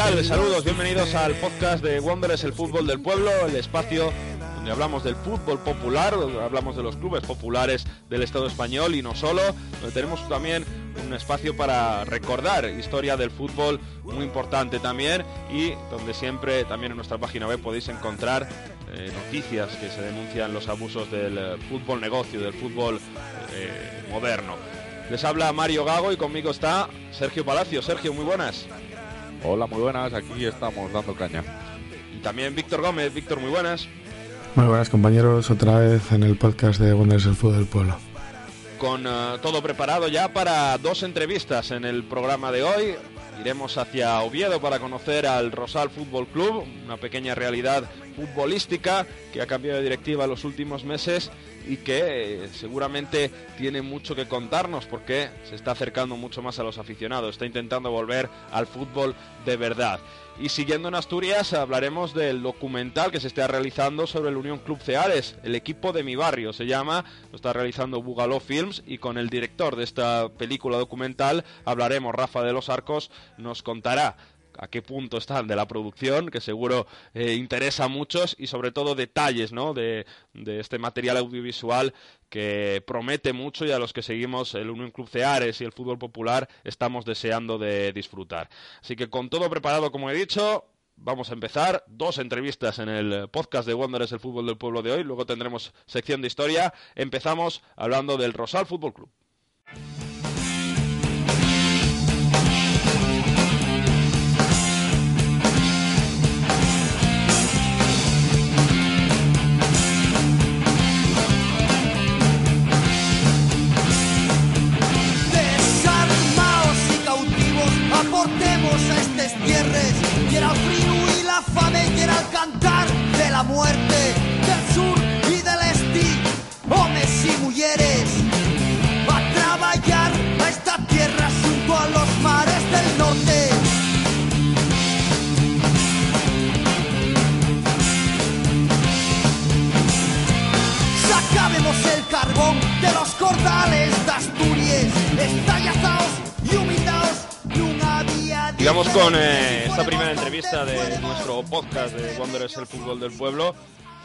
Tal? 0.00 0.24
Saludos, 0.24 0.64
bienvenidos 0.64 1.14
al 1.14 1.34
podcast 1.34 1.84
de 1.84 2.00
Wanderers, 2.00 2.44
el 2.44 2.54
fútbol 2.54 2.86
del 2.86 3.02
pueblo, 3.02 3.30
el 3.46 3.54
espacio 3.54 4.10
donde 4.54 4.70
hablamos 4.70 5.04
del 5.04 5.14
fútbol 5.14 5.58
popular, 5.58 6.14
donde 6.14 6.42
hablamos 6.42 6.74
de 6.74 6.82
los 6.82 6.96
clubes 6.96 7.22
populares 7.22 7.84
del 8.08 8.22
Estado 8.22 8.46
español 8.46 8.94
y 8.94 9.02
no 9.02 9.14
solo, 9.14 9.42
donde 9.72 9.92
tenemos 9.92 10.26
también 10.26 10.64
un 11.06 11.12
espacio 11.12 11.54
para 11.54 12.06
recordar 12.06 12.64
historia 12.70 13.18
del 13.18 13.30
fútbol 13.30 13.78
muy 14.04 14.24
importante 14.24 14.78
también 14.78 15.22
y 15.52 15.72
donde 15.90 16.14
siempre 16.14 16.64
también 16.64 16.92
en 16.92 16.96
nuestra 16.96 17.18
página 17.18 17.46
web 17.46 17.60
podéis 17.60 17.88
encontrar 17.90 18.48
eh, 18.94 19.12
noticias 19.26 19.68
que 19.76 19.90
se 19.90 20.00
denuncian 20.00 20.54
los 20.54 20.68
abusos 20.68 21.10
del 21.10 21.36
eh, 21.36 21.56
fútbol 21.68 22.00
negocio, 22.00 22.40
del 22.40 22.54
fútbol 22.54 22.98
eh, 23.52 24.06
moderno. 24.10 24.54
Les 25.10 25.22
habla 25.24 25.52
Mario 25.52 25.84
Gago 25.84 26.10
y 26.10 26.16
conmigo 26.16 26.52
está 26.52 26.88
Sergio 27.12 27.44
Palacio. 27.44 27.82
Sergio, 27.82 28.14
muy 28.14 28.24
buenas. 28.24 28.66
Hola, 29.42 29.66
muy 29.66 29.80
buenas, 29.80 30.12
aquí 30.12 30.44
estamos 30.44 30.92
dando 30.92 31.14
caña. 31.14 31.42
Y 32.14 32.18
también 32.18 32.54
Víctor 32.54 32.82
Gómez. 32.82 33.14
Víctor, 33.14 33.40
muy 33.40 33.50
buenas. 33.50 33.88
Muy 34.54 34.66
buenas 34.66 34.90
compañeros, 34.90 35.50
otra 35.50 35.78
vez 35.78 36.12
en 36.12 36.24
el 36.24 36.36
podcast 36.36 36.80
de 36.80 36.92
Wanderers 36.92 37.26
el 37.26 37.34
Fútbol 37.34 37.56
del 37.56 37.66
Pueblo. 37.66 37.96
Con 38.78 39.06
eh, 39.06 39.38
todo 39.40 39.62
preparado 39.62 40.08
ya 40.08 40.32
para 40.32 40.76
dos 40.78 41.02
entrevistas 41.02 41.70
en 41.70 41.84
el 41.84 42.04
programa 42.04 42.52
de 42.52 42.62
hoy. 42.62 42.94
Iremos 43.40 43.78
hacia 43.78 44.20
Oviedo 44.20 44.60
para 44.60 44.78
conocer 44.78 45.26
al 45.26 45.52
Rosal 45.52 45.88
Fútbol 45.88 46.26
Club, 46.26 46.64
una 46.84 46.98
pequeña 46.98 47.34
realidad 47.34 47.84
futbolística 48.20 49.06
que 49.32 49.40
ha 49.40 49.46
cambiado 49.46 49.78
de 49.78 49.84
directiva 49.84 50.24
en 50.24 50.30
los 50.30 50.44
últimos 50.44 50.84
meses 50.84 51.30
y 51.66 51.78
que 51.78 52.44
eh, 52.44 52.48
seguramente 52.48 53.30
tiene 53.56 53.82
mucho 53.82 54.14
que 54.14 54.28
contarnos 54.28 54.86
porque 54.86 55.30
se 55.48 55.54
está 55.54 55.72
acercando 55.72 56.16
mucho 56.16 56.42
más 56.42 56.58
a 56.58 56.62
los 56.62 56.78
aficionados, 56.78 57.30
está 57.30 57.46
intentando 57.46 57.90
volver 57.90 58.28
al 58.50 58.66
fútbol 58.66 59.14
de 59.44 59.56
verdad. 59.56 60.00
Y 60.38 60.48
siguiendo 60.48 60.88
en 60.88 60.94
Asturias 60.94 61.52
hablaremos 61.52 62.14
del 62.14 62.42
documental 62.42 63.10
que 63.10 63.20
se 63.20 63.28
está 63.28 63.46
realizando 63.46 64.06
sobre 64.06 64.30
el 64.30 64.36
Unión 64.36 64.58
Club 64.58 64.80
Ceares, 64.80 65.36
el 65.42 65.54
equipo 65.54 65.92
de 65.92 66.02
mi 66.02 66.16
barrio 66.16 66.52
se 66.52 66.66
llama, 66.66 67.04
lo 67.30 67.36
está 67.36 67.52
realizando 67.52 68.02
Bugaló 68.02 68.40
Films 68.40 68.82
y 68.86 68.98
con 68.98 69.18
el 69.18 69.28
director 69.28 69.76
de 69.76 69.84
esta 69.84 70.28
película 70.30 70.78
documental 70.78 71.44
hablaremos, 71.64 72.14
Rafa 72.14 72.42
de 72.42 72.52
los 72.52 72.68
Arcos 72.68 73.10
nos 73.36 73.62
contará 73.62 74.16
a 74.60 74.68
qué 74.68 74.82
punto 74.82 75.16
están 75.16 75.48
de 75.48 75.56
la 75.56 75.66
producción, 75.66 76.28
que 76.28 76.40
seguro 76.40 76.86
eh, 77.14 77.32
interesa 77.32 77.84
a 77.84 77.88
muchos, 77.88 78.36
y 78.38 78.46
sobre 78.46 78.72
todo 78.72 78.94
detalles 78.94 79.52
¿no? 79.52 79.72
de, 79.72 80.04
este 80.34 80.78
material 80.78 81.16
audiovisual 81.16 81.94
que 82.28 82.84
promete 82.86 83.32
mucho 83.32 83.64
y 83.64 83.72
a 83.72 83.78
los 83.78 83.94
que 83.94 84.02
seguimos 84.02 84.54
el 84.54 84.68
Unión 84.68 84.90
Club 84.90 85.08
Ceares 85.08 85.60
y 85.60 85.64
el 85.64 85.72
fútbol 85.72 85.98
popular 85.98 86.48
estamos 86.62 87.06
deseando 87.06 87.58
de 87.58 87.92
disfrutar. 87.92 88.50
Así 88.82 88.96
que 88.96 89.08
con 89.08 89.30
todo 89.30 89.48
preparado, 89.48 89.90
como 89.90 90.10
he 90.10 90.14
dicho, 90.14 90.66
vamos 90.94 91.30
a 91.30 91.32
empezar 91.32 91.82
dos 91.88 92.18
entrevistas 92.18 92.78
en 92.78 92.90
el 92.90 93.28
podcast 93.30 93.66
de 93.66 93.72
Wanderers 93.72 94.12
el 94.12 94.20
fútbol 94.20 94.44
del 94.44 94.58
pueblo 94.58 94.82
de 94.82 94.92
hoy, 94.92 95.04
luego 95.04 95.24
tendremos 95.24 95.72
sección 95.86 96.20
de 96.20 96.28
historia. 96.28 96.74
Empezamos 96.94 97.62
hablando 97.76 98.18
del 98.18 98.34
Rosal 98.34 98.66
Fútbol 98.66 98.92
Club. 98.92 99.10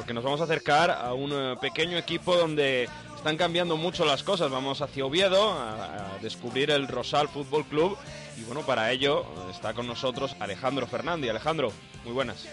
Porque 0.05 0.13
nos 0.13 0.23
vamos 0.23 0.39
a 0.39 0.43
acercar 0.43 0.91
a 0.91 1.15
un 1.15 1.31
eh, 1.33 1.55
pequeño 1.59 1.97
equipo 1.97 2.35
donde 2.37 2.87
están 3.15 3.37
cambiando 3.37 3.75
mucho 3.75 4.05
las 4.05 4.21
cosas. 4.21 4.51
Vamos 4.51 4.79
hacia 4.83 5.03
Oviedo 5.03 5.51
a, 5.51 5.95
a 5.95 6.19
descubrir 6.21 6.69
el 6.69 6.87
Rosal 6.87 7.27
Fútbol 7.27 7.65
Club 7.65 7.97
y 8.37 8.43
bueno, 8.43 8.61
para 8.61 8.91
ello 8.91 9.25
está 9.49 9.73
con 9.73 9.87
nosotros 9.87 10.35
Alejandro 10.39 10.85
Fernández. 10.85 11.31
Alejandro, 11.31 11.71
muy 12.03 12.13
buenas. 12.13 12.45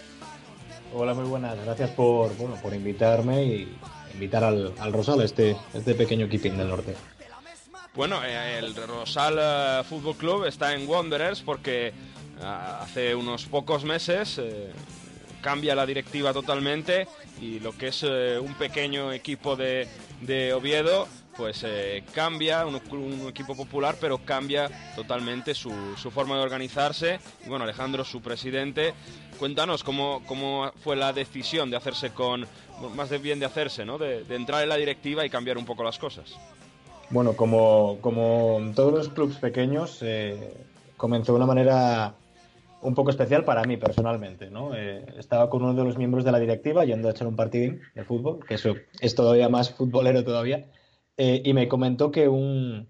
Hola, 0.95 1.13
muy 1.13 1.25
buenas. 1.25 1.63
Gracias 1.63 1.91
por, 1.91 2.35
bueno, 2.37 2.55
por 2.55 2.73
invitarme 2.73 3.43
y 3.43 3.77
invitar 4.15 4.43
al, 4.43 4.73
al 4.79 4.91
Rosal, 4.91 5.21
este, 5.21 5.55
este 5.75 5.93
pequeño 5.93 6.25
equipín 6.25 6.57
del 6.57 6.69
norte. 6.69 6.95
Bueno, 7.93 8.25
eh, 8.25 8.57
el 8.57 8.73
Rosal 8.75 9.37
eh, 9.39 9.83
Fútbol 9.87 10.15
Club 10.15 10.45
está 10.45 10.73
en 10.73 10.89
Wanderers 10.89 11.43
porque 11.43 11.93
hace 12.41 13.13
unos 13.13 13.45
pocos 13.45 13.83
meses 13.83 14.39
eh, 14.39 14.71
cambia 15.43 15.75
la 15.75 15.85
directiva 15.85 16.33
totalmente 16.33 17.07
y 17.39 17.59
lo 17.59 17.77
que 17.77 17.89
es 17.89 18.03
eh, 18.03 18.39
un 18.39 18.55
pequeño 18.55 19.11
equipo 19.11 19.55
de, 19.55 19.87
de 20.21 20.53
Oviedo 20.53 21.07
pues 21.35 21.63
eh, 21.65 22.03
cambia, 22.13 22.65
un, 22.65 22.75
equipo 23.27 23.55
popular, 23.55 23.95
pero 23.99 24.19
cambia 24.19 24.69
totalmente 24.95 25.55
su, 25.55 25.71
su 25.97 26.11
forma 26.11 26.37
de 26.37 26.43
organizarse. 26.43 27.19
Y 27.43 27.49
bueno, 27.49 27.63
Alejandro, 27.63 28.03
su 28.03 28.21
presidente, 28.21 28.93
cuéntanos 29.39 29.83
cómo, 29.83 30.21
cómo 30.27 30.71
fue 30.83 30.95
la 30.95 31.11
decisión 31.11 31.71
de 31.71 31.77
hacerse 31.77 32.11
con, 32.11 32.45
más 32.95 33.09
de 33.09 33.17
bien 33.17 33.39
de 33.39 33.47
hacerse, 33.47 33.83
¿no? 33.83 33.97
De, 33.97 34.23
de 34.23 34.35
entrar 34.35 34.61
en 34.61 34.69
la 34.69 34.77
directiva 34.77 35.25
y 35.25 35.29
cambiar 35.31 35.57
un 35.57 35.65
poco 35.65 35.83
las 35.83 35.97
cosas. 35.97 36.35
Bueno, 37.09 37.33
como, 37.33 37.97
como 38.01 38.71
todos 38.75 38.93
los 38.93 39.09
clubes 39.09 39.37
pequeños, 39.37 39.99
eh, 40.01 40.53
comenzó 40.97 41.33
de 41.33 41.37
una 41.37 41.45
manera 41.45 42.13
un 42.83 42.95
poco 42.95 43.09
especial 43.09 43.45
para 43.45 43.63
mí 43.63 43.77
personalmente, 43.77 44.49
¿no? 44.49 44.75
Eh, 44.75 45.05
estaba 45.17 45.49
con 45.49 45.63
uno 45.63 45.73
de 45.73 45.83
los 45.83 45.97
miembros 45.97 46.23
de 46.23 46.31
la 46.31 46.39
directiva 46.39 46.85
yendo 46.85 47.07
a 47.07 47.11
echar 47.11 47.27
un 47.27 47.35
partidín 47.35 47.81
de 47.95 48.03
fútbol, 48.03 48.45
que 48.45 48.55
eso 48.55 48.75
es 48.99 49.15
todavía 49.15 49.49
más 49.49 49.71
futbolero 49.71 50.23
todavía. 50.23 50.69
eh, 51.17 51.41
y 51.45 51.53
me 51.53 51.67
comentó 51.67 52.11
que 52.11 52.27
un, 52.27 52.87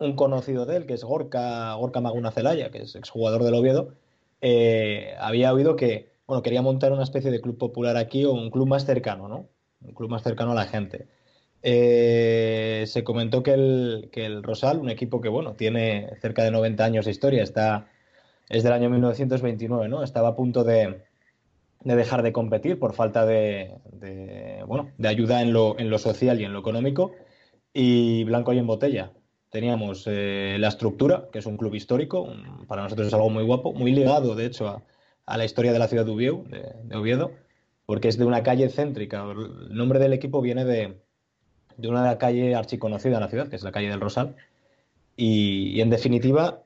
un, 0.00 0.16
conocido 0.16 0.66
de 0.66 0.76
él, 0.76 0.86
que 0.86 0.94
es 0.94 1.04
Gorka, 1.04 1.74
Gorka 1.74 2.00
Maguna 2.00 2.30
Celaya, 2.30 2.70
que 2.70 2.82
es 2.82 2.94
exjugador 2.94 3.42
del 3.42 3.54
Oviedo, 3.54 3.94
eh, 4.40 5.14
había 5.18 5.52
oído 5.52 5.76
que 5.76 6.14
bueno, 6.26 6.42
quería 6.42 6.62
montar 6.62 6.92
una 6.92 7.02
especie 7.02 7.30
de 7.30 7.40
club 7.40 7.58
popular 7.58 7.96
aquí 7.96 8.24
o 8.24 8.32
un 8.32 8.50
club 8.50 8.66
más 8.68 8.84
cercano, 8.86 9.28
¿no? 9.28 9.48
Un 9.80 9.94
club 9.94 10.10
más 10.10 10.22
cercano 10.22 10.52
a 10.52 10.54
la 10.54 10.66
gente. 10.66 11.06
Eh, 11.62 12.84
se 12.86 13.04
comentó 13.04 13.42
que 13.42 13.52
el, 13.54 14.10
que 14.12 14.26
el 14.26 14.42
Rosal, 14.42 14.78
un 14.78 14.90
equipo 14.90 15.20
que 15.20 15.28
bueno, 15.28 15.54
tiene 15.54 16.10
cerca 16.20 16.44
de 16.44 16.50
90 16.50 16.84
años 16.84 17.04
de 17.06 17.10
historia, 17.10 17.42
está, 17.42 17.90
es 18.48 18.62
del 18.62 18.72
año 18.72 18.90
1929, 18.90 19.88
¿no? 19.88 20.02
Estaba 20.02 20.28
a 20.28 20.36
punto 20.36 20.64
de, 20.64 21.02
de 21.80 21.96
dejar 21.96 22.22
de 22.22 22.32
competir 22.32 22.78
por 22.78 22.94
falta 22.94 23.26
de, 23.26 23.74
bueno, 24.66 24.90
de 24.98 25.08
ayuda 25.08 25.42
en 25.42 25.52
lo, 25.52 25.78
en 25.78 25.90
lo, 25.90 25.98
social 25.98 26.40
y 26.40 26.44
en 26.44 26.52
lo 26.52 26.60
económico. 26.60 27.12
Y 27.72 28.24
blanco 28.24 28.52
y 28.52 28.58
en 28.58 28.66
botella. 28.66 29.12
Teníamos 29.50 30.04
eh, 30.06 30.56
la 30.58 30.68
estructura, 30.68 31.28
que 31.32 31.38
es 31.40 31.46
un 31.46 31.56
club 31.56 31.74
histórico, 31.74 32.28
para 32.66 32.82
nosotros 32.82 33.08
es 33.08 33.14
algo 33.14 33.30
muy 33.30 33.44
guapo, 33.44 33.72
muy 33.72 33.92
ligado, 33.92 34.34
de 34.34 34.46
hecho, 34.46 34.68
a, 34.68 34.82
a 35.26 35.36
la 35.36 35.44
historia 35.44 35.72
de 35.72 35.78
la 35.78 35.88
ciudad 35.88 36.04
de 36.04 36.12
Oviedo, 36.12 36.44
de, 36.48 36.96
Oviedo, 36.96 37.32
porque 37.86 38.08
es 38.08 38.18
de 38.18 38.24
una 38.24 38.42
calle 38.42 38.68
céntrica. 38.68 39.24
El 39.30 39.74
nombre 39.74 39.98
del 39.98 40.12
equipo 40.12 40.40
viene 40.40 40.64
de, 40.64 41.00
de 41.76 41.88
una 41.88 42.18
calle 42.18 42.54
archiconocida 42.54 43.14
en 43.14 43.20
la 43.20 43.28
ciudad, 43.28 43.48
que 43.48 43.56
es 43.56 43.62
la 43.62 43.72
calle 43.72 43.88
del 43.88 44.00
Rosal. 44.00 44.36
Y, 45.16 45.80
en 45.80 45.90
definitiva, 45.90 46.63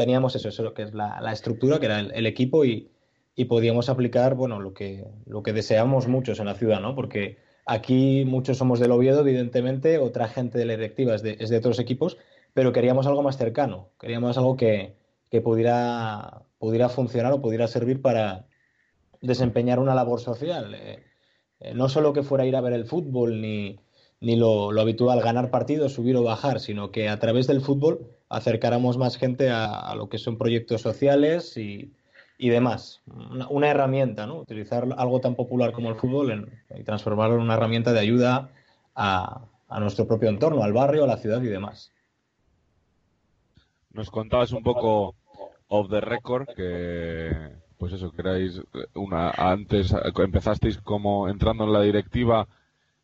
teníamos 0.00 0.34
eso, 0.34 0.48
eso 0.48 0.72
que 0.72 0.82
es 0.82 0.94
la, 0.94 1.20
la 1.20 1.32
estructura, 1.32 1.78
que 1.78 1.86
era 1.86 2.00
el 2.00 2.26
equipo 2.26 2.64
y, 2.64 2.90
y 3.40 3.46
podíamos 3.46 3.88
aplicar, 3.88 4.34
bueno, 4.34 4.60
lo 4.60 4.74
que, 4.74 5.06
lo 5.26 5.42
que 5.42 5.52
deseamos 5.52 6.08
muchos 6.08 6.40
en 6.40 6.46
la 6.46 6.54
ciudad, 6.54 6.80
¿no? 6.80 6.94
Porque 6.94 7.38
aquí 7.64 8.24
muchos 8.26 8.58
somos 8.58 8.80
del 8.80 8.92
Oviedo, 8.92 9.20
evidentemente, 9.20 9.98
otra 9.98 10.28
gente 10.28 10.58
de 10.58 10.66
la 10.66 10.76
directiva 10.76 11.14
es 11.14 11.22
de, 11.22 11.36
es 11.40 11.48
de 11.48 11.56
otros 11.56 11.78
equipos, 11.78 12.18
pero 12.52 12.72
queríamos 12.72 13.06
algo 13.06 13.22
más 13.22 13.36
cercano, 13.38 13.88
queríamos 13.98 14.36
algo 14.36 14.56
que, 14.56 14.96
que 15.30 15.40
pudiera, 15.40 16.42
pudiera 16.58 16.88
funcionar 16.88 17.32
o 17.32 17.40
pudiera 17.40 17.66
servir 17.68 18.02
para 18.02 18.46
desempeñar 19.20 19.78
una 19.78 19.94
labor 19.94 20.20
social. 20.20 20.74
Eh, 20.74 21.02
eh, 21.60 21.74
no 21.74 21.88
solo 21.88 22.12
que 22.12 22.22
fuera 22.22 22.46
ir 22.46 22.56
a 22.56 22.60
ver 22.60 22.72
el 22.72 22.86
fútbol 22.86 23.40
ni, 23.40 23.78
ni 24.20 24.36
lo, 24.36 24.72
lo, 24.72 24.80
habitual, 24.80 25.20
ganar 25.20 25.50
partidos, 25.50 25.94
subir 25.94 26.16
o 26.16 26.22
bajar, 26.22 26.58
sino 26.60 26.90
que 26.90 27.08
a 27.08 27.18
través 27.18 27.46
del 27.46 27.60
fútbol 27.60 28.16
acercáramos 28.30 28.96
más 28.96 29.18
gente 29.18 29.50
a, 29.50 29.66
a 29.66 29.94
lo 29.94 30.08
que 30.08 30.16
son 30.16 30.38
proyectos 30.38 30.80
sociales 30.80 31.58
y, 31.58 31.92
y 32.40 32.48
demás. 32.48 33.02
Una, 33.50 33.70
herramienta, 33.70 34.26
¿no? 34.26 34.38
Utilizar 34.40 34.88
algo 34.96 35.20
tan 35.20 35.34
popular 35.34 35.72
como 35.72 35.90
el 35.90 35.96
fútbol 35.96 36.50
y 36.74 36.82
transformarlo 36.84 37.36
en 37.36 37.42
una 37.42 37.54
herramienta 37.54 37.92
de 37.92 38.00
ayuda 38.00 38.48
a, 38.96 39.42
nuestro 39.78 40.06
propio 40.06 40.30
entorno, 40.30 40.64
al 40.64 40.72
barrio, 40.72 41.04
a 41.04 41.06
la 41.06 41.18
ciudad 41.18 41.42
y 41.42 41.48
demás. 41.48 41.92
Nos 43.92 44.10
contabas 44.10 44.52
un 44.52 44.62
poco 44.62 45.14
off 45.68 45.90
the 45.90 46.00
record 46.00 46.48
que, 46.56 47.30
pues 47.76 47.92
eso, 47.92 48.10
que 48.10 48.22
erais 48.22 48.62
una, 48.94 49.30
antes 49.30 49.94
empezasteis 50.16 50.78
como 50.78 51.28
entrando 51.28 51.64
en 51.64 51.74
la 51.74 51.82
directiva 51.82 52.48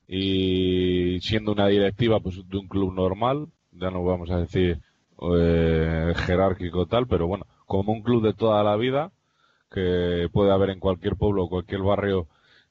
y 0.08 1.20
siendo 1.20 1.52
una 1.52 1.67
directiva 1.67 2.20
pues 2.20 2.37
de 2.49 2.56
un 2.56 2.69
club 2.69 2.94
normal, 2.94 3.49
ya 3.72 3.90
no 3.90 4.02
vamos 4.02 4.31
a 4.31 4.38
decir 4.38 4.81
eh, 5.23 6.13
jerárquico 6.27 6.87
tal, 6.87 7.07
pero 7.07 7.27
bueno, 7.27 7.47
como 7.67 7.93
un 7.93 8.03
club 8.03 8.23
de 8.23 8.35
toda 8.35 8.63
la 8.63 8.77
vida 8.77 9.13
que 9.71 10.29
puede 10.33 10.53
haber 10.53 10.71
en 10.71 10.81
cualquier 10.81 11.17
pueblo 11.17 11.45
o 11.45 11.49
cualquier 11.49 11.83
barrio 11.83 12.29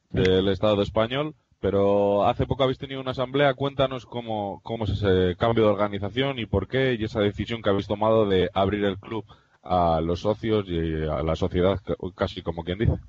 del 0.09 0.47
Estado 0.49 0.81
español. 0.81 1.35
Pero 1.59 2.25
hace 2.25 2.45
poco 2.45 2.63
habéis 2.63 2.77
tenido 2.77 3.01
una 3.01 3.11
asamblea. 3.11 3.53
Cuéntanos 3.55 4.05
cómo, 4.05 4.61
cómo 4.63 4.83
es 4.83 4.91
ese 4.91 5.35
cambio 5.37 5.63
de 5.63 5.71
organización 5.71 6.37
y 6.37 6.45
por 6.45 6.67
qué 6.67 6.95
y 6.99 7.03
esa 7.03 7.21
decisión 7.21 7.61
que 7.61 7.69
habéis 7.69 7.87
tomado 7.87 8.27
de 8.27 8.49
abrir 8.53 8.85
el 8.85 8.99
club 8.99 9.25
a 9.63 9.99
los 10.01 10.19
socios 10.19 10.65
y 10.67 11.03
a 11.05 11.23
la 11.23 11.35
sociedad, 11.35 11.79
casi 12.13 12.43
como 12.43 12.63
quien 12.63 12.77
dice. 12.77 12.99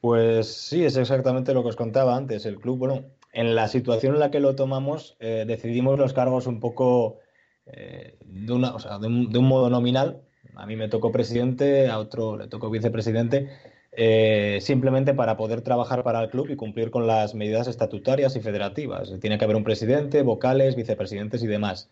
Pues 0.00 0.46
sí, 0.46 0.84
es 0.84 0.96
exactamente 0.96 1.52
lo 1.52 1.62
que 1.62 1.68
os 1.68 1.76
contaba 1.76 2.16
antes. 2.16 2.46
El 2.46 2.58
club, 2.58 2.78
bueno, 2.78 3.04
en 3.32 3.54
la 3.54 3.68
situación 3.68 4.14
en 4.14 4.20
la 4.20 4.30
que 4.30 4.40
lo 4.40 4.54
tomamos, 4.54 5.16
eh, 5.20 5.44
decidimos 5.46 5.98
los 5.98 6.14
cargos 6.14 6.46
un 6.46 6.60
poco 6.60 7.18
eh, 7.66 8.16
de, 8.24 8.52
una, 8.52 8.74
o 8.74 8.78
sea, 8.78 8.98
de, 8.98 9.06
un, 9.06 9.30
de, 9.30 9.38
un, 9.38 9.46
modo 9.46 9.70
nominal, 9.70 10.22
a 10.56 10.66
mí 10.66 10.76
me 10.76 10.88
tocó 10.88 11.12
presidente, 11.12 11.88
a 11.88 11.98
otro 11.98 12.36
le 12.36 12.48
tocó 12.48 12.70
vicepresidente, 12.70 13.50
eh, 13.92 14.58
simplemente 14.60 15.14
para 15.14 15.36
poder 15.36 15.62
trabajar 15.62 16.02
para 16.02 16.22
el 16.22 16.30
club 16.30 16.48
y 16.50 16.56
cumplir 16.56 16.90
con 16.90 17.06
las 17.06 17.34
medidas 17.34 17.68
estatutarias 17.68 18.36
y 18.36 18.40
federativas. 18.40 19.12
Tiene 19.20 19.38
que 19.38 19.44
haber 19.44 19.56
un 19.56 19.64
presidente, 19.64 20.22
vocales, 20.22 20.76
vicepresidentes 20.76 21.42
y 21.42 21.46
demás. 21.46 21.90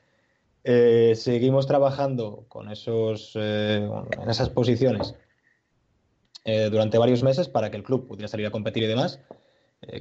Eh, 0.65 1.15
seguimos 1.15 1.67
trabajando 1.67 2.45
con 2.49 2.71
esos, 2.71 3.37
en 3.37 4.29
esas 4.29 4.51
posiciones 4.51 5.15
durante 6.71 6.97
varios 6.97 7.23
meses 7.23 7.47
para 7.47 7.71
que 7.71 7.77
el 7.77 7.83
club 7.83 8.09
pudiera 8.09 8.27
salir 8.27 8.47
a 8.47 8.51
competir 8.51 8.83
y 8.85 8.87
demás, 8.87 9.21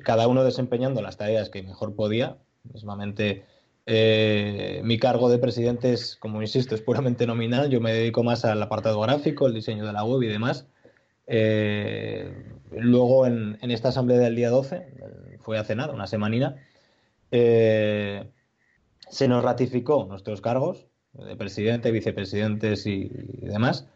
cada 0.06 0.30
uno 0.30 0.46
desempeñando 0.46 1.02
las 1.02 1.18
tareas 1.18 1.50
que 1.50 1.62
mejor 1.62 1.94
podía, 1.94 2.38
mismamente 2.64 3.44
eh, 3.90 4.82
mi 4.84 5.00
cargo 5.00 5.30
de 5.30 5.40
presidente 5.40 5.94
es, 5.94 6.18
como 6.18 6.42
insisto, 6.42 6.76
es 6.76 6.82
puramente 6.82 7.26
nominal. 7.26 7.70
Yo 7.70 7.80
me 7.80 7.94
dedico 7.94 8.22
más 8.22 8.44
al 8.44 8.62
apartado 8.62 9.00
gráfico, 9.00 9.48
el 9.48 9.54
diseño 9.54 9.86
de 9.86 9.94
la 9.94 10.04
web 10.04 10.22
y 10.24 10.28
demás. 10.28 10.68
Eh, 11.26 12.30
luego, 12.72 13.26
en, 13.26 13.58
esta 13.62 13.90
asamblea 13.90 14.20
del 14.20 14.36
día 14.36 14.50
12, 14.50 14.88
fue 15.40 15.58
hace 15.58 15.76
nada, 15.76 15.94
una 15.94 16.06
semanina, 16.06 16.58
eh, 17.32 18.30
se 19.10 19.30
nos 19.30 19.42
ratificó 19.42 20.06
nuestros 20.06 20.42
cargos 20.42 20.88
de 21.14 21.38
presidente, 21.38 21.92
vicepresidentes 21.92 22.86
y, 22.86 23.10
y 23.42 23.46
demás. 23.46 23.88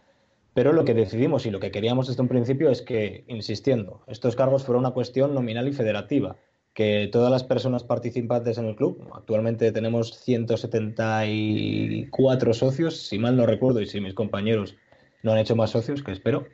Pero 0.54 0.72
lo 0.72 0.86
que 0.86 0.94
decidimos 0.94 1.46
y 1.46 1.52
lo 1.52 1.60
que 1.60 1.72
queríamos 1.72 2.08
desde 2.08 2.22
un 2.22 2.30
principio 2.30 2.70
es 2.70 2.82
que, 2.82 3.26
insistiendo, 3.28 4.04
estos 4.08 4.38
cargos 4.38 4.64
fueron 4.64 4.86
una 4.86 4.94
cuestión 4.94 5.34
nominal 5.34 5.68
y 5.68 5.74
federativa 5.74 6.38
que 6.74 7.10
todas 7.12 7.30
las 7.32 7.44
personas 7.44 7.84
participantes 7.84 8.58
en 8.58 8.66
el 8.66 8.76
club, 8.76 9.08
actualmente 9.14 9.72
tenemos 9.72 10.18
174 10.20 12.54
socios, 12.54 13.08
si 13.08 13.20
mal 13.20 13.36
no 13.36 13.46
recuerdo, 13.46 13.82
y 13.82 13.88
si 13.88 14.00
mis 14.00 14.14
compañeros 14.14 14.78
no 15.22 15.34
han 15.34 15.40
hecho 15.40 15.56
más 15.56 15.72
socios, 15.72 16.04
que 16.04 16.12
espero, 16.12 16.46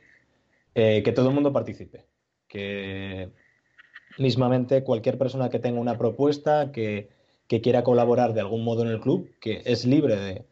eh, 0.74 1.02
que 1.04 1.12
todo 1.12 1.28
el 1.28 1.34
mundo 1.34 1.52
participe. 1.52 2.06
Que 2.48 3.30
mismamente 4.18 4.82
cualquier 4.82 5.18
persona 5.18 5.50
que 5.50 5.60
tenga 5.60 5.80
una 5.80 5.98
propuesta, 5.98 6.72
que, 6.72 7.16
quiera 7.46 7.82
colaborar 7.82 8.34
de 8.34 8.40
algún 8.40 8.64
modo 8.64 8.82
en 8.82 8.88
el 8.88 9.00
club, 9.00 9.30
que 9.40 9.62
es 9.64 9.86
libre 9.86 10.16
de, 10.16 10.44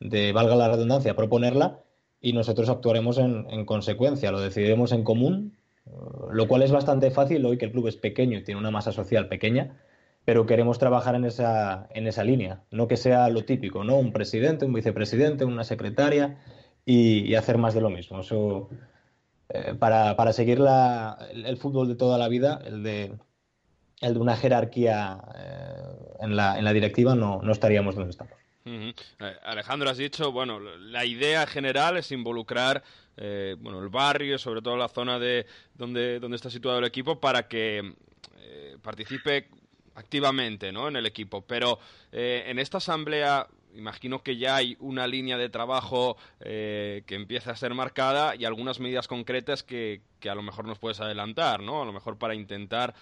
de 0.00 0.32
valga 0.32 0.56
la 0.56 0.68
redundancia, 0.68 1.16
proponerla 1.16 1.78
y 2.20 2.34
nosotros 2.34 2.68
actuaremos 2.68 3.16
en, 3.18 3.46
en 3.50 3.64
consecuencia. 3.64 4.32
Lo 4.32 4.40
decidiremos 4.40 4.92
en 4.92 5.02
común 5.02 5.56
lo 6.30 6.48
cual 6.48 6.62
es 6.62 6.70
bastante 6.70 7.10
fácil 7.10 7.44
hoy 7.44 7.58
que 7.58 7.66
el 7.66 7.72
club 7.72 7.88
es 7.88 7.96
pequeño 7.96 8.38
y 8.38 8.44
tiene 8.44 8.60
una 8.60 8.70
masa 8.70 8.92
social 8.92 9.28
pequeña, 9.28 9.76
pero 10.24 10.46
queremos 10.46 10.78
trabajar 10.78 11.14
en 11.14 11.24
esa, 11.24 11.88
en 11.94 12.06
esa 12.06 12.24
línea, 12.24 12.62
no 12.70 12.86
que 12.86 12.96
sea 12.96 13.28
lo 13.28 13.44
típico, 13.44 13.82
¿no? 13.84 13.96
Un 13.98 14.12
presidente, 14.12 14.64
un 14.64 14.72
vicepresidente, 14.72 15.44
una 15.44 15.64
secretaria 15.64 16.38
y, 16.84 17.34
hacer 17.34 17.58
más 17.58 17.74
de 17.74 17.80
lo 17.80 17.90
mismo. 17.90 18.20
Eso, 18.20 18.68
eh, 19.48 19.74
para, 19.78 20.16
para, 20.16 20.32
seguir 20.32 20.60
la, 20.60 21.18
el, 21.32 21.56
fútbol 21.56 21.88
de 21.88 21.96
toda 21.96 22.18
la 22.18 22.28
vida, 22.28 22.60
el 22.64 22.82
de, 22.82 23.16
el 24.00 24.14
de 24.14 24.20
una 24.20 24.36
jerarquía 24.36 25.20
eh, 25.36 26.16
en, 26.20 26.36
la, 26.36 26.58
en 26.58 26.64
la 26.64 26.72
directiva, 26.72 27.14
no, 27.14 27.40
no 27.42 27.52
estaríamos 27.52 27.96
donde 27.96 28.10
estamos. 28.10 28.41
Eh, 28.64 28.94
Alejandro, 29.44 29.90
has 29.90 29.98
dicho, 29.98 30.30
bueno, 30.30 30.60
la 30.60 31.04
idea 31.04 31.46
general 31.46 31.96
es 31.96 32.12
involucrar 32.12 32.82
eh, 33.16 33.56
bueno, 33.58 33.82
el 33.82 33.88
barrio, 33.88 34.38
sobre 34.38 34.62
todo 34.62 34.76
la 34.76 34.88
zona 34.88 35.18
de 35.18 35.46
donde, 35.74 36.18
donde 36.20 36.36
está 36.36 36.50
situado 36.50 36.78
el 36.78 36.84
equipo, 36.84 37.20
para 37.20 37.48
que 37.48 37.94
eh, 38.38 38.76
participe 38.82 39.48
activamente 39.94 40.72
¿no? 40.72 40.88
en 40.88 40.96
el 40.96 41.06
equipo. 41.06 41.42
Pero 41.42 41.78
eh, 42.10 42.44
en 42.46 42.58
esta 42.58 42.78
asamblea 42.78 43.46
imagino 43.74 44.22
que 44.22 44.36
ya 44.36 44.56
hay 44.56 44.76
una 44.80 45.06
línea 45.06 45.36
de 45.38 45.48
trabajo 45.48 46.16
que 46.40 47.04
empieza 47.08 47.52
a 47.52 47.56
ser 47.56 47.74
marcada 47.74 48.34
y 48.36 48.44
algunas 48.44 48.80
medidas 48.80 49.08
concretas 49.08 49.62
que, 49.62 50.00
que, 50.20 50.30
a 50.30 50.34
lo 50.34 50.42
mejor 50.42 50.66
nos 50.66 50.78
puedes 50.78 51.00
adelantar, 51.00 51.60
¿no? 51.60 51.82
A 51.82 51.84
lo 51.84 51.92
mejor 51.92 52.18
para 52.18 52.34
intentar, 52.34 52.94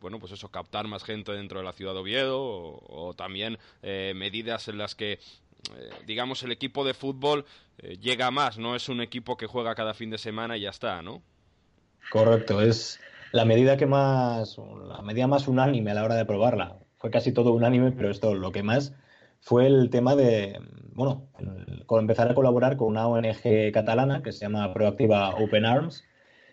bueno, 0.00 0.18
pues 0.18 0.32
eso, 0.32 0.48
captar 0.48 0.86
más 0.86 1.04
gente 1.04 1.32
dentro 1.32 1.58
de 1.58 1.64
la 1.64 1.72
ciudad 1.72 1.94
de 1.94 2.00
Oviedo 2.00 2.40
o, 2.40 3.14
también 3.16 3.58
medidas 3.82 4.68
en 4.68 4.78
las 4.78 4.94
que 4.94 5.18
eh, 5.76 5.90
digamos, 6.06 6.42
el 6.42 6.52
equipo 6.52 6.84
de 6.84 6.94
fútbol 6.94 7.44
eh, 7.78 7.98
llega 8.00 8.30
más, 8.30 8.58
no 8.58 8.74
es 8.74 8.88
un 8.88 9.00
equipo 9.00 9.36
que 9.36 9.46
juega 9.46 9.74
cada 9.74 9.94
fin 9.94 10.10
de 10.10 10.18
semana 10.18 10.56
y 10.56 10.62
ya 10.62 10.70
está, 10.70 11.02
¿no? 11.02 11.22
Correcto, 12.10 12.60
es 12.60 12.98
la 13.32 13.44
medida 13.44 13.76
que 13.76 13.86
más, 13.86 14.56
la 14.88 15.02
medida 15.02 15.26
más 15.26 15.48
unánime 15.48 15.90
a 15.90 15.94
la 15.94 16.04
hora 16.04 16.14
de 16.14 16.24
probarla. 16.24 16.78
Fue 16.96 17.10
casi 17.10 17.32
todo 17.32 17.52
unánime, 17.52 17.92
pero 17.92 18.10
esto 18.10 18.34
lo 18.34 18.52
que 18.52 18.62
más 18.62 18.92
fue 19.40 19.66
el 19.66 19.90
tema 19.90 20.14
de, 20.16 20.58
bueno, 20.92 21.28
empezar 21.98 22.30
a 22.30 22.34
colaborar 22.34 22.76
con 22.76 22.88
una 22.88 23.08
ONG 23.08 23.72
catalana 23.72 24.22
que 24.22 24.32
se 24.32 24.40
llama 24.40 24.72
Proactiva 24.72 25.34
Open 25.36 25.64
Arms, 25.64 26.04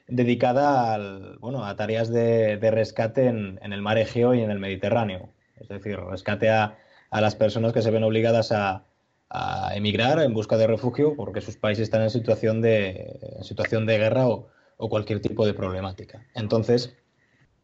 dedicada 0.08 0.94
al, 0.94 1.38
bueno, 1.40 1.66
a 1.66 1.76
tareas 1.76 2.10
de, 2.10 2.58
rescate 2.72 3.28
en, 3.28 3.60
el 3.62 3.82
mar 3.82 3.98
Egeo 3.98 4.34
y 4.34 4.42
en 4.42 4.52
el 4.52 4.60
Mediterráneo. 4.60 5.30
es 5.60 5.68
decir, 5.68 6.00
rescate 6.00 6.50
a, 6.50 6.78
a 7.12 7.22
las 7.22 7.36
personas 7.36 7.74
que 7.74 7.82
se 7.82 7.92
ven 7.92 8.04
obligadas 8.04 8.52
a, 8.52 8.86
a, 9.30 9.76
emigrar 9.76 10.20
en 10.20 10.34
busca 10.34 10.58
de 10.58 10.68
refugio 10.68 11.16
porque 11.16 11.42
sus 11.42 11.58
países 11.58 11.84
están 11.84 12.02
en 12.02 12.10
situación 12.10 12.62
de, 12.62 13.38
situación 13.42 13.86
de 13.86 13.98
guerra 13.98 14.28
o, 14.28 14.48
o, 14.78 14.90
cualquier 14.90 15.22
tipo 15.22 15.46
de 15.46 15.54
problemática. 15.54 16.26
Entonces, 16.36 16.96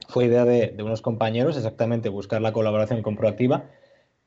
fue 0.09 0.25
idea 0.25 0.43
de, 0.43 0.67
de, 0.67 0.83
unos 0.83 1.01
compañeros 1.01 1.55
exactamente 1.55 2.09
buscar 2.09 2.41
la 2.41 2.51
colaboración 2.51 3.01
con 3.01 3.15
Proactiva 3.15 3.69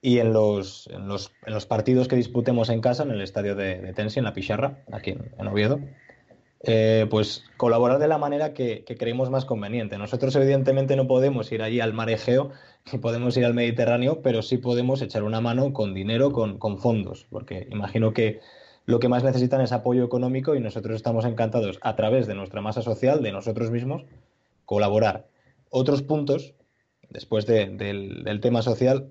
y 0.07 0.21
en 0.21 0.33
los, 0.33 0.87
en 0.93 1.09
los, 1.09 1.33
en 1.45 1.53
los 1.53 1.67
partidos 1.67 2.07
que 2.07 2.15
disputemos 2.15 2.69
en 2.69 2.81
casa, 2.81 3.03
en 3.03 3.11
el 3.11 3.21
estadio 3.21 3.57
de, 3.57 3.81
de 3.81 3.93
Tensi, 3.93 4.21
en 4.21 4.25
la 4.25 4.35
Picharra, 4.35 4.85
aquí 4.93 5.11
en, 5.11 5.33
en 5.37 5.49
Oviedo, 5.49 5.81
eh, 6.63 7.09
pues 7.11 7.43
colaborar 7.57 7.99
de 7.99 8.07
la 8.07 8.17
manera 8.17 8.55
que, 8.55 8.85
que, 8.85 8.97
creemos 8.97 9.31
más 9.31 9.45
conveniente. 9.45 9.99
Nosotros 9.99 10.37
evidentemente 10.37 10.95
no 10.95 11.09
podemos 11.09 11.51
ir 11.51 11.61
allí 11.61 11.81
al 11.81 11.93
mar 11.93 12.09
Egeo 12.09 12.53
ni 12.93 13.01
podemos 13.01 13.37
ir 13.37 13.45
al 13.47 13.55
Mediterráneo, 13.55 14.23
pero 14.23 14.43
sí 14.43 14.59
podemos 14.59 15.03
echar 15.03 15.25
una 15.25 15.41
mano 15.41 15.73
con 15.73 15.93
dinero, 15.93 16.31
con, 16.31 16.59
con, 16.59 16.79
fondos, 16.79 17.27
porque 17.29 17.67
imagino 17.73 18.13
que 18.13 18.39
lo 18.85 19.01
que 19.01 19.09
más 19.09 19.25
necesitan 19.25 19.61
es 19.61 19.73
apoyo 19.73 20.05
económico 20.05 20.55
y 20.55 20.61
nosotros 20.61 20.95
estamos 20.95 21.25
encantados 21.25 21.81
a 21.83 21.97
través 21.97 22.29
de 22.29 22.37
nuestra 22.37 22.61
masa 22.61 22.81
social, 22.81 23.25
de 23.25 23.33
nosotros 23.33 23.73
mismos, 23.73 24.05
colaborar. 24.67 25.27
Otros 25.69 26.03
puntos, 26.03 26.55
después 27.11 27.45
de, 27.47 27.67
del, 27.67 28.23
del, 28.23 28.41
tema 28.41 28.63
social, 28.63 29.09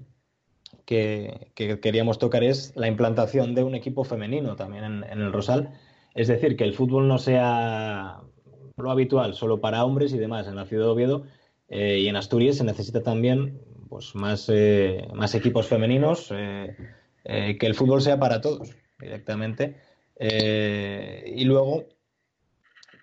que, 0.86 1.52
que, 1.56 1.80
queríamos 1.80 2.20
tocar 2.20 2.44
es 2.44 2.74
la 2.76 2.88
implantación 2.88 3.56
de 3.56 3.64
un 3.64 3.76
equipo 3.76 4.04
femenino 4.04 4.56
también 4.56 4.84
en, 4.84 5.22
el 5.22 5.34
Rosal 5.34 5.72
es 6.16 6.30
decir, 6.30 6.56
que 6.56 6.64
el 6.64 6.74
fútbol 6.74 7.08
no 7.08 7.18
sea 7.18 8.22
lo 8.78 8.92
habitual 8.92 9.36
solo 9.36 9.60
para 9.60 9.84
hombres 9.84 10.14
y 10.14 10.18
demás. 10.18 10.48
En 10.48 10.56
la 10.56 10.66
ciudad 10.66 10.86
de 10.86 10.92
Oviedo 10.92 11.26
eh, 11.68 12.00
y 12.00 12.08
en 12.08 12.16
Asturias 12.16 12.56
se 12.56 12.64
necesita 12.64 13.04
también 13.04 13.60
pues, 13.90 14.16
más, 14.16 14.50
eh, 14.52 15.08
más 15.14 15.36
equipos 15.36 15.68
femeninos, 15.68 16.32
eh, 16.32 16.76
que 17.24 17.66
el 17.66 17.76
fútbol 17.76 18.02
sea 18.02 18.18
para 18.18 18.40
todos 18.42 18.76
directamente. 18.98 19.76
Y 20.18 21.44
luego 21.44 21.84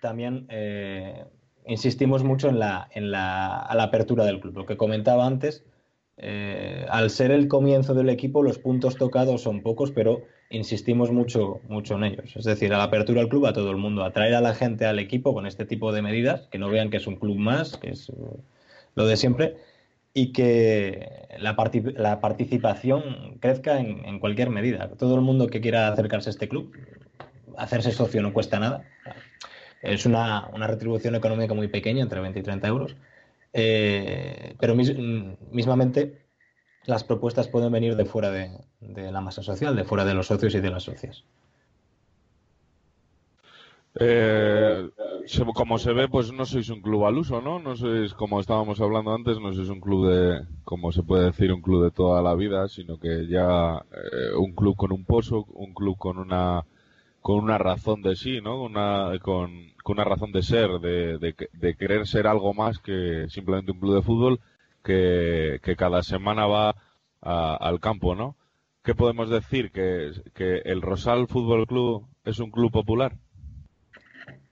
también 0.01 0.47
insistimos 1.67 2.23
mucho 2.23 2.49
en 2.49 2.57
la, 2.57 2.89
en 2.91 3.11
la, 3.11 3.69
la 3.75 3.83
apertura 3.83 4.25
del 4.25 4.39
club. 4.39 4.57
Lo 4.57 4.65
que 4.65 4.77
comentaba 4.77 5.27
antes, 5.27 5.63
eh, 6.17 6.85
al 6.89 7.09
ser 7.09 7.31
el 7.31 7.47
comienzo 7.47 7.93
del 7.93 8.09
equipo, 8.09 8.43
los 8.43 8.59
puntos 8.59 8.97
tocados 8.97 9.41
son 9.41 9.61
pocos, 9.61 9.91
pero 9.91 10.23
insistimos 10.49 11.11
mucho, 11.11 11.61
mucho 11.67 11.95
en 11.95 12.03
ellos. 12.03 12.35
Es 12.35 12.45
decir, 12.45 12.73
a 12.73 12.77
la 12.77 12.83
apertura 12.83 13.21
del 13.21 13.29
club 13.29 13.47
a 13.47 13.53
todo 13.53 13.71
el 13.71 13.77
mundo, 13.77 14.03
atraer 14.03 14.35
a 14.35 14.41
la 14.41 14.53
gente 14.53 14.85
al 14.85 14.99
equipo 14.99 15.33
con 15.33 15.47
este 15.47 15.65
tipo 15.65 15.91
de 15.91 16.01
medidas, 16.01 16.47
que 16.51 16.59
no 16.59 16.69
vean 16.69 16.89
que 16.89 16.97
es 16.97 17.07
un 17.07 17.15
club 17.15 17.37
más, 17.37 17.77
que 17.77 17.89
es 17.89 18.11
lo 18.95 19.07
de 19.07 19.17
siempre, 19.17 19.57
y 20.13 20.31
que 20.31 21.27
la, 21.39 21.55
part 21.55 21.73
la 21.95 22.19
participación 22.21 23.37
crezca 23.39 23.79
en, 23.79 24.19
cualquier 24.19 24.51
medida. 24.51 24.89
Todo 24.89 25.15
el 25.15 25.21
mundo 25.21 25.47
que 25.47 25.61
quiera 25.61 25.87
acercarse 25.87 26.29
a 26.29 26.31
este 26.31 26.47
club, 26.47 26.71
hacerse 27.57 27.91
socio 27.91 28.21
no 28.21 28.33
cuesta 28.33 28.59
nada. 28.59 28.83
Es 29.81 30.05
una, 30.05 30.47
una 30.53 30.67
retribución 30.67 31.15
económica 31.15 31.55
muy 31.55 31.67
pequeña, 31.67 32.03
entre 32.03 32.21
20 32.21 32.39
y 32.39 32.43
30 32.43 32.67
euros 32.67 32.95
eh, 33.53 34.55
pero 34.59 34.75
mis, 34.75 34.93
mismamente 35.51 36.25
las 36.85 37.03
propuestas 37.03 37.47
pueden 37.47 37.71
venir 37.71 37.95
de 37.95 38.05
fuera 38.05 38.31
de, 38.31 38.51
de, 38.81 39.11
la 39.11 39.21
masa 39.21 39.43
social, 39.43 39.75
de 39.75 39.85
fuera 39.85 40.05
de 40.05 40.13
los 40.13 40.27
socios 40.27 40.55
y 40.55 40.59
de 40.59 40.69
las 40.69 40.83
socias. 40.83 41.23
Eh, 43.99 44.89
como 45.53 45.77
se 45.77 45.93
ve, 45.93 46.07
pues 46.09 46.33
no 46.33 46.45
sois 46.45 46.69
un 46.69 46.81
club 46.81 47.05
al 47.05 47.17
uso, 47.17 47.41
¿no? 47.41 47.59
No 47.59 47.75
sois, 47.75 48.13
como 48.15 48.39
estábamos 48.39 48.81
hablando 48.81 49.13
antes, 49.13 49.39
no 49.39 49.53
sois 49.53 49.69
un 49.69 49.79
club 49.79 50.09
de, 50.09 50.47
como 50.63 50.91
se 50.91 51.03
puede 51.03 51.25
decir, 51.25 51.53
un 51.53 51.61
club 51.61 51.83
de 51.83 51.91
toda 51.91 52.21
la 52.21 52.33
vida, 52.33 52.67
sino 52.67 52.99
que 52.99 53.27
ya 53.27 53.85
eh, 53.91 54.35
un 54.35 54.53
club 54.53 54.75
con 54.75 54.91
un 54.91 55.05
pozo, 55.05 55.45
un 55.53 55.73
club 55.73 55.97
con 55.97 56.17
una, 56.17 56.65
con 57.21 57.37
una 57.37 57.57
razón 57.59 58.01
de 58.01 58.15
sí, 58.15 58.41
¿no? 58.41 58.63
Una, 58.63 59.11
con, 59.21 59.72
con 59.83 59.97
una 59.97 60.05
razón 60.05 60.31
de 60.31 60.41
ser, 60.41 60.69
de, 60.79 61.75
querer 61.77 62.07
ser 62.07 62.25
algo 62.25 62.53
más 62.53 62.79
que 62.79 63.25
simplemente 63.29 63.71
un 63.71 63.79
club 63.79 63.95
de 63.95 64.01
fútbol 64.01 64.39
que, 64.83 65.59
cada 65.77 66.01
semana 66.01 66.47
va 66.47 66.75
al 67.21 67.79
campo, 67.79 68.15
¿no? 68.15 68.35
¿Qué 68.83 68.95
podemos 68.95 69.29
decir? 69.29 69.71
¿Que, 69.71 70.11
¿Que 70.33 70.57
el 70.65 70.81
Rosal 70.81 71.27
Fútbol 71.27 71.67
Club 71.67 72.05
es 72.25 72.39
un 72.39 72.51
club 72.51 72.71
popular? 72.71 73.13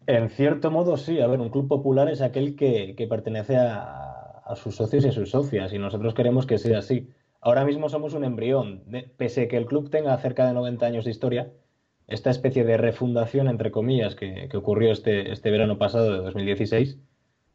En 0.07 0.29
cierto 0.29 0.71
modo, 0.71 0.97
sí. 0.97 1.19
A 1.19 1.27
ver, 1.27 1.39
un 1.39 1.49
club 1.49 1.67
popular 1.67 2.09
es 2.09 2.21
aquel 2.21 2.55
que, 2.55 2.95
pertenece 3.09 3.55
a, 3.57 4.53
sus 4.55 4.75
socios 4.75 5.05
y 5.05 5.07
a 5.07 5.11
sus 5.13 5.29
socias, 5.29 5.71
y 5.71 5.79
nosotros 5.79 6.13
queremos 6.13 6.45
que 6.45 6.57
sea 6.57 6.79
así. 6.79 7.09
Ahora 7.39 7.63
mismo 7.63 7.87
somos 7.87 8.13
un 8.13 8.25
embrión. 8.25 8.83
De, 8.87 9.03
pese 9.03 9.43
a 9.43 9.47
que 9.47 9.57
el 9.57 9.65
club 9.65 9.89
tenga 9.89 10.17
cerca 10.17 10.45
de 10.45 10.53
90 10.53 10.85
años 10.85 11.05
de 11.05 11.11
historia, 11.11 11.51
esta 12.07 12.29
especie 12.29 12.63
de 12.63 12.77
refundación, 12.77 13.47
entre 13.47 13.71
comillas, 13.71 14.15
que, 14.15 14.47
que 14.49 14.57
ocurrió 14.57 14.91
este, 14.91 15.31
este, 15.31 15.51
verano 15.51 15.77
pasado 15.77 16.11
de 16.11 16.17
2016, 16.19 16.97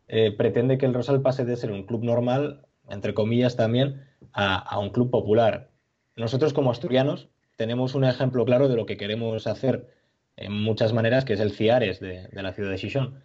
eh, 0.08 0.32
pretende 0.32 0.78
que 0.78 0.86
el 0.86 0.94
Rosal 0.94 1.22
pase 1.22 1.44
de 1.44 1.56
ser 1.56 1.72
un 1.72 1.84
club 1.84 2.04
normal, 2.04 2.66
entre 2.88 3.14
comillas 3.14 3.56
también, 3.56 4.04
a, 4.32 4.56
a, 4.56 4.78
un 4.78 4.90
club 4.90 5.10
popular. 5.10 5.70
Nosotros 6.16 6.52
como 6.52 6.70
asturianos 6.70 7.28
tenemos 7.56 7.94
un 7.94 8.04
ejemplo 8.04 8.44
claro 8.44 8.68
de 8.68 8.76
lo 8.76 8.86
que 8.86 8.96
queremos 8.96 9.46
hacer 9.46 9.88
en 10.36 10.52
muchas 10.52 10.92
maneras, 10.92 11.24
que 11.24 11.34
es 11.34 11.40
el 11.40 11.52
CIARES 11.52 12.00
de, 12.00 12.28
de 12.28 12.42
la 12.42 12.52
ciudad 12.52 12.70
de 12.70 12.78
Chichón. 12.78 13.20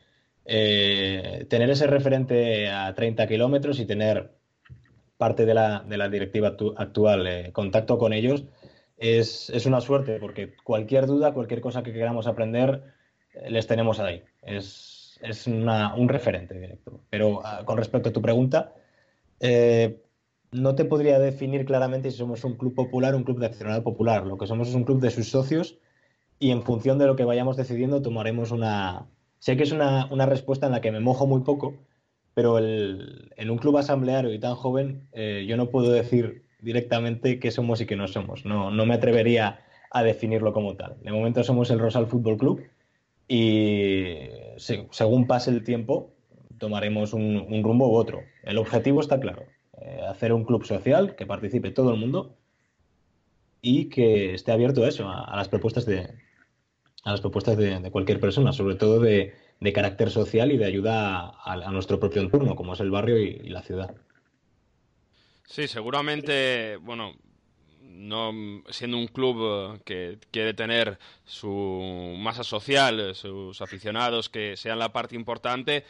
Eh, 0.45 1.45
tener 1.49 1.69
ese 1.69 1.87
referente 1.87 2.69
a 2.69 2.93
30 2.95 3.27
kilómetros 3.27 3.79
y 3.79 3.85
tener 3.85 4.31
parte 5.17 5.45
de 5.45 5.53
la, 5.53 5.83
de 5.87 5.97
la 5.97 6.09
directiva 6.09 6.55
actual 6.77 7.27
eh, 7.27 7.51
contacto 7.53 7.99
con 7.99 8.11
ellos 8.11 8.45
es, 9.01 9.49
es, 9.49 9.65
una 9.65 9.81
suerte 9.81 10.19
porque 10.19 10.55
cualquier 10.63 11.07
duda, 11.07 11.33
cualquier 11.33 11.59
cosa 11.59 11.81
que 11.81 11.91
queramos 11.91 12.27
aprender, 12.27 12.83
eh, 13.33 13.49
les 13.49 13.65
tenemos 13.65 13.99
ahí. 13.99 14.23
Es, 14.43 15.19
es 15.23 15.47
una, 15.47 15.95
un 15.95 16.07
referente 16.07 16.57
directo. 16.59 17.01
Pero 17.09 17.39
uh, 17.39 17.65
con 17.65 17.77
respecto 17.77 18.09
a 18.09 18.13
tu 18.13 18.21
pregunta, 18.21 18.75
eh, 19.39 20.03
no 20.51 20.75
te 20.75 20.85
podría 20.85 21.17
definir 21.17 21.65
claramente 21.65 22.11
si 22.11 22.17
somos 22.17 22.43
un 22.43 22.55
club 22.57 22.75
popular 22.75 23.15
o 23.15 23.17
un 23.17 23.23
club 23.23 23.39
de 23.39 23.47
accionariado 23.47 23.83
popular. 23.83 24.27
Lo 24.27 24.37
que 24.37 24.45
somos 24.45 24.69
es 24.69 24.75
un 24.75 24.83
club 24.83 25.01
de 25.01 25.09
sus 25.09 25.29
socios 25.29 25.79
y 26.37 26.51
en 26.51 26.61
función 26.61 26.99
de 26.99 27.07
lo 27.07 27.15
que 27.15 27.25
vayamos 27.25 27.57
decidiendo 27.57 28.03
tomaremos 28.03 28.51
una... 28.51 29.07
Sé 29.39 29.57
que 29.57 29.63
es 29.63 29.71
una, 29.71 30.05
una 30.11 30.27
respuesta 30.27 30.67
en 30.67 30.73
la 30.73 30.81
que 30.81 30.91
me 30.91 30.99
mojo 30.99 31.25
muy 31.25 31.41
poco, 31.41 31.73
pero 32.35 32.59
el, 32.59 33.31
en 33.35 33.49
un 33.49 33.57
club 33.57 33.77
asambleario 33.77 34.31
y 34.31 34.39
tan 34.39 34.53
joven 34.53 35.07
eh, 35.13 35.45
yo 35.47 35.57
no 35.57 35.71
puedo 35.71 35.91
decir 35.91 36.43
directamente 36.61 37.39
qué 37.39 37.51
somos 37.51 37.81
y 37.81 37.85
qué 37.85 37.95
no 37.95 38.07
somos. 38.07 38.45
No, 38.45 38.71
no 38.71 38.85
me 38.85 38.93
atrevería 38.93 39.59
a 39.91 40.03
definirlo 40.03 40.53
como 40.53 40.75
tal. 40.75 40.95
De 41.03 41.11
momento 41.11 41.43
somos 41.43 41.69
el 41.69 41.79
Rosal 41.79 42.07
Fútbol 42.07 42.37
Club 42.37 42.63
y 43.27 44.29
se, 44.57 44.87
según 44.91 45.27
pase 45.27 45.51
el 45.51 45.63
tiempo 45.63 46.13
tomaremos 46.57 47.13
un, 47.13 47.63
rumbo 47.63 47.89
u 47.89 47.95
otro. 47.95 48.21
El 48.43 48.57
objetivo 48.59 49.01
está 49.01 49.19
claro, 49.19 49.43
eh, 49.81 50.01
hacer 50.07 50.31
un 50.31 50.45
club 50.45 50.63
social 50.63 51.15
que 51.15 51.25
participe 51.25 51.71
todo 51.71 51.91
el 51.91 51.99
mundo 51.99 52.37
y 53.61 53.89
que 53.89 54.35
esté 54.35 54.51
abierto 54.51 54.83
a 54.83 54.87
eso, 54.87 55.09
a, 55.09 55.35
las 55.35 55.49
propuestas 55.49 55.85
de 55.85 56.09
a 57.03 57.11
las 57.11 57.21
propuestas 57.21 57.57
de, 57.57 57.89
cualquier 57.89 58.19
persona, 58.19 58.51
sobre 58.51 58.75
todo 58.75 58.99
de, 58.99 59.33
de, 59.59 59.73
carácter 59.73 60.11
social 60.11 60.51
y 60.51 60.57
de 60.57 60.65
ayuda 60.65 61.33
a, 61.43 61.71
nuestro 61.71 61.99
propio 61.99 62.21
entorno, 62.21 62.55
como 62.55 62.73
es 62.73 62.79
el 62.79 62.91
barrio 62.91 63.17
y 63.17 63.49
la 63.49 63.63
ciudad. 63.63 63.95
Sí, 65.51 65.67
seguramente, 65.67 66.77
bueno, 66.77 67.13
no 67.81 68.63
siendo 68.69 68.95
un 68.95 69.07
club 69.07 69.75
eh, 69.75 69.79
que 69.83 70.17
quiere 70.31 70.53
tener 70.53 70.97
su 71.25 72.15
masa 72.17 72.45
social, 72.45 73.13
sus 73.15 73.61
aficionados 73.61 74.29
que 74.29 74.55
sean 74.55 74.79
la 74.79 74.93
parte 74.93 75.13
importante, 75.13 75.83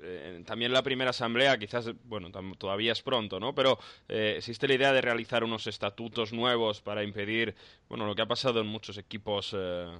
eh, 0.00 0.42
también 0.46 0.72
la 0.72 0.82
primera 0.82 1.10
asamblea 1.10 1.58
quizás, 1.58 1.90
bueno, 2.04 2.30
todavía 2.56 2.92
es 2.92 3.02
pronto, 3.02 3.38
¿no? 3.38 3.54
Pero 3.54 3.78
eh, 4.08 4.36
existe 4.38 4.66
la 4.66 4.74
idea 4.76 4.94
de 4.94 5.02
realizar 5.02 5.44
unos 5.44 5.66
estatutos 5.66 6.32
nuevos 6.32 6.80
para 6.80 7.04
impedir, 7.04 7.54
bueno, 7.86 8.06
lo 8.06 8.14
que 8.14 8.22
ha 8.22 8.26
pasado 8.26 8.62
en 8.62 8.66
muchos 8.66 8.96
equipos 8.96 9.54
eh, 9.54 9.90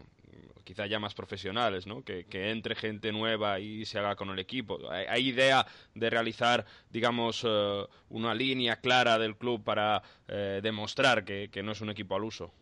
quizá 0.70 0.86
ya 0.86 1.00
más 1.00 1.14
profesionales, 1.14 1.88
¿no? 1.88 2.04
Que, 2.04 2.24
entre 2.30 2.76
gente 2.76 3.10
nueva 3.10 3.58
y 3.58 3.84
se 3.86 3.98
haga 3.98 4.14
con 4.14 4.30
el 4.30 4.38
equipo. 4.38 4.78
¿Hay, 4.88 5.30
idea 5.30 5.66
de 5.96 6.08
realizar, 6.08 6.64
digamos, 6.90 7.42
uh, 7.42 7.88
una 8.08 8.36
línea 8.36 8.76
clara 8.76 9.18
del 9.18 9.36
club 9.36 9.64
para 9.64 10.00
uh, 10.28 10.62
demostrar 10.62 11.24
que, 11.24 11.50
no 11.64 11.72
es 11.72 11.80
un 11.80 11.90
equipo 11.90 12.14
al 12.14 12.22
uso? 12.22 12.52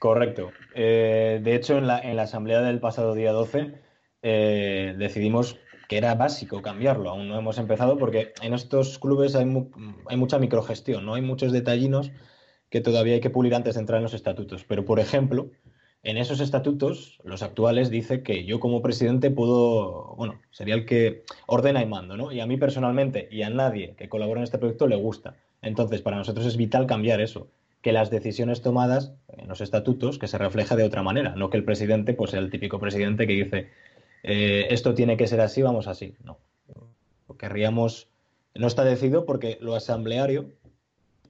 Correcto. 0.00 0.50
Eh, 0.74 1.38
de 1.40 1.54
hecho, 1.54 1.78
en 1.78 1.86
la, 1.86 2.00
en 2.00 2.16
la, 2.16 2.24
asamblea 2.24 2.62
del 2.62 2.80
pasado 2.80 3.14
día 3.14 3.30
12 3.30 3.80
eh, 4.22 4.94
decidimos 4.98 5.56
que 5.88 5.98
era 5.98 6.16
básico 6.16 6.62
cambiarlo. 6.62 7.10
Aún 7.10 7.28
no 7.28 7.38
hemos 7.38 7.58
empezado 7.58 7.96
porque 7.96 8.32
en 8.42 8.54
estos 8.54 8.98
clubes 8.98 9.36
hay, 9.36 9.44
mu 9.44 9.70
hay 10.08 10.16
mucha 10.16 10.40
microgestión, 10.40 11.06
¿no? 11.06 11.14
Hay 11.14 11.22
muchos 11.22 11.52
detallinos 11.52 12.10
que 12.70 12.80
todavía 12.80 13.14
hay 13.14 13.20
que 13.20 13.30
pulir 13.30 13.54
antes 13.54 13.74
de 13.74 13.80
entrar 13.82 13.98
en 13.98 14.02
los 14.02 14.14
estatutos. 14.14 14.64
Pero, 14.64 14.84
por 14.84 14.98
ejemplo, 14.98 15.52
en 16.04 16.18
esos 16.18 16.40
estatutos, 16.40 17.18
los 17.24 17.42
actuales, 17.42 17.90
dice 17.90 18.22
que 18.22 18.44
yo 18.44 18.60
como 18.60 18.82
presidente 18.82 19.30
puedo, 19.30 20.14
bueno, 20.16 20.38
sería 20.50 20.74
el 20.74 20.84
que 20.84 21.24
ordena 21.46 21.82
y 21.82 21.86
mando, 21.86 22.18
¿no? 22.18 22.30
Y 22.30 22.40
a 22.40 22.46
mí 22.46 22.58
personalmente 22.58 23.26
y 23.30 23.42
a 23.42 23.48
nadie 23.48 23.94
que 23.96 24.10
colabora 24.10 24.40
en 24.40 24.44
este 24.44 24.58
proyecto 24.58 24.86
le 24.86 24.96
gusta. 24.96 25.36
Entonces, 25.62 26.02
para 26.02 26.18
nosotros 26.18 26.44
es 26.44 26.58
vital 26.58 26.86
cambiar 26.86 27.22
eso, 27.22 27.48
que 27.80 27.92
las 27.92 28.10
decisiones 28.10 28.60
tomadas 28.60 29.14
en 29.28 29.48
los 29.48 29.62
estatutos, 29.62 30.18
que 30.18 30.28
se 30.28 30.36
refleja 30.36 30.76
de 30.76 30.84
otra 30.84 31.02
manera, 31.02 31.34
no 31.36 31.48
que 31.48 31.56
el 31.56 31.64
presidente 31.64 32.12
pues 32.12 32.32
sea 32.32 32.40
el 32.40 32.50
típico 32.50 32.78
presidente 32.78 33.26
que 33.26 33.32
dice, 33.32 33.70
eh, 34.22 34.66
esto 34.68 34.92
tiene 34.92 35.16
que 35.16 35.26
ser 35.26 35.40
así, 35.40 35.62
vamos 35.62 35.88
así. 35.88 36.14
No, 36.22 36.38
querríamos, 37.38 38.08
no 38.54 38.66
está 38.66 38.84
decidido 38.84 39.24
porque 39.24 39.56
lo 39.62 39.74
asambleario, 39.74 40.50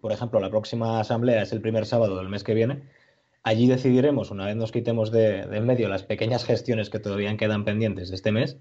por 0.01 0.11
ejemplo, 0.11 0.41
la 0.41 0.51
próxima 0.51 0.99
asamblea 0.99 1.43
es 1.43 1.53
el 1.53 1.61
primer 1.61 1.87
sábado 1.87 2.17
del 2.17 2.29
mes 2.29 2.43
que 2.43 2.55
viene, 2.55 2.83
allí 3.45 3.69
decidiremos, 3.69 4.31
una 4.31 4.47
vez 4.47 4.57
nos 4.57 4.73
quitemos 4.73 5.13
de, 5.13 5.41
en 5.41 5.67
medio 5.67 5.89
las 5.89 6.03
pequeñas 6.03 6.45
gestiones 6.45 6.91
que 6.91 6.99
todavía 6.99 7.37
quedan 7.37 7.65
pendientes 7.65 8.09
de 8.09 8.17
este 8.17 8.33
mes, 8.33 8.57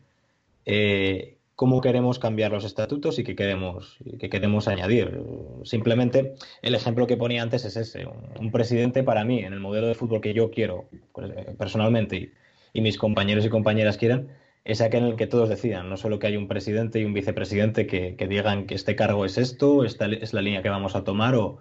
eh, 0.66 1.38
cómo 1.56 1.82
queremos 1.82 2.20
cambiar 2.20 2.52
los 2.52 2.66
estatutos 2.66 3.18
y 3.18 3.24
qué 3.24 3.36
queremos, 3.36 3.98
qué 4.20 4.30
queremos 4.30 4.68
añadir. 4.68 5.22
Simplemente 5.64 6.34
el 6.62 6.76
ejemplo 6.76 7.08
que 7.08 7.18
ponía 7.18 7.42
antes 7.42 7.64
es 7.66 7.78
ese. 7.78 8.06
Un 8.40 8.52
presidente 8.52 9.04
para 9.04 9.24
mí, 9.24 9.40
en 9.40 9.54
el 9.54 9.60
modelo 9.60 9.88
de 9.88 9.96
fútbol 9.96 10.22
que 10.22 10.34
yo 10.34 10.52
quiero 10.52 10.86
pues, 11.14 11.32
eh, 11.32 11.56
personalmente 11.58 12.32
y, 12.74 12.82
mis 12.82 12.98
compañeros 12.98 13.46
y 13.46 13.50
compañeras 13.50 13.98
quieran, 13.98 14.30
es 14.66 14.82
aquel 14.82 15.04
en 15.04 15.10
el 15.10 15.16
que 15.16 15.28
todos 15.28 15.48
decidan, 15.48 15.90
no 15.90 15.98
solo 15.98 16.20
que 16.20 16.28
hay 16.28 16.38
un 16.38 16.48
presidente 16.48 17.00
y 17.00 17.06
un 17.06 17.14
vicepresidente 17.14 17.86
que, 17.88 18.16
digan 18.28 18.66
que 18.66 18.76
este 18.76 18.96
cargo 18.96 19.26
es 19.26 19.38
esto, 19.38 19.84
esta 19.86 20.08
es 20.08 20.34
la 20.34 20.42
línea 20.42 20.62
que 20.62 20.70
vamos 20.70 20.96
a 20.96 21.04
tomar, 21.04 21.36
o, 21.36 21.60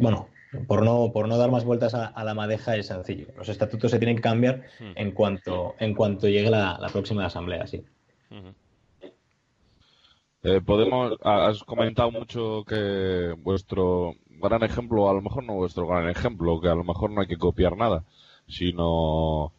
bueno, 0.00 0.28
por 0.66 0.84
no, 0.84 1.12
por 1.12 1.28
no 1.28 1.38
dar 1.38 1.50
más 1.50 1.64
vueltas 1.64 1.94
a, 1.94 2.24
la 2.24 2.34
madeja 2.34 2.76
es 2.76 2.86
sencillo. 2.86 3.28
Los 3.36 3.48
estatutos 3.48 3.90
se 3.90 3.98
tienen 3.98 4.16
que 4.16 4.22
cambiar 4.22 4.62
en 4.78 5.12
cuanto, 5.12 5.74
en 5.78 5.94
cuanto 5.94 6.28
llegue 6.28 6.50
la, 6.50 6.88
próxima 6.92 7.24
asamblea, 7.24 7.66
sí. 7.66 7.84
Eh, 10.42 10.60
podemos, 10.64 11.16
has 11.22 11.62
comentado 11.64 12.10
mucho 12.10 12.64
que 12.66 13.34
vuestro 13.38 14.14
gran 14.26 14.62
ejemplo, 14.62 15.08
a 15.08 15.12
lo 15.12 15.20
mejor 15.20 15.44
no 15.44 15.54
vuestro 15.54 15.86
gran 15.86 16.08
ejemplo, 16.08 16.60
que 16.60 16.68
a 16.68 16.74
lo 16.74 16.84
mejor 16.84 17.10
no 17.10 17.20
hay 17.20 17.26
que 17.26 17.36
copiar 17.36 17.76
nada, 17.76 18.04
sino 18.48 19.52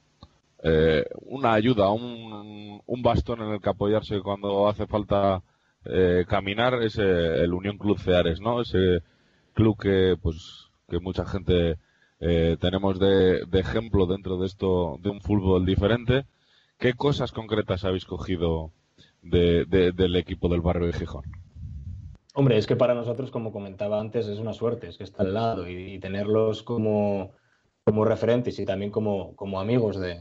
eh, 0.64 1.06
una 1.22 1.54
ayuda, 1.54 1.92
un, 1.92 2.82
un, 2.86 3.02
bastón 3.02 3.42
en 3.42 3.52
el 3.54 3.62
que 3.62 3.70
apoyarse 3.70 4.22
cuando 4.22 4.68
hace 4.68 4.88
falta 4.88 5.44
eh, 5.86 6.26
caminar 6.28 6.82
es 6.82 6.98
el 6.98 7.54
Unión 7.54 7.78
Club 7.78 8.00
Ceares, 8.00 8.42
¿no? 8.42 8.62
Ese 8.62 9.04
club 9.54 9.78
que, 9.80 10.18
pues, 10.22 10.71
que 10.92 11.00
mucha 11.00 11.26
gente 11.26 11.78
eh, 12.20 12.58
tenemos 12.60 13.00
de, 13.00 13.48
ejemplo 13.54 14.06
dentro 14.08 14.38
de 14.38 14.46
esto, 14.46 15.00
de 15.02 15.10
un 15.10 15.22
fútbol 15.22 15.66
diferente. 15.66 16.26
¿Qué 16.78 16.94
cosas 16.96 17.32
concretas 17.32 17.86
habéis 17.86 18.06
cogido 18.06 18.72
de, 19.22 19.66
del 19.66 20.16
equipo 20.18 20.50
del 20.50 20.60
barrio 20.60 20.88
de 20.88 20.94
Gijón? 20.94 21.24
Hombre, 22.34 22.58
es 22.58 22.68
que 22.68 22.76
para 22.76 22.94
nosotros, 22.94 23.32
como 23.32 23.54
comentaba 23.54 24.02
antes, 24.02 24.28
es 24.28 24.40
una 24.40 24.54
suerte, 24.54 24.90
es 24.90 24.98
que 24.98 25.06
está 25.06 25.24
al 25.24 25.34
lado 25.34 25.70
y 25.70 25.98
tenerlos 26.00 26.62
como, 26.62 27.32
como 27.86 28.04
referentes 28.04 28.60
y 28.60 28.66
también 28.66 28.92
como, 28.92 29.36
como 29.36 29.60
amigos 29.62 29.98
de, 30.00 30.20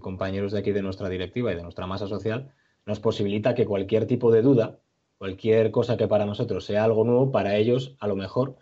compañeros 0.00 0.52
de 0.52 0.60
aquí 0.60 0.72
de 0.72 0.82
nuestra 0.82 1.08
directiva 1.10 1.52
y 1.52 1.56
de 1.56 1.62
nuestra 1.62 1.86
masa 1.86 2.06
social, 2.06 2.52
nos 2.86 3.00
posibilita 3.00 3.54
que 3.54 3.66
cualquier 3.66 4.06
tipo 4.06 4.32
de 4.32 4.42
duda, 4.42 4.78
cualquier 5.18 5.70
cosa 5.70 5.96
que 5.96 6.08
para 6.08 6.24
nosotros 6.24 6.64
sea 6.64 6.84
algo 6.84 7.04
nuevo, 7.04 7.32
para 7.32 7.56
ellos 7.56 7.96
a 8.00 8.06
lo 8.06 8.16
mejor 8.16 8.56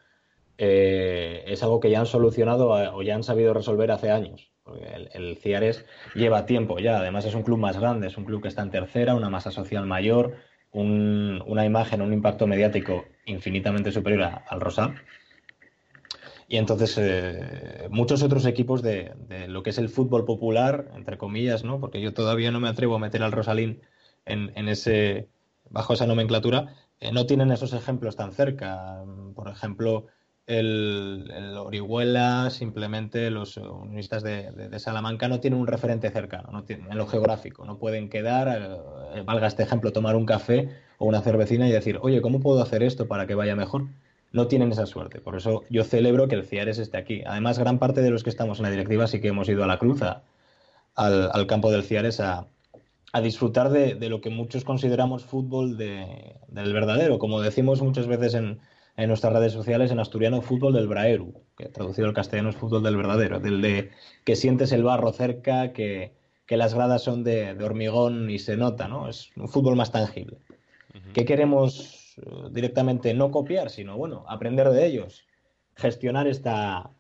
eh, 0.59 1.45
es 1.47 1.63
algo 1.63 1.81
que 1.81 1.91
ya 1.91 2.01
han 2.01 2.07
solucionado 2.07 2.71
o 2.71 3.03
ya 3.03 3.15
han 3.15 3.25
sabido 3.25 3.55
resolver 3.55 3.91
hace 3.91 4.11
años. 4.11 4.51
El, 4.95 5.11
el, 5.13 5.37
Ciares 5.37 5.85
lleva 6.15 6.47
tiempo 6.47 6.79
ya, 6.79 6.99
además 6.99 7.27
es 7.27 7.35
un 7.35 7.43
club 7.43 7.59
más 7.59 7.79
grande, 7.79 8.07
es 8.07 8.17
un 8.17 8.25
club 8.25 8.41
que 8.41 8.49
está 8.49 8.63
en 8.63 8.71
tercera, 8.71 9.15
una 9.15 9.29
masa 9.29 9.51
social 9.51 9.85
mayor, 9.87 10.37
una 10.75 11.65
imagen, 11.65 12.03
un 12.03 12.13
impacto 12.13 12.47
mediático 12.47 13.05
infinitamente 13.27 13.93
superior 13.93 14.41
al 14.47 14.61
Rosal. 14.61 14.95
Y 16.49 16.57
entonces 16.57 16.99
eh, 16.99 17.89
muchos 17.91 18.23
otros 18.23 18.45
equipos 18.45 18.83
de, 18.83 19.13
lo 19.49 19.63
que 19.63 19.71
es 19.71 19.79
el 19.79 19.89
fútbol 19.89 20.25
popular, 20.25 20.91
entre 20.95 21.17
comillas, 21.17 21.65
¿no? 21.65 21.81
porque 21.81 22.01
yo 22.01 22.13
todavía 22.13 22.51
no 22.51 22.61
me 22.61 22.69
atrevo 22.69 22.97
a 22.97 22.99
meter 22.99 23.23
al 23.23 23.33
Rosalín 23.33 23.83
en, 24.27 24.69
ese, 24.69 25.29
bajo 25.71 25.95
esa 25.95 26.07
nomenclatura, 26.07 26.75
eh, 27.01 27.13
no 27.13 27.27
tienen 27.27 27.51
esos 27.53 27.73
ejemplos 27.73 28.17
tan 28.17 28.33
cerca. 28.33 29.03
Por 29.35 29.49
ejemplo, 29.49 30.07
el, 30.47 31.55
Orihuela, 31.59 32.51
simplemente 32.51 33.31
los 33.31 33.57
unionistas 33.57 34.23
de, 34.23 34.79
Salamanca 34.79 35.29
no 35.29 35.41
tienen 35.41 35.61
un 35.61 35.67
referente 35.67 36.11
cercano, 36.11 36.51
no 36.53 36.65
tienen, 36.65 36.91
en 36.91 36.99
lo 36.99 37.07
geográfico. 37.07 37.65
No 37.65 37.79
pueden 37.79 38.09
quedar, 38.09 38.81
eh, 39.15 39.23
valga 39.23 39.47
este 39.47 39.63
ejemplo, 39.63 39.93
tomar 39.93 40.17
un 40.17 40.27
café 40.27 40.69
o 40.99 41.07
una 41.07 41.23
cervecina 41.23 41.69
y 41.69 41.73
decir, 41.73 41.99
oye, 42.03 42.21
¿cómo 42.21 42.41
puedo 42.41 42.63
hacer 42.63 42.83
esto 42.83 43.09
para 43.09 43.27
que 43.27 43.35
vaya 43.35 43.57
mejor? 43.57 43.87
no 44.35 44.49
tienen 44.49 44.73
esa 44.73 44.85
suerte. 44.85 45.21
Por 45.21 45.37
eso 45.37 45.63
yo 45.71 45.85
celebro 45.85 46.27
que 46.27 46.35
el 46.35 46.45
Ciares 46.45 46.79
esté 46.79 46.99
aquí. 46.99 47.23
Además, 47.25 47.57
gran 47.57 47.79
parte 47.79 48.03
de 48.03 48.11
los 48.11 48.25
que 48.25 48.31
estamos 48.31 48.59
en 48.59 48.65
la 48.65 48.71
directiva 48.71 49.07
sí 49.07 49.21
que 49.21 49.29
hemos 49.29 49.49
ido 49.49 49.63
a 49.63 49.69
la 49.69 49.79
cruz, 49.79 50.03
al, 50.97 51.47
campo 51.47 51.71
del 51.71 51.85
Ciares, 51.85 52.19
a, 52.19 52.49
disfrutar 53.23 53.71
de, 53.71 53.95
lo 54.09 54.21
que 54.21 54.31
muchos 54.31 54.65
consideramos 54.65 55.25
fútbol 55.25 55.79
del 55.79 56.73
verdadero. 56.73 57.21
Como 57.21 57.41
decimos 57.41 57.81
muchas 57.81 58.09
veces 58.09 58.35
en, 58.35 58.59
nuestras 58.97 59.33
redes 59.33 59.53
sociales, 59.53 59.91
en 59.91 60.01
asturiano, 60.01 60.41
fútbol 60.41 60.73
del 60.73 60.89
Braeru, 60.89 61.35
que 61.57 61.67
traducido 61.67 62.07
al 62.07 62.15
castellano 62.15 62.51
es 62.51 62.57
fútbol 62.57 62.83
del 62.83 62.97
verdadero, 62.97 63.41
del 63.41 63.61
de 63.61 63.91
que 64.25 64.37
sientes 64.37 64.73
el 64.73 64.85
barro 64.85 65.13
cerca, 65.13 65.73
que, 65.73 66.13
las 66.49 66.75
gradas 66.75 67.03
son 67.03 67.25
de, 67.25 67.53
hormigón 67.65 68.31
y 68.31 68.39
se 68.39 68.57
nota, 68.57 68.87
¿no? 68.87 69.09
Es 69.09 69.31
un 69.37 69.49
fútbol 69.49 69.75
más 69.77 69.91
tangible. 69.91 70.39
¿Qué 71.13 71.25
queremos 71.25 72.05
eh, 72.17 72.49
directamente 72.51 73.13
no 73.15 73.31
copiar, 73.31 73.71
sino 73.71 73.97
bueno, 73.97 74.25
aprender 74.29 74.71
de 74.71 74.87
ellos. 74.87 75.27
Gestionar 75.75 76.29
esta... 76.29 76.91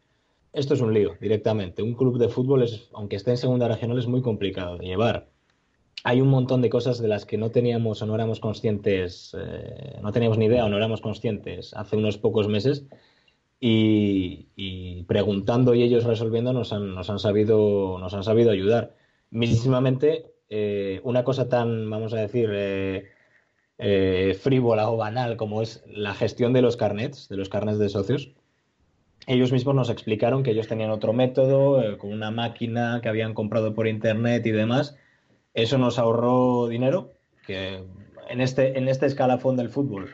Esto 0.53 0.75
es 0.75 0.81
un 0.81 0.95
lío 0.95 1.17
directamente. 1.21 1.83
Un 1.83 1.95
club 1.95 2.19
de 2.19 2.29
fútbol, 2.29 2.63
es, 2.63 2.89
aunque 2.93 3.17
esté 3.17 3.33
en 3.33 3.37
segunda 3.37 3.69
regional, 3.69 3.99
es 3.99 4.07
muy 4.07 4.23
complicado 4.23 4.79
de 4.79 4.87
llevar. 4.87 5.29
Hay 6.07 6.21
un 6.21 6.29
montón 6.29 6.61
de 6.61 6.69
cosas 6.69 7.01
de 7.01 7.09
las 7.09 7.25
que 7.25 7.39
no 7.39 7.51
teníamos 7.51 8.03
o 8.03 8.07
no 8.07 8.15
éramos 8.15 8.39
conscientes, 8.39 9.35
eh, 9.39 9.99
no 10.03 10.13
teníamos 10.13 10.37
ni 10.37 10.45
idea 10.45 10.67
o 10.67 10.69
no 10.69 10.77
éramos 10.77 11.01
conscientes 11.01 11.73
hace 11.75 11.97
unos 11.97 12.19
pocos 12.19 12.47
meses 12.47 12.85
y, 13.59 15.03
preguntando 15.05 15.75
y 15.75 15.83
ellos 15.83 16.05
resolviendo 16.05 16.53
nos 16.53 16.75
han, 16.75 16.95
nos 16.95 17.09
han, 17.09 17.19
sabido, 17.19 17.99
nos 17.99 18.13
han 18.13 18.23
sabido 18.23 18.51
ayudar. 18.51 18.95
Mismamente, 19.31 20.27
eh, 20.51 21.01
una 21.05 21.25
cosa 21.25 21.49
tan, 21.49 21.89
vamos 21.89 22.13
a 22.13 22.19
decir, 22.19 22.51
eh, 22.53 23.09
frívola 24.39 24.91
o 24.91 24.99
banal 24.99 25.39
como 25.39 25.63
es 25.63 25.83
la 25.87 26.13
gestión 26.13 26.53
de 26.53 26.61
los 26.61 26.77
carnets, 26.77 27.31
de 27.31 27.39
los 27.39 27.49
carnets 27.49 27.79
de 27.79 27.89
socios, 27.89 28.31
ellos 29.27 29.53
mismos 29.53 29.75
nos 29.75 29.89
explicaron 29.89 30.43
que 30.43 30.51
ellos 30.51 30.69
tenían 30.69 30.91
otro 30.91 31.15
método, 31.15 31.97
con 31.97 32.13
una 32.13 32.31
máquina 32.31 33.01
que 33.03 33.09
habían 33.09 33.33
comprado 33.33 33.75
por 33.75 33.89
internet 33.89 34.45
y 34.45 34.51
demás. 34.51 34.99
Eso 35.55 35.79
nos 35.79 35.99
ahorró 35.99 36.69
dinero, 36.69 37.13
que 37.47 37.83
en 38.29 38.41
este, 38.41 38.79
en 38.79 38.89
este 38.89 39.07
escalafón 39.07 39.57
del 39.57 39.71
fútbol 39.71 40.11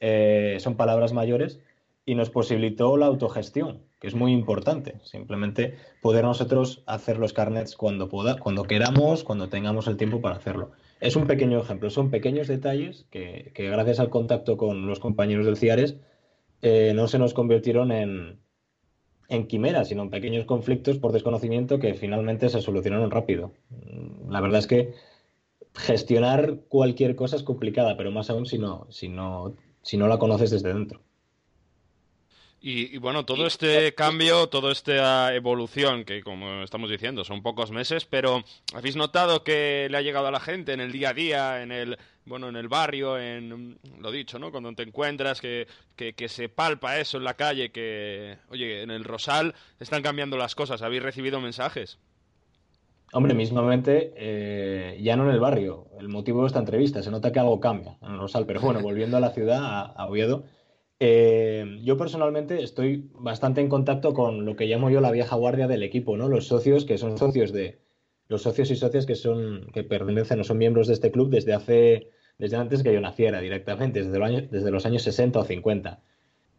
eh, 0.00 0.58
son 0.60 0.76
palabras 0.76 1.12
mayores, 1.12 1.60
y 2.06 2.14
nos 2.14 2.28
posibilitó 2.28 2.98
la 2.98 3.06
autogestión, 3.06 3.80
que 3.98 4.06
es 4.08 4.14
muy 4.14 4.32
importante. 4.32 5.00
Simplemente 5.04 5.78
poder 6.02 6.24
nosotros 6.24 6.82
hacer 6.86 7.18
los 7.18 7.32
carnets 7.32 7.76
cuando, 7.76 8.10
pueda, 8.10 8.38
cuando 8.38 8.64
queramos, 8.64 9.24
cuando 9.24 9.48
tengamos 9.48 9.88
el 9.88 9.96
tiempo 9.96 10.20
para 10.20 10.36
hacerlo 10.36 10.72
es 11.04 11.16
un 11.16 11.26
pequeño 11.26 11.60
ejemplo, 11.60 11.90
son 11.90 12.10
pequeños 12.10 12.48
detalles 12.48 13.04
que, 13.10 13.52
gracias 13.54 14.00
al 14.00 14.08
contacto 14.08 14.56
con 14.56 14.86
los 14.86 15.00
compañeros 15.00 15.44
del 15.44 15.58
CIARES 15.58 15.96
eh, 16.62 16.92
no 16.94 17.08
se 17.08 17.18
nos 17.18 17.34
convirtieron 17.34 17.92
en, 17.92 18.38
en 19.28 19.46
quimeras, 19.46 19.88
sino 19.88 20.02
en 20.02 20.10
pequeños 20.10 20.44
conflictos 20.44 20.98
por 20.98 21.12
desconocimiento 21.12 21.78
que 21.78 21.94
finalmente 21.94 22.48
se 22.48 22.60
solucionaron 22.60 23.10
rápido. 23.10 23.52
La 24.28 24.40
verdad 24.40 24.58
es 24.58 24.66
que 24.66 24.94
gestionar 25.74 26.60
cualquier 26.68 27.16
cosa 27.16 27.36
es 27.36 27.42
complicada, 27.42 27.96
pero 27.96 28.10
más 28.10 28.30
aún 28.30 28.46
si 28.46 28.58
no, 28.58 28.86
si 28.90 29.08
no, 29.08 29.54
si 29.82 29.96
no 29.96 30.08
la 30.08 30.18
conoces 30.18 30.50
desde 30.50 30.72
dentro. 30.72 31.00
Y, 32.66 32.96
bueno, 32.96 33.26
todo 33.26 33.46
este 33.46 33.94
cambio, 33.94 34.48
toda 34.48 34.72
esta 34.72 35.34
evolución, 35.34 36.06
que 36.06 36.22
como 36.22 36.62
estamos 36.62 36.88
diciendo, 36.88 37.22
son 37.22 37.42
pocos 37.42 37.70
meses, 37.70 38.06
pero 38.06 38.42
¿habéis 38.72 38.96
notado 38.96 39.44
que 39.44 39.86
le 39.90 39.98
ha 39.98 40.00
llegado 40.00 40.28
a 40.28 40.30
la 40.30 40.40
gente 40.40 40.72
en 40.72 40.80
el 40.80 40.90
día 40.90 41.10
a 41.10 41.12
día, 41.12 41.62
en 41.62 41.70
el, 41.70 41.98
bueno, 42.24 42.48
en 42.48 42.56
el 42.56 42.68
barrio, 42.68 43.18
en 43.18 43.78
lo 43.98 44.10
dicho, 44.10 44.38
¿no? 44.38 44.50
Cuando 44.50 44.74
te 44.74 44.82
encuentras, 44.82 45.42
que, 45.42 45.66
que, 45.94 46.28
se 46.30 46.48
palpa 46.48 46.98
eso 46.98 47.18
en 47.18 47.24
la 47.24 47.34
calle, 47.34 47.70
que, 47.70 48.38
oye, 48.48 48.80
en 48.80 48.90
el 48.90 49.04
Rosal 49.04 49.54
están 49.78 50.00
cambiando 50.00 50.38
las 50.38 50.54
cosas, 50.54 50.80
¿habéis 50.80 51.02
recibido 51.02 51.42
mensajes? 51.42 51.98
Hombre, 53.12 53.34
mismamente, 53.34 54.14
eh, 54.16 54.98
ya 55.02 55.16
no 55.16 55.24
en 55.24 55.34
el 55.34 55.38
barrio. 55.38 55.88
El 56.00 56.08
motivo 56.08 56.40
de 56.40 56.46
esta 56.46 56.60
entrevista, 56.60 57.02
se 57.02 57.10
nota 57.10 57.30
que 57.30 57.40
algo 57.40 57.60
cambia 57.60 57.98
en 58.00 58.12
el 58.12 58.18
Rosal. 58.20 58.46
Pero 58.46 58.62
bueno, 58.62 58.80
volviendo 58.82 59.18
a 59.18 59.20
la 59.20 59.32
ciudad, 59.32 59.92
a 59.94 60.06
Oviedo, 60.06 60.44
eh, 61.06 61.80
yo 61.82 61.98
personalmente 61.98 62.62
estoy 62.62 63.10
bastante 63.12 63.60
en 63.60 63.68
contacto 63.68 64.14
con 64.14 64.46
lo 64.46 64.56
que 64.56 64.64
llamo 64.64 64.88
yo 64.88 65.02
la 65.02 65.10
vieja 65.10 65.36
guardia 65.36 65.68
del 65.68 65.82
equipo, 65.82 66.16
¿no? 66.16 66.30
Los 66.30 66.46
socios 66.46 66.86
que 66.86 66.96
son 66.96 67.18
socios 67.18 67.52
de 67.52 67.78
los 68.26 68.40
socios 68.40 68.70
y 68.70 68.76
socias 68.76 69.04
que 69.04 69.14
son 69.14 69.66
que 69.74 69.84
pertenecen 69.84 70.40
o 70.40 70.44
son 70.44 70.56
miembros 70.56 70.86
de 70.86 70.94
este 70.94 71.10
club 71.10 71.28
desde 71.28 71.52
hace 71.52 72.08
desde 72.38 72.56
antes 72.56 72.82
que 72.82 72.94
yo 72.94 73.02
naciera 73.02 73.42
directamente, 73.42 74.02
desde 74.02 74.18
los 74.18 74.26
años, 74.26 74.50
desde 74.50 74.70
los 74.70 74.86
años 74.86 75.02
60 75.02 75.40
o 75.40 75.44
50. 75.44 76.02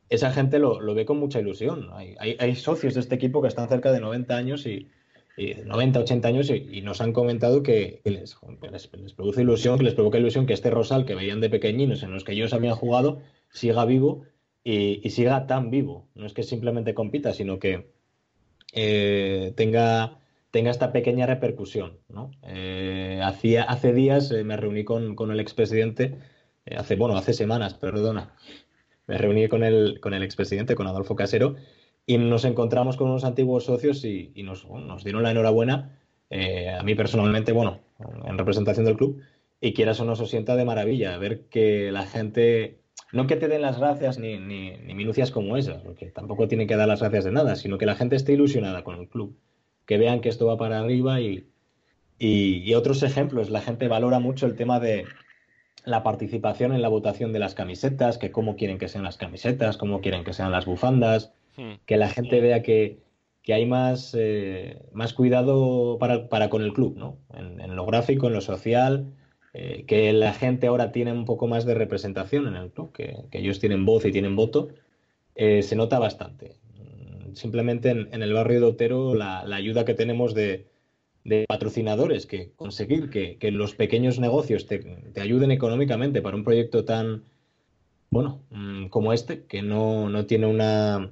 Esa 0.10 0.32
gente 0.32 0.60
lo, 0.60 0.80
lo 0.80 0.94
ve 0.94 1.06
con 1.06 1.18
mucha 1.18 1.40
ilusión. 1.40 1.90
Hay, 1.94 2.16
hay, 2.38 2.56
socios 2.56 2.94
de 2.94 3.00
este 3.00 3.16
equipo 3.16 3.42
que 3.42 3.48
están 3.48 3.68
cerca 3.68 3.92
de 3.92 4.00
90 4.00 4.38
años 4.38 4.68
y, 4.68 4.92
y 5.38 5.56
90, 5.56 6.02
80 6.02 6.28
años 6.28 6.52
y, 6.52 6.82
nos 6.82 7.02
han 7.02 7.14
comentado 7.14 7.64
que, 7.64 8.00
que 8.04 8.12
les, 8.12 8.38
les, 8.72 8.92
les, 8.94 9.14
produce 9.14 9.42
ilusión, 9.42 9.80
que 9.80 9.86
les 9.86 9.96
provoca 9.96 10.20
ilusión 10.20 10.46
que 10.46 10.54
este 10.54 10.70
Rosal 10.70 11.06
que 11.06 11.16
veían 11.16 11.42
de 11.42 11.50
pequeñinos 11.50 12.04
en 12.04 12.12
los 12.12 12.24
que 12.24 12.34
ellos 12.34 12.54
habían 12.54 12.76
jugado 12.76 13.22
siga 13.50 13.86
vivo 13.86 14.24
y, 14.66 15.10
siga 15.12 15.46
tan 15.48 15.70
vivo. 15.70 16.10
No 16.16 16.26
es 16.26 16.34
que 16.34 16.44
simplemente 16.44 16.96
compita, 16.96 17.34
sino 17.34 17.60
que 17.60 17.92
eh, 18.74 19.54
tenga 19.56 20.20
tenga 20.52 20.72
esta 20.72 20.92
pequeña 20.92 21.26
repercusión. 21.26 22.00
¿no? 22.10 22.32
Eh, 22.44 23.22
hacía, 23.24 23.64
hace 23.64 23.94
días 23.94 24.32
eh, 24.32 24.44
me 24.46 24.56
reuní 24.56 24.86
con, 24.86 25.16
con 25.16 25.32
el 25.32 25.42
expresidente, 25.42 26.18
hace, 26.78 26.96
bueno, 26.96 27.18
hace 27.18 27.34
semanas, 27.34 27.74
perdona, 27.74 28.34
me 29.06 29.18
reuní 29.18 29.50
con 29.50 29.64
el, 29.64 30.00
con 30.00 30.14
el 30.14 30.24
expresidente, 30.24 30.76
con 30.76 30.88
Adolfo 30.88 31.16
Casero, 31.16 31.56
y 32.06 32.18
nos 32.18 32.46
encontramos 32.46 32.96
con 32.96 33.10
unos 33.10 33.26
antiguos 33.26 33.66
socios 33.66 34.06
y, 34.06 34.32
nos, 34.44 34.66
nos, 34.66 35.04
dieron 35.04 35.24
la 35.24 35.32
enhorabuena, 35.32 36.00
a 36.80 36.84
mí 36.84 36.96
personalmente, 36.96 37.52
bueno, 37.52 37.82
en 38.26 38.38
representación 38.38 38.86
del 38.86 38.96
club, 38.96 39.22
y 39.60 39.74
quieras 39.74 40.00
o 40.00 40.06
no, 40.06 40.16
se 40.16 40.26
sienta 40.26 40.56
de 40.56 40.64
maravilla 40.64 41.18
ver 41.18 41.50
que 41.50 41.92
la 41.92 42.06
gente, 42.06 42.80
no 43.12 43.28
que 43.28 43.36
te 43.36 43.48
den 43.48 43.62
las 43.62 43.80
gracias 43.80 44.20
ni, 44.20 44.38
ni, 44.38 44.78
ni 44.78 44.94
minucias 44.94 45.32
como 45.32 45.58
esas, 45.58 45.82
porque 45.84 46.08
tampoco 46.08 46.48
tienen 46.48 46.68
que 46.68 46.76
dar 46.76 46.88
las 46.88 47.00
gracias 47.00 47.26
de 47.26 47.32
nada, 47.32 47.56
sino 47.56 47.78
que 47.78 47.86
la 47.86 47.96
gente 47.96 48.16
esté 48.16 48.34
ilusionada 48.34 48.84
con 48.84 49.00
el 49.00 49.08
club 49.08 49.38
que 49.86 49.98
vean 49.98 50.22
que 50.22 50.30
esto 50.30 50.46
va 50.48 50.58
para 50.58 50.80
arriba 50.80 51.22
y, 51.22 51.48
y, 52.20 52.64
y, 52.64 52.74
otros 52.74 53.04
ejemplos. 53.04 53.50
La 53.50 53.62
gente 53.62 53.88
valora 53.88 54.20
mucho 54.20 54.46
el 54.46 54.56
tema 54.56 54.80
de 54.80 55.06
la 55.86 56.04
participación 56.04 56.74
en 56.74 56.82
la 56.82 56.90
votación 56.90 57.32
de 57.32 57.40
las 57.40 57.54
camisetas, 57.54 58.18
que 58.18 58.32
cómo 58.32 58.56
quieren 58.56 58.80
que 58.80 58.88
sean 58.88 59.04
las 59.04 59.18
camisetas, 59.18 59.78
cómo 59.78 60.02
quieren 60.02 60.24
que 60.24 60.34
sean 60.34 60.52
las 60.52 60.66
bufandas, 60.66 61.34
hmm. 61.58 61.74
que 61.86 61.98
la 61.98 62.10
gente 62.10 62.42
vea 62.42 62.64
que, 62.64 63.00
que 63.44 63.54
hay 63.54 63.66
más, 63.66 64.16
eh, 64.18 64.80
más 64.92 65.14
cuidado 65.14 65.98
para, 66.00 66.28
para, 66.28 66.50
con 66.50 66.64
el 66.64 66.74
club, 66.74 66.98
¿no? 66.98 67.18
En, 67.36 67.62
en, 67.62 67.76
lo 67.76 67.86
gráfico, 67.86 68.28
en 68.28 68.34
lo 68.34 68.42
social, 68.42 69.14
eh, 69.58 69.86
que 69.88 70.12
la 70.12 70.34
gente 70.34 70.68
ahora 70.68 70.92
tiene 70.92 71.14
un 71.14 71.24
poco 71.24 71.48
más 71.48 71.66
de 71.66 71.76
representación 71.76 72.48
en 72.48 72.58
el 72.58 72.72
club, 72.72 72.92
que, 72.92 73.16
ellos 73.32 73.60
tienen 73.60 73.86
voz 73.86 74.04
y 74.06 74.12
tienen 74.12 74.36
voto, 74.36 74.68
eh, 75.36 75.64
se 75.64 75.78
nota 75.78 75.98
bastante 75.98 76.58
simplemente 77.36 77.90
en, 77.90 78.22
el 78.22 78.34
barrio 78.34 78.60
de 78.60 78.66
Otero 78.66 79.16
la, 79.16 79.42
ayuda 79.42 79.86
que 79.86 79.94
tenemos 79.94 80.34
de, 80.34 80.68
patrocinadores, 81.48 82.26
que 82.26 82.52
conseguir 82.56 83.10
que, 83.10 83.52
los 83.52 83.76
pequeños 83.76 84.20
negocios 84.20 84.66
te, 84.68 85.04
ayuden 85.20 85.52
económicamente 85.52 86.22
para 86.22 86.36
un 86.36 86.44
proyecto 86.44 86.86
tan, 86.86 87.24
bueno, 88.10 88.42
mmm, 88.50 88.88
como 88.88 89.14
este, 89.14 89.46
que 89.46 89.62
no, 89.62 90.10
no 90.10 90.26
tiene 90.26 90.48
una... 90.48 91.12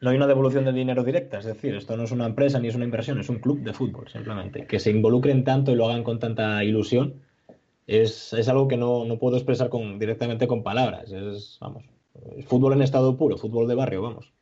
No 0.00 0.10
hay 0.10 0.16
una 0.16 0.26
devolución 0.26 0.66
de 0.66 0.72
dinero 0.74 1.02
directa, 1.02 1.38
es 1.38 1.46
decir, 1.46 1.74
esto 1.74 1.96
no 1.96 2.02
es 2.02 2.10
una 2.10 2.26
empresa 2.26 2.60
ni 2.60 2.68
es 2.68 2.74
una 2.74 2.84
inversión, 2.84 3.18
es 3.20 3.30
un 3.30 3.38
club 3.38 3.60
de 3.60 3.72
fútbol, 3.72 4.06
simplemente. 4.10 4.66
Que 4.66 4.78
se 4.78 4.90
involucren 4.90 5.44
tanto 5.44 5.72
y 5.72 5.76
lo 5.76 5.86
hagan 5.86 6.04
con 6.04 6.18
tanta 6.18 6.62
ilusión 6.62 7.22
es, 7.86 8.32
es 8.32 8.48
algo 8.48 8.68
que 8.68 8.76
no, 8.76 9.04
no 9.04 9.18
puedo 9.18 9.36
expresar 9.36 9.68
con, 9.68 9.98
directamente 9.98 10.46
con 10.46 10.62
palabras. 10.62 11.10
Es, 11.12 11.58
vamos, 11.60 11.84
fútbol 12.46 12.74
en 12.74 12.82
estado 12.82 13.16
puro, 13.16 13.36
fútbol 13.36 13.68
de 13.68 13.74
barrio, 13.74 14.02
vamos. 14.02 14.32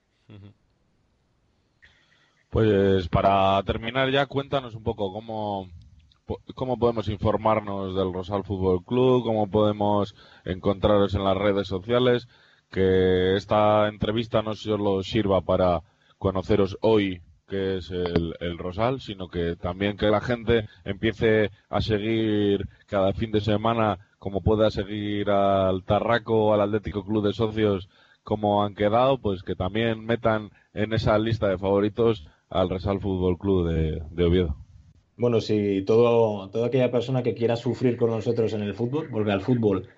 Pues 2.50 3.08
para 3.08 3.62
terminar 3.64 4.10
ya, 4.10 4.26
cuéntanos 4.26 4.74
un 4.74 4.82
poco 4.82 5.12
cómo, 5.12 5.68
cómo 6.54 6.78
podemos 6.78 7.08
informarnos 7.08 7.94
del 7.96 8.12
Rosal 8.12 8.44
Fútbol 8.44 8.84
Club, 8.84 9.24
cómo 9.24 9.48
podemos 9.48 10.14
encontraros 10.44 11.14
en 11.14 11.24
las 11.24 11.36
redes 11.36 11.66
sociales, 11.66 12.28
que 12.70 13.36
esta 13.36 13.88
entrevista 13.88 14.42
no 14.42 14.54
solo 14.54 15.02
sirva 15.02 15.40
para 15.40 15.82
conoceros 16.18 16.76
hoy 16.82 17.22
que 17.52 17.76
es 17.76 17.90
el, 17.90 18.34
el, 18.40 18.56
Rosal, 18.56 19.02
sino 19.02 19.28
que 19.28 19.56
también 19.56 19.98
que 19.98 20.06
la 20.06 20.22
gente 20.22 20.68
empiece 20.86 21.50
a 21.68 21.82
seguir 21.82 22.66
cada 22.86 23.12
fin 23.12 23.30
de 23.30 23.42
semana, 23.42 23.98
como 24.18 24.40
pueda 24.40 24.70
seguir 24.70 25.28
al 25.28 25.84
Tarraco 25.84 26.54
al 26.54 26.62
Atlético 26.62 27.04
Club 27.04 27.26
de 27.26 27.34
Socios, 27.34 27.90
como 28.24 28.64
han 28.64 28.74
quedado, 28.74 29.18
pues 29.18 29.42
que 29.42 29.54
también 29.54 30.02
metan 30.06 30.50
en 30.72 30.94
esa 30.94 31.18
lista 31.18 31.48
de 31.48 31.58
favoritos 31.58 32.26
al 32.48 32.70
Resal 32.70 33.00
Fútbol 33.00 33.36
Club 33.36 33.68
de, 33.68 34.24
Oviedo. 34.24 34.56
Bueno, 35.18 35.42
si 35.42 35.82
todo, 35.82 36.48
toda 36.48 36.68
aquella 36.68 36.90
persona 36.90 37.22
que 37.22 37.34
quiera 37.34 37.56
sufrir 37.56 37.98
con 37.98 38.08
nosotros 38.08 38.54
en 38.54 38.62
el 38.62 38.72
fútbol, 38.72 39.08
vuelve 39.08 39.32
al 39.32 39.42
fútbol, 39.42 39.88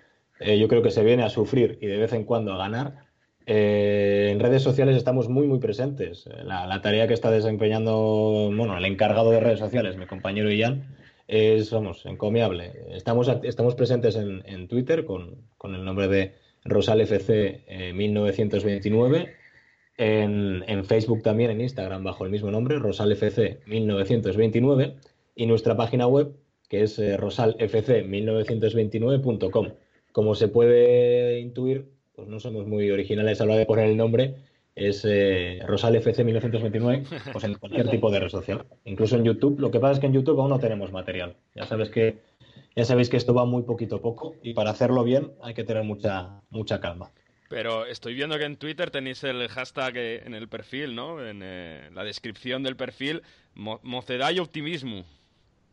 eh, 0.41 0.59
yo 0.59 0.67
creo 0.67 0.83
que 0.83 0.91
se 0.91 1.05
viene 1.05 1.23
a 1.23 1.31
sufrir 1.31 1.79
y 1.81 1.87
de 1.87 1.99
vez 1.99 2.13
en 2.15 2.25
cuando 2.25 2.53
a 2.53 2.59
ganar. 2.59 3.04
Eh, 3.47 4.31
en 4.33 4.41
redes 4.41 4.63
sociales 4.63 4.97
estamos 4.97 5.29
muy, 5.29 5.47
muy 5.47 5.59
presentes. 5.59 6.29
La, 6.45 6.67
la, 6.67 6.81
tarea 6.81 7.07
que 7.07 7.15
está 7.15 7.31
desempeñando, 7.31 8.51
bueno, 8.55 8.77
el 8.77 8.85
encargado 8.85 9.31
de 9.31 9.41
redes 9.41 9.59
sociales, 9.59 9.97
mi 9.97 10.07
compañero 10.07 10.51
Ian, 10.51 10.97
es, 11.29 11.71
vamos, 11.71 12.05
encomiable. 12.07 12.73
Estamos, 12.91 13.31
estamos 13.43 13.75
presentes 13.75 14.17
en, 14.17 14.43
en 14.47 14.69
Twitter 14.69 15.05
con, 15.05 15.37
con, 15.59 15.75
el 15.75 15.85
nombre 15.85 16.09
de 16.09 16.35
Rosal 16.65 17.03
FC 17.03 17.65
eh, 17.67 17.93
1929 17.93 19.35
en, 19.97 20.65
en, 20.67 20.85
Facebook 20.85 21.23
también, 21.23 21.51
en 21.51 21.61
Instagram, 21.61 22.03
bajo 22.05 22.25
el 22.25 22.31
mismo 22.31 22.51
nombre, 22.51 22.79
rosalfc1929, 22.79 24.95
y 25.37 25.47
nuestra 25.47 25.77
página 25.77 26.07
web, 26.07 26.37
que 26.69 26.83
es 26.83 26.99
eh, 26.99 27.17
rosalfc1929.com. 27.17 29.69
Como 30.13 30.35
se 30.35 30.49
puede 30.49 31.41
intuir, 31.41 31.94
pues 32.15 32.29
no 32.29 32.41
somos 32.41 32.67
muy 32.67 32.91
originales 32.91 33.41
a 33.41 33.45
la 33.45 33.53
hora 33.53 33.61
de 33.61 33.67
poner 33.67 33.89
el 33.89 33.97
nombre, 33.97 34.35
es 34.75 35.05
eh, 35.05 35.61
rosalfc1929, 35.67 37.33
pues 37.33 37.45
en 37.45 37.55
cualquier 37.55 37.89
tipo 37.89 38.11
de 38.11 38.21
red 38.21 38.29
social, 38.29 38.65
incluso 38.85 39.17
en 39.17 39.25
YouTube. 39.25 39.61
Lo 39.61 39.71
que 39.71 39.81
pasa 39.81 39.95
es 39.95 40.01
que 40.01 40.07
en 40.07 40.13
YouTube 40.13 40.41
aún 40.41 40.51
no 40.51 40.59
tenemos 40.59 40.93
material. 40.93 41.37
Ya 41.55 41.67
sabes 41.67 41.91
que 41.91 42.19
ya 42.77 42.85
sabéis 42.85 43.09
que 43.09 43.17
esto 43.17 43.35
va 43.35 43.45
muy 43.45 43.63
poquito 43.63 43.97
a 43.97 44.03
poco 44.03 44.35
y 44.43 44.53
para 44.53 44.71
hacerlo 44.71 45.05
bien 45.05 45.33
hay 45.43 45.55
que 45.55 45.65
tener 45.65 45.85
mucha 45.85 46.41
mucha 46.51 46.81
calma. 46.81 47.13
Pero 47.49 47.87
estoy 47.87 48.15
viendo 48.15 48.37
que 48.37 48.45
en 48.45 48.57
Twitter 48.57 48.91
tenéis 48.91 49.23
el 49.23 49.47
hashtag 49.49 49.97
en 49.97 50.35
el 50.35 50.49
perfil, 50.49 50.97
¿no? 50.97 51.25
En 51.25 51.41
eh, 51.45 51.89
la 51.93 52.03
descripción 52.03 52.63
del 52.65 52.75
perfil, 52.75 53.23
mo 53.55 53.79
mocedad 53.85 54.33
y 54.33 54.41
optimismo. 54.41 55.05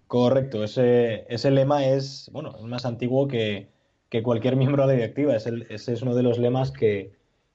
Correcto, 0.05 0.63
ese, 0.63 1.25
ese 1.29 1.49
lema 1.49 1.85
es, 1.87 2.29
bueno, 2.33 2.53
es 2.59 2.65
más 2.65 2.85
antiguo 2.85 3.27
que, 3.29 3.69
que 4.11 4.21
cualquier 4.21 4.57
miembro 4.57 4.83
de 4.83 4.87
la 4.89 4.93
directiva. 4.93 5.35
Es 5.35 5.47
ese 5.47 5.93
es 5.93 6.01
uno 6.03 6.13
de 6.13 6.21
los 6.21 6.37
lemas 6.37 6.69
que, 6.69 7.13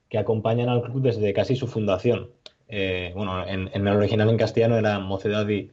que 0.09 0.17
acompañan 0.17 0.67
al 0.67 0.81
club 0.81 1.01
desde 1.01 1.31
casi 1.31 1.55
su 1.55 1.67
fundación. 1.67 2.31
Eh, 2.67 3.13
bueno, 3.15 3.47
en, 3.47 3.69
en, 3.73 3.87
el 3.87 3.95
original 3.95 4.29
en 4.29 4.37
castellano 4.37 4.77
era 4.77 4.99
mocedad 4.99 5.47
y 5.47 5.71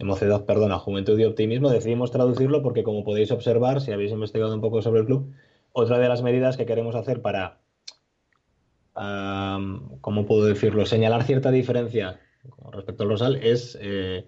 mocedad, 0.00 0.44
perdona, 0.46 0.78
juventud 0.78 1.18
y 1.20 1.24
optimismo. 1.24 1.70
Decidimos 1.70 2.10
traducirlo 2.10 2.62
porque, 2.62 2.82
como 2.82 3.04
podéis 3.04 3.30
observar, 3.30 3.80
si 3.80 3.92
habéis 3.92 4.10
investigado 4.10 4.52
un 4.54 4.62
poco 4.62 4.82
sobre 4.82 5.00
el 5.00 5.06
club, 5.06 5.32
otra 5.72 5.98
de 5.98 6.08
las 6.08 6.22
medidas 6.22 6.56
que 6.56 6.66
queremos 6.66 6.96
hacer 6.96 7.20
para 7.20 7.58
¿cómo 8.94 10.26
puedo 10.26 10.44
decirlo? 10.46 10.86
Señalar 10.86 11.24
cierta 11.24 11.50
diferencia 11.50 12.20
con 12.48 12.72
respecto 12.72 13.04
al 13.04 13.10
rosal 13.10 13.36
es 13.36 13.78
eh, 13.80 14.24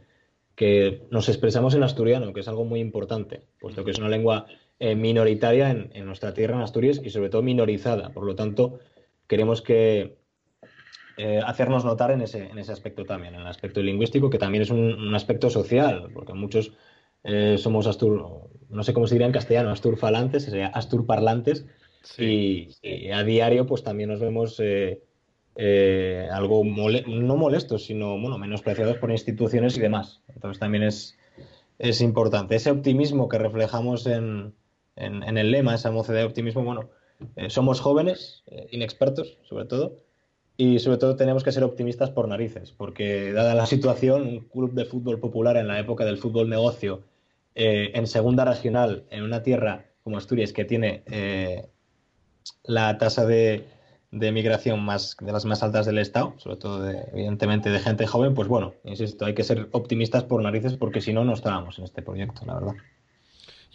que 0.54 1.02
nos 1.10 1.28
expresamos 1.28 1.74
en 1.74 1.82
asturiano, 1.82 2.32
que 2.32 2.40
es 2.40 2.48
algo 2.48 2.64
muy 2.64 2.80
importante, 2.80 3.42
puesto 3.60 3.84
que 3.84 3.90
es 3.90 3.98
una 3.98 4.08
lengua 4.08 4.46
eh, 4.78 4.94
minoritaria 4.94 5.70
en, 5.70 5.90
en, 5.94 6.06
nuestra 6.06 6.34
tierra, 6.34 6.56
en 6.56 6.62
Asturias, 6.62 7.00
y 7.02 7.10
sobre 7.10 7.28
todo 7.28 7.42
minorizada. 7.42 8.10
Por 8.10 8.24
lo 8.24 8.34
tanto, 8.34 8.78
queremos 9.26 9.62
que 9.62 10.16
eh, 11.16 11.40
hacernos 11.44 11.84
notar 11.84 12.10
en 12.10 12.22
ese, 12.22 12.46
en 12.46 12.58
ese 12.58 12.72
aspecto 12.72 13.04
también, 13.04 13.34
en 13.34 13.42
el 13.42 13.46
aspecto 13.46 13.82
lingüístico, 13.82 14.30
que 14.30 14.38
también 14.38 14.62
es 14.62 14.70
un, 14.70 14.80
un 14.80 15.14
aspecto 15.14 15.50
social, 15.50 16.10
porque 16.12 16.34
muchos 16.34 16.72
eh, 17.22 17.56
somos 17.58 17.86
astur, 17.86 18.50
no 18.68 18.82
sé 18.82 18.92
cómo 18.92 19.06
se 19.06 19.14
diría 19.14 19.26
en 19.26 19.32
castellano, 19.32 19.70
asturfalantes, 19.70 20.44
sería 20.44 20.68
asturparlantes, 20.68 21.66
Sí. 22.04 22.68
Y, 22.82 23.06
y, 23.06 23.10
a 23.12 23.24
diario, 23.24 23.66
pues 23.66 23.82
también 23.82 24.10
nos 24.10 24.20
vemos 24.20 24.60
eh, 24.60 26.28
algo 26.30 26.62
mole 26.62 27.04
no 27.06 27.36
molestos, 27.36 27.86
sino 27.86 28.20
bueno, 28.20 28.38
menospreciados 28.38 28.98
por 28.98 29.10
instituciones 29.10 29.76
y 29.76 29.80
demás. 29.80 30.22
Entonces 30.28 30.60
también 30.60 30.84
es, 30.84 31.16
es 31.78 32.00
importante. 32.02 32.56
Ese 32.56 32.70
optimismo 32.70 33.28
que 33.28 33.38
reflejamos 33.38 34.06
en, 34.06 34.52
en, 34.96 35.22
en 35.22 35.38
el 35.38 35.50
lema, 35.50 35.74
esa 35.74 35.90
mocedad 35.90 36.20
de 36.20 36.24
optimismo, 36.24 36.64
bueno, 36.64 36.90
eh, 37.36 37.50
somos 37.50 37.80
jóvenes, 37.80 38.42
eh, 38.46 38.68
inexpertos 38.72 39.38
sobre 39.42 39.64
todo, 39.66 39.96
y 40.56 40.78
sobre 40.78 40.98
todo 40.98 41.16
tenemos 41.16 41.42
que 41.42 41.52
ser 41.52 41.64
optimistas 41.64 42.10
por 42.10 42.28
narices, 42.28 42.72
porque 42.72 43.32
dada 43.32 43.54
la 43.54 43.66
situación, 43.66 44.22
un 44.22 44.40
club 44.40 44.72
de 44.72 44.84
fútbol 44.84 45.18
popular 45.18 45.56
en 45.56 45.68
la 45.68 45.80
época 45.80 46.04
del 46.04 46.18
fútbol 46.18 46.48
negocio, 46.48 47.02
eh, 47.54 47.90
en 47.94 48.06
segunda 48.06 48.44
regional, 48.44 49.04
en 49.10 49.22
una 49.24 49.42
tierra 49.42 49.86
como 50.02 50.18
Asturias 50.18 50.52
que 50.52 50.64
tiene 50.64 51.02
la 52.64 52.98
tasa 52.98 53.24
de, 53.24 53.64
de, 54.10 54.32
migración 54.32 54.84
más, 54.84 55.16
de 55.18 55.32
las 55.32 55.44
más 55.46 55.62
altas 55.62 55.86
del 55.86 55.98
Estado, 55.98 56.34
sobre 56.36 56.56
todo, 56.56 56.82
de, 56.82 57.04
evidentemente, 57.12 57.70
de 57.70 57.78
gente 57.78 58.06
joven, 58.06 58.34
pues 58.34 58.48
bueno, 58.48 58.74
insisto, 58.84 59.24
hay 59.24 59.34
que 59.34 59.44
ser 59.44 59.68
optimistas 59.72 60.24
por 60.24 60.42
narices 60.42 60.76
porque 60.76 61.00
si 61.00 61.12
no, 61.14 61.24
no 61.24 61.32
estábamos 61.32 61.78
en 61.78 61.84
este 61.84 62.02
proyecto, 62.02 62.44
la 62.44 62.54
verdad. 62.54 62.74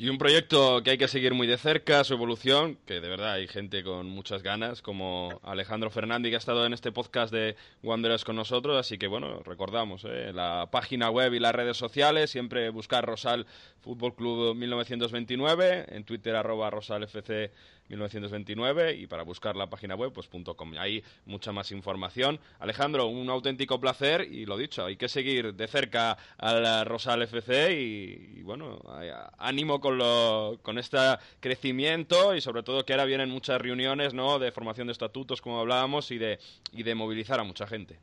Y 0.01 0.07
un 0.07 0.17
proyecto 0.17 0.81
que 0.81 0.91
hay 0.91 0.97
que 0.97 1.09
seguir 1.09 1.33
muy 1.33 1.45
de 1.45 1.57
cerca, 1.57 2.05
su 2.05 2.13
evolución, 2.13 2.77
que 2.85 3.01
de 3.01 3.09
verdad 3.09 3.33
hay 3.33 3.49
gente 3.49 3.83
con 3.83 4.07
muchas 4.07 4.43
ganas, 4.43 4.81
como 4.81 5.41
Alejandro 5.43 5.89
Fernández, 5.89 6.29
que 6.29 6.35
ha 6.35 6.37
estado 6.37 6.65
en 6.65 6.71
este 6.71 6.93
podcast 6.93 7.33
de 7.33 7.57
Wanderers 7.83 8.23
con 8.23 8.37
nosotros. 8.37 8.77
Así 8.77 8.97
que 8.97 9.07
bueno, 9.07 9.43
recordamos 9.43 10.05
¿eh? 10.05 10.31
la 10.31 10.69
página 10.71 11.09
web 11.09 11.33
y 11.33 11.39
las 11.39 11.53
redes 11.53 11.75
sociales, 11.75 12.29
siempre 12.31 12.69
buscar 12.69 13.05
Rosal 13.05 13.45
Fútbol 13.81 14.15
Club 14.15 14.55
1929, 14.55 15.87
en 15.89 16.05
Twitter 16.05 16.33
arroba 16.33 16.69
rosalfc 16.69 17.51
1929 17.89 18.95
y 18.95 19.07
para 19.07 19.23
buscar 19.23 19.55
la 19.55 19.69
página 19.69 19.95
web 19.95 20.11
pues 20.13 20.29
.com. 20.29 20.73
Hay 20.77 21.03
mucha 21.25 21.51
más 21.51 21.71
información. 21.71 22.39
Alejandro, 22.59 23.07
un 23.07 23.29
auténtico 23.29 23.79
placer 23.79 24.21
y 24.21 24.45
lo 24.45 24.57
dicho, 24.57 24.85
hay 24.85 24.95
que 24.95 25.09
seguir 25.09 25.53
de 25.53 25.67
cerca 25.67 26.17
al 26.37 26.85
Rosal 26.85 27.23
FC 27.23 27.73
y, 27.73 28.41
bueno, 28.43 28.79
ánimo 29.37 29.79
con, 29.79 29.97
lo, 29.97 30.59
con 30.61 30.77
este 30.77 30.97
crecimiento 31.39 32.35
y 32.35 32.41
sobre 32.41 32.63
todo 32.63 32.85
que 32.85 32.93
ahora 32.93 33.05
vienen 33.05 33.29
muchas 33.29 33.61
reuniones 33.61 34.13
¿no? 34.13 34.39
de 34.39 34.51
formación 34.51 34.87
de 34.87 34.93
estatutos 34.93 35.41
como 35.41 35.59
hablábamos 35.59 36.11
y 36.11 36.17
de, 36.17 36.39
y 36.71 36.83
de 36.83 36.95
movilizar 36.95 37.39
a 37.39 37.43
mucha 37.43 37.67
gente. 37.67 37.99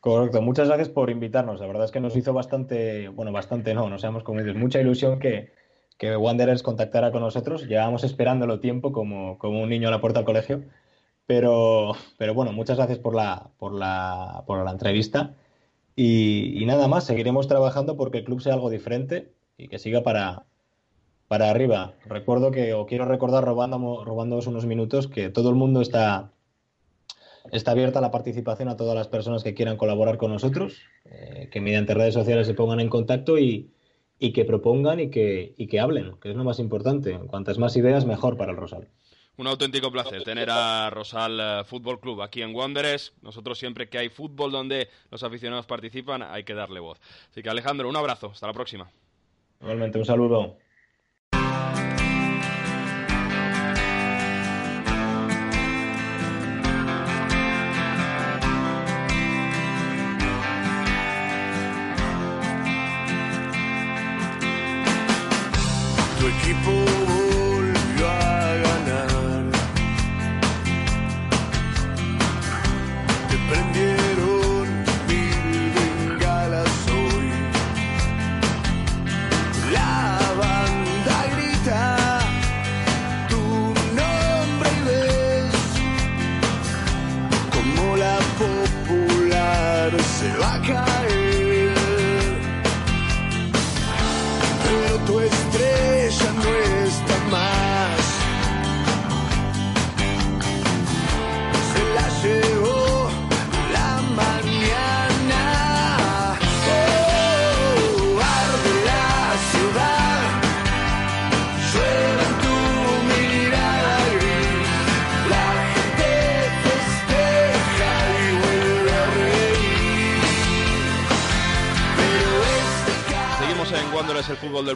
Correcto, 0.00 0.40
muchas 0.40 0.68
gracias 0.68 0.88
por 0.88 1.10
invitarnos. 1.10 1.60
La 1.60 1.66
verdad 1.66 1.84
es 1.84 1.90
que 1.90 2.00
nos 2.00 2.16
hizo 2.16 2.32
bastante, 2.32 3.08
bueno, 3.08 3.32
bastante 3.32 3.74
no, 3.74 3.90
no 3.90 3.98
seamos 3.98 4.24
dices, 4.24 4.56
mucha 4.56 4.80
ilusión 4.80 5.18
que, 5.18 5.52
que 6.00 6.16
Wanderers 6.16 6.62
contactara 6.62 7.12
con 7.12 7.20
nosotros. 7.20 7.68
Llevábamos 7.68 8.04
esperándolo 8.04 8.58
tiempo 8.58 8.90
como, 8.90 9.36
como 9.36 9.60
un 9.60 9.68
niño 9.68 9.88
a 9.88 9.90
la 9.90 10.00
puerta 10.00 10.20
del 10.20 10.24
colegio. 10.24 10.64
Pero, 11.26 11.92
pero 12.16 12.32
bueno, 12.32 12.52
muchas 12.54 12.78
gracias 12.78 12.98
por 12.98 13.14
la, 13.14 13.50
por 13.58 13.74
la, 13.74 14.42
por 14.46 14.64
la 14.64 14.70
entrevista. 14.70 15.34
Y, 15.94 16.64
nada 16.64 16.88
más, 16.88 17.04
seguiremos 17.04 17.48
trabajando 17.48 17.98
porque 17.98 18.18
el 18.18 18.24
club 18.24 18.40
sea 18.40 18.54
algo 18.54 18.70
diferente 18.70 19.30
y 19.58 19.68
que 19.68 19.78
siga 19.78 20.02
para, 20.02 20.46
para 21.28 21.50
arriba. 21.50 21.92
Recuerdo 22.06 22.50
que, 22.50 22.72
o 22.72 22.86
quiero 22.86 23.04
recordar, 23.04 23.44
robando, 23.44 23.76
unos 23.76 24.64
minutos, 24.64 25.06
que 25.06 25.28
todo 25.28 25.50
el 25.50 25.56
mundo 25.56 25.82
está, 25.82 26.32
está 27.52 27.72
abierta 27.72 28.00
la 28.00 28.10
participación 28.10 28.70
a 28.70 28.78
todas 28.78 28.94
las 28.94 29.08
personas 29.08 29.44
que 29.44 29.52
quieran 29.52 29.76
colaborar 29.76 30.16
con 30.16 30.32
nosotros, 30.32 30.78
eh, 31.04 31.50
que 31.52 31.60
mediante 31.60 31.92
redes 31.92 32.14
sociales 32.14 32.46
se 32.46 32.54
pongan 32.54 32.80
en 32.80 32.88
contacto 32.88 33.38
y, 33.38 33.70
y 34.20 34.32
que 34.32 34.44
propongan 34.44 35.00
y 35.00 35.10
que, 35.10 35.54
y 35.56 35.66
que 35.66 35.80
hablen, 35.80 36.12
que 36.20 36.30
es 36.30 36.36
lo 36.36 36.44
más 36.44 36.58
importante. 36.60 37.18
Cuantas 37.26 37.58
más 37.58 37.74
ideas, 37.76 38.04
mejor 38.04 38.36
para 38.36 38.52
el 38.52 38.58
Rosal. 38.58 38.86
Un 39.38 39.46
auténtico 39.46 39.90
placer 39.90 40.22
tener 40.22 40.50
a 40.50 40.90
Rosal 40.90 41.40
eh, 41.40 41.64
Fútbol 41.64 41.98
Club 41.98 42.20
aquí 42.20 42.42
en 42.42 42.54
Wanderers. 42.54 43.14
Nosotros 43.22 43.58
siempre 43.58 43.88
que 43.88 43.96
hay 43.96 44.10
fútbol 44.10 44.52
donde 44.52 44.88
los 45.10 45.22
aficionados 45.22 45.64
participan 45.64 46.22
hay 46.22 46.44
que 46.44 46.52
darle 46.52 46.78
voz. 46.78 47.00
Así 47.30 47.42
que 47.42 47.48
Alejandro, 47.48 47.88
un 47.88 47.96
abrazo. 47.96 48.30
Hasta 48.32 48.46
la 48.46 48.52
próxima. 48.52 48.90
Igualmente, 49.62 49.98
un 49.98 50.04
saludo. 50.04 50.58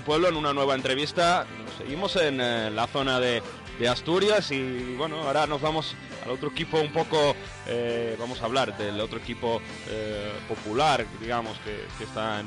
Pueblo 0.05 0.29
en 0.29 0.37
una 0.37 0.53
nueva 0.53 0.75
entrevista. 0.75 1.47
Seguimos 1.79 2.15
en 2.17 2.41
eh, 2.41 2.71
la 2.71 2.87
zona 2.87 3.19
de, 3.19 3.43
Asturias 3.91 4.53
y 4.53 4.95
bueno, 4.97 5.23
ahora 5.23 5.49
nos 5.49 5.61
vamos 5.61 5.97
al 6.25 6.31
otro 6.31 6.49
equipo 6.51 6.79
un 6.79 6.93
poco, 6.93 7.35
eh, 7.67 8.17
vamos 8.21 8.41
a 8.41 8.45
hablar 8.45 8.79
del 8.79 9.01
otro 9.01 9.19
equipo 9.19 9.61
eh, 9.89 10.31
popular, 10.49 11.05
digamos, 11.21 11.59
que, 11.59 11.85
está 12.03 12.45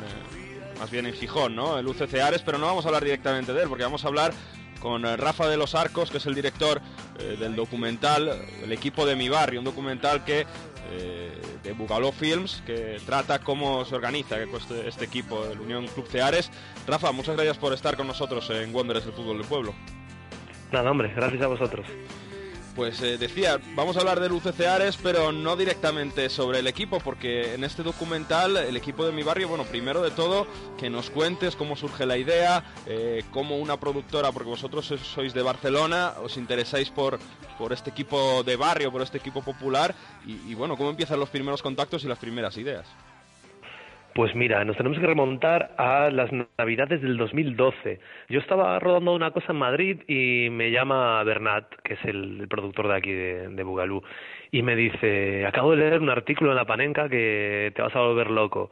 más 0.79 0.89
bien 0.89 1.05
en 1.05 1.13
Gijón, 1.13 1.53
¿no? 1.53 1.77
El 1.77 1.85
UCC 1.85 2.21
Ares, 2.21 2.43
pero 2.43 2.57
no 2.57 2.65
vamos 2.65 2.85
a 2.85 2.87
hablar 2.87 3.03
directamente 3.03 3.51
de 3.51 3.61
él, 3.61 3.67
porque 3.67 3.83
vamos 3.83 4.05
a 4.05 4.07
hablar 4.07 4.33
con 4.79 5.03
Rafa 5.03 5.47
de 5.49 5.57
los 5.57 5.75
Arcos, 5.75 6.09
que 6.09 6.17
es 6.17 6.25
el 6.27 6.33
director 6.33 6.81
del 7.17 7.55
documental 7.55 8.45
El 8.63 8.71
equipo 8.71 9.05
de 9.05 9.15
mi 9.15 9.27
barrio, 9.27 9.59
un 9.59 9.65
documental 9.65 10.23
que 10.23 10.45
de 10.89 11.73
Bugaló 11.73 12.11
Films, 12.11 12.63
que 12.65 12.97
trata 13.05 13.39
cómo 13.39 13.85
se 13.85 13.95
organiza 13.95 14.41
este, 14.41 14.87
este 14.87 15.05
equipo, 15.05 15.45
el 15.45 15.59
Unión 15.59 15.87
Club 15.87 16.07
Ceares. 16.07 16.51
Rafa, 16.87 17.11
muchas 17.11 17.35
gracias 17.35 17.57
por 17.57 17.73
estar 17.73 17.97
con 17.97 18.07
nosotros 18.07 18.49
en 18.49 18.73
Wanderers 18.73 19.05
del 19.05 19.13
Fútbol 19.13 19.37
del 19.37 19.47
Pueblo. 19.47 19.73
Nada, 20.71 20.91
hombre, 20.91 21.13
gracias 21.15 21.41
a 21.41 21.47
vosotros. 21.47 21.85
Pues 22.77 23.01
eh, 23.01 23.17
decía, 23.17 23.59
vamos 23.73 23.97
a 23.97 24.01
hablar 24.01 24.19
del 24.19 24.33
UCC 24.33 24.61
Ares, 24.61 24.99
pero 25.01 25.31
no 25.31 25.55
directamente 25.55 26.29
sobre 26.29 26.59
el 26.59 26.67
equipo, 26.67 26.99
porque 26.99 27.55
en 27.55 27.63
este 27.63 27.81
documental, 27.81 28.55
el 28.55 28.77
equipo 28.77 29.03
de 29.03 29.11
mi 29.11 29.23
barrio, 29.23 29.47
bueno, 29.47 29.63
primero 29.63 30.03
de 30.03 30.11
todo, 30.11 30.45
que 30.77 30.87
nos 30.87 31.09
cuentes 31.09 31.55
cómo 31.55 31.75
surge 31.75 32.05
la 32.05 32.17
idea, 32.17 32.63
eh, 32.85 33.23
cómo 33.31 33.57
una 33.57 33.79
productora, 33.79 34.31
porque 34.31 34.51
vosotros 34.51 34.93
sois 35.01 35.33
de 35.33 35.41
Barcelona, 35.41 36.13
os 36.21 36.37
interesáis 36.37 36.91
por, 36.91 37.17
por 37.57 37.73
este 37.73 37.89
equipo 37.89 38.43
de 38.43 38.55
barrio, 38.55 38.91
por 38.91 39.01
este 39.01 39.17
equipo 39.17 39.41
popular, 39.41 39.95
y 40.23 40.53
bueno, 40.53 40.77
cómo 40.77 40.91
empiezan 40.91 41.19
los 41.19 41.29
primeros 41.29 41.63
contactos 41.63 42.03
y 42.03 42.07
las 42.07 42.19
primeras 42.19 42.57
ideas. 42.57 42.85
Pues 44.17 44.33
mira, 44.33 44.65
nos 44.65 44.75
tenemos 44.75 44.97
que 44.97 45.05
remontar 45.05 45.75
a 45.77 46.09
las 46.09 46.31
navidades 46.57 47.03
del 47.03 47.17
2012. 47.17 47.99
Yo 48.29 48.39
estaba 48.39 48.79
rodando 48.79 49.13
una 49.13 49.29
cosa 49.29 49.51
en 49.51 49.59
Madrid 49.59 50.01
y 50.07 50.49
me 50.49 50.71
llama 50.71 51.23
Bernat, 51.23 51.67
que 51.83 51.93
es 51.93 52.03
el, 52.03 52.47
productor 52.49 52.87
de 52.87 52.95
aquí 52.95 53.11
de, 53.11 53.49
de, 53.49 53.63
Bugalú, 53.63 54.01
y 54.49 54.63
me 54.63 54.75
dice, 54.75 55.45
acabo 55.45 55.69
de 55.69 55.77
leer 55.77 56.01
un 56.01 56.09
artículo 56.09 56.49
en 56.49 56.55
La 56.55 56.65
Panenca 56.65 57.07
que 57.09 57.71
te 57.75 57.81
vas 57.83 57.95
a 57.95 57.99
volver 57.99 58.31
loco. 58.31 58.71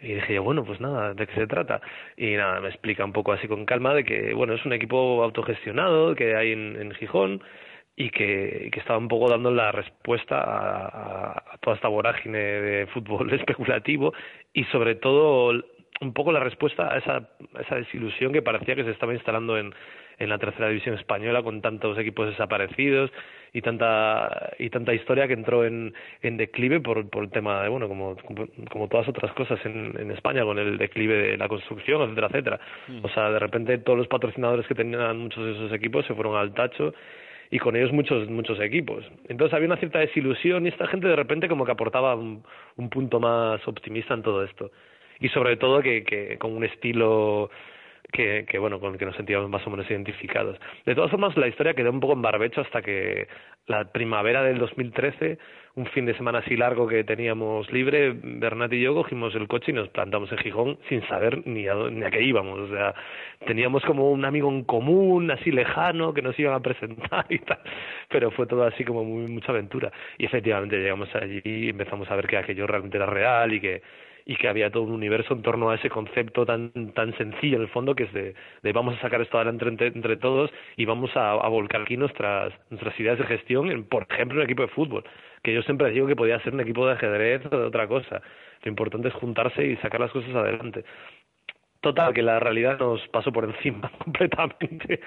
Y 0.00 0.14
dije, 0.14 0.38
bueno, 0.38 0.64
pues 0.64 0.80
nada, 0.80 1.14
¿de 1.14 1.26
qué 1.26 1.34
se 1.34 1.48
trata? 1.48 1.80
Y 2.16 2.36
nada, 2.36 2.60
me 2.60 2.68
explica 2.68 3.04
un 3.04 3.12
poco 3.12 3.32
así 3.32 3.48
con 3.48 3.66
calma 3.66 3.92
de 3.92 4.04
que, 4.04 4.34
bueno, 4.34 4.54
es 4.54 4.64
un 4.64 4.72
equipo 4.72 5.20
autogestionado 5.24 6.14
que 6.14 6.36
hay 6.36 6.52
en, 6.52 6.80
en 6.80 6.92
Gijón, 6.92 7.42
y 7.96 8.10
que, 8.10 8.68
que, 8.72 8.78
estaba 8.78 8.98
un 8.98 9.08
poco 9.08 9.30
dando 9.30 9.50
la 9.50 9.72
respuesta 9.72 10.36
a, 10.38 11.58
toda 11.60 11.76
esta 11.76 11.88
vorágine 11.88 12.38
de 12.38 12.86
fútbol 12.88 13.32
especulativo 13.34 14.12
y 14.56 14.64
sobre 14.64 14.94
todo 14.96 15.52
un 16.00 16.12
poco 16.12 16.32
la 16.32 16.40
respuesta 16.40 16.92
a 16.92 16.98
esa, 16.98 17.28
esa 17.60 17.76
desilusión 17.76 18.32
que 18.32 18.42
parecía 18.42 18.74
que 18.74 18.84
se 18.84 18.90
estaba 18.90 19.14
instalando 19.14 19.56
en, 19.58 19.72
en 20.18 20.28
la 20.28 20.38
tercera 20.38 20.68
división 20.68 20.94
española 20.94 21.42
con 21.42 21.60
tantos 21.60 21.96
equipos 21.98 22.28
desaparecidos 22.28 23.10
y 23.52 23.60
tanta 23.60 24.54
y 24.58 24.70
tanta 24.70 24.94
historia 24.94 25.26
que 25.26 25.34
entró 25.34 25.64
en, 25.64 25.94
en 26.22 26.36
declive 26.38 26.80
por, 26.80 27.08
por 27.10 27.24
el 27.24 27.30
tema 27.30 27.62
de 27.62 27.68
bueno 27.68 27.86
como, 27.86 28.16
como, 28.70 28.88
todas 28.88 29.08
otras 29.08 29.32
cosas 29.32 29.58
en, 29.64 29.94
en 29.98 30.10
España 30.10 30.42
con 30.44 30.58
el 30.58 30.78
declive 30.78 31.14
de 31.14 31.36
la 31.36 31.48
construcción 31.48 32.02
etcétera 32.02 32.28
etcétera 32.28 32.60
mm. 32.88 33.04
o 33.04 33.08
sea 33.10 33.30
de 33.30 33.38
repente 33.38 33.78
todos 33.78 33.98
los 33.98 34.08
patrocinadores 34.08 34.66
que 34.66 34.74
tenían 34.74 35.18
muchos 35.18 35.44
de 35.44 35.52
esos 35.52 35.72
equipos 35.72 36.06
se 36.06 36.14
fueron 36.14 36.36
al 36.36 36.52
tacho 36.54 36.94
y 37.50 37.58
con 37.58 37.76
ellos 37.76 37.92
muchos 37.92 38.28
muchos 38.28 38.60
equipos. 38.60 39.04
Entonces 39.28 39.54
había 39.54 39.66
una 39.66 39.76
cierta 39.76 39.98
desilusión 39.98 40.66
y 40.66 40.68
esta 40.68 40.86
gente 40.86 41.08
de 41.08 41.16
repente 41.16 41.48
como 41.48 41.64
que 41.64 41.72
aportaba 41.72 42.14
un, 42.14 42.42
punto 42.90 43.20
más 43.20 43.66
optimista 43.66 44.14
en 44.14 44.22
todo 44.22 44.44
esto. 44.44 44.70
Y 45.20 45.28
sobre 45.28 45.56
todo 45.56 45.82
que, 45.82 46.04
que 46.04 46.36
con 46.38 46.52
un 46.52 46.64
estilo 46.64 47.50
que, 48.12 48.46
que, 48.48 48.58
bueno, 48.58 48.80
con 48.80 48.92
el 48.92 48.98
que 48.98 49.06
nos 49.06 49.16
sentíamos 49.16 49.48
más 49.48 49.66
o 49.66 49.70
menos 49.70 49.90
identificados. 49.90 50.58
De 50.84 50.94
todas 50.94 51.10
formas, 51.10 51.36
la 51.36 51.48
historia 51.48 51.74
quedó 51.74 51.90
un 51.90 52.00
poco 52.00 52.14
en 52.14 52.22
barbecho 52.22 52.60
hasta 52.60 52.82
que 52.82 53.28
la 53.66 53.84
primavera 53.90 54.42
del 54.42 54.58
2013, 54.58 55.38
un 55.74 55.86
fin 55.86 56.06
de 56.06 56.14
semana 56.14 56.38
así 56.38 56.56
largo 56.56 56.86
que 56.86 57.04
teníamos 57.04 57.70
libre, 57.72 58.14
Bernat 58.22 58.72
y 58.72 58.80
yo 58.80 58.94
cogimos 58.94 59.34
el 59.34 59.48
coche 59.48 59.72
y 59.72 59.74
nos 59.74 59.88
plantamos 59.88 60.30
en 60.30 60.38
Gijón 60.38 60.78
sin 60.88 61.06
saber 61.08 61.46
ni 61.46 61.66
a, 61.66 61.74
ni 61.74 62.04
a 62.04 62.10
qué 62.10 62.22
íbamos. 62.22 62.60
O 62.60 62.68
sea, 62.68 62.94
teníamos 63.46 63.84
como 63.84 64.10
un 64.10 64.24
amigo 64.24 64.48
en 64.50 64.64
común, 64.64 65.30
así 65.30 65.50
lejano, 65.50 66.14
que 66.14 66.22
nos 66.22 66.38
iban 66.38 66.54
a 66.54 66.60
presentar 66.60 67.26
y 67.30 67.38
tal, 67.40 67.58
pero 68.08 68.30
fue 68.30 68.46
todo 68.46 68.64
así 68.64 68.84
como 68.84 69.04
muy 69.04 69.30
mucha 69.30 69.52
aventura. 69.52 69.90
Y 70.16 70.26
efectivamente 70.26 70.78
llegamos 70.78 71.12
allí 71.14 71.40
y 71.44 71.68
empezamos 71.68 72.10
a 72.10 72.16
ver 72.16 72.26
que 72.26 72.36
aquello 72.36 72.66
realmente 72.66 72.96
era 72.96 73.06
real 73.06 73.52
y 73.52 73.60
que 73.60 73.82
y 74.26 74.36
que 74.36 74.48
había 74.48 74.70
todo 74.70 74.82
un 74.82 74.92
universo 74.92 75.32
en 75.32 75.42
torno 75.42 75.70
a 75.70 75.76
ese 75.76 75.88
concepto 75.88 76.44
tan 76.44 76.72
tan 76.94 77.16
sencillo 77.16 77.56
en 77.56 77.62
el 77.62 77.68
fondo 77.68 77.94
que 77.94 78.04
es 78.04 78.12
de, 78.12 78.34
de 78.62 78.72
vamos 78.72 78.96
a 78.96 79.00
sacar 79.00 79.22
esto 79.22 79.38
adelante 79.38 79.66
entre, 79.68 79.86
entre 79.86 80.16
todos 80.16 80.50
y 80.76 80.84
vamos 80.84 81.16
a, 81.16 81.30
a, 81.30 81.48
volcar 81.48 81.82
aquí 81.82 81.96
nuestras 81.96 82.52
nuestras 82.70 82.98
ideas 83.00 83.18
de 83.18 83.24
gestión 83.24 83.70
en 83.70 83.84
por 83.84 84.06
ejemplo 84.10 84.38
un 84.38 84.44
equipo 84.44 84.62
de 84.62 84.68
fútbol 84.68 85.04
que 85.42 85.54
yo 85.54 85.62
siempre 85.62 85.90
digo 85.92 86.08
que 86.08 86.16
podía 86.16 86.40
ser 86.40 86.54
un 86.54 86.60
equipo 86.60 86.84
de 86.86 86.94
ajedrez 86.94 87.46
o 87.46 87.56
de 87.56 87.66
otra 87.66 87.86
cosa. 87.86 88.20
Lo 88.64 88.68
importante 88.68 89.06
es 89.06 89.14
juntarse 89.14 89.64
y 89.64 89.76
sacar 89.76 90.00
las 90.00 90.10
cosas 90.10 90.34
adelante 90.34 90.84
total 91.86 92.12
que 92.12 92.22
la 92.22 92.40
realidad 92.40 92.78
nos 92.80 93.06
pasó 93.08 93.30
por 93.32 93.44
encima 93.44 93.90
completamente 94.04 94.98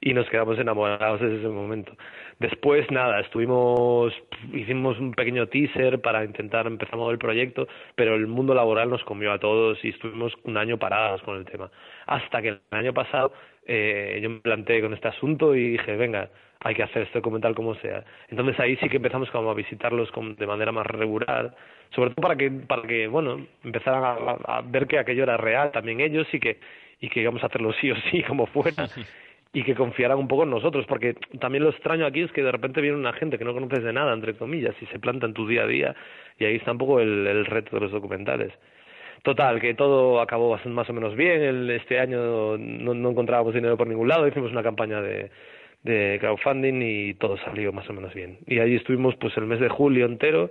y 0.00 0.12
nos 0.12 0.28
quedamos 0.28 0.58
enamorados 0.58 1.20
desde 1.20 1.38
ese 1.38 1.48
momento. 1.48 1.96
Después, 2.40 2.90
nada, 2.90 3.20
estuvimos, 3.20 4.12
hicimos 4.52 4.98
un 4.98 5.12
pequeño 5.12 5.46
teaser 5.46 6.00
para 6.00 6.24
intentar 6.24 6.66
empezar 6.66 6.98
el 7.08 7.18
proyecto, 7.18 7.68
pero 7.94 8.16
el 8.16 8.26
mundo 8.26 8.52
laboral 8.52 8.90
nos 8.90 9.04
comió 9.04 9.32
a 9.32 9.38
todos 9.38 9.82
y 9.84 9.90
estuvimos 9.90 10.32
un 10.42 10.56
año 10.56 10.76
parados 10.76 11.22
con 11.22 11.36
el 11.36 11.44
tema. 11.44 11.70
Hasta 12.06 12.42
que 12.42 12.48
el 12.48 12.60
año 12.72 12.92
pasado 12.92 13.32
eh, 13.66 14.18
yo 14.20 14.28
me 14.28 14.40
planteé 14.40 14.80
con 14.80 14.92
este 14.92 15.08
asunto 15.08 15.54
y 15.54 15.70
dije, 15.70 15.96
venga, 15.96 16.28
hay 16.64 16.74
que 16.74 16.82
hacer 16.82 17.02
este 17.02 17.18
documental 17.18 17.54
como 17.54 17.74
sea. 17.76 18.04
Entonces 18.28 18.58
ahí 18.58 18.76
sí 18.76 18.88
que 18.88 18.96
empezamos 18.96 19.30
como 19.30 19.50
a 19.50 19.54
visitarlos 19.54 20.10
de 20.36 20.46
manera 20.46 20.72
más 20.72 20.86
regular, 20.86 21.54
sobre 21.94 22.10
todo 22.10 22.22
para 22.22 22.36
que, 22.36 22.50
para 22.50 22.82
que 22.82 23.06
bueno, 23.06 23.46
empezaran 23.62 24.02
a, 24.46 24.60
ver 24.62 24.86
que 24.86 24.98
aquello 24.98 25.22
era 25.22 25.36
real 25.36 25.72
también 25.72 26.00
ellos 26.00 26.26
y 26.32 26.40
que, 26.40 26.58
y 27.00 27.08
que 27.08 27.20
íbamos 27.20 27.42
a 27.42 27.46
hacerlo 27.46 27.72
sí 27.80 27.90
o 27.90 27.96
sí 28.10 28.22
como 28.22 28.46
fuera. 28.46 28.88
y 29.56 29.62
que 29.62 29.76
confiaran 29.76 30.18
un 30.18 30.26
poco 30.26 30.42
en 30.42 30.50
nosotros, 30.50 30.84
porque 30.88 31.14
también 31.38 31.62
lo 31.62 31.70
extraño 31.70 32.06
aquí 32.06 32.22
es 32.22 32.32
que 32.32 32.42
de 32.42 32.50
repente 32.50 32.80
viene 32.80 32.96
una 32.96 33.12
gente 33.12 33.38
que 33.38 33.44
no 33.44 33.54
conoces 33.54 33.84
de 33.84 33.92
nada, 33.92 34.12
entre 34.12 34.34
comillas, 34.34 34.74
y 34.82 34.86
se 34.86 34.98
planta 34.98 35.26
en 35.26 35.32
tu 35.32 35.46
día 35.46 35.62
a 35.62 35.66
día, 35.68 35.94
y 36.40 36.44
ahí 36.44 36.56
está 36.56 36.72
un 36.72 36.78
poco 36.78 36.98
el, 36.98 37.24
el 37.24 37.46
reto 37.46 37.76
de 37.76 37.82
los 37.82 37.92
documentales. 37.92 38.52
Total, 39.22 39.60
que 39.60 39.74
todo 39.74 40.20
acabó 40.20 40.58
más 40.66 40.90
o 40.90 40.92
menos 40.92 41.14
bien, 41.14 41.40
el, 41.40 41.70
este 41.70 42.00
año 42.00 42.58
no, 42.58 42.94
no 42.94 43.10
encontrábamos 43.10 43.54
dinero 43.54 43.76
por 43.76 43.86
ningún 43.86 44.08
lado, 44.08 44.26
hicimos 44.26 44.50
una 44.50 44.64
campaña 44.64 45.00
de, 45.00 45.30
de 45.84 46.18
crowdfunding 46.18 46.82
y 46.82 47.14
todo 47.14 47.36
salió 47.38 47.72
más 47.72 47.88
o 47.88 47.92
menos 47.92 48.12
bien. 48.12 48.38
Y 48.46 48.58
allí 48.58 48.74
estuvimos 48.74 49.14
pues 49.16 49.36
el 49.36 49.46
mes 49.46 49.60
de 49.60 49.68
julio 49.68 50.06
entero, 50.06 50.50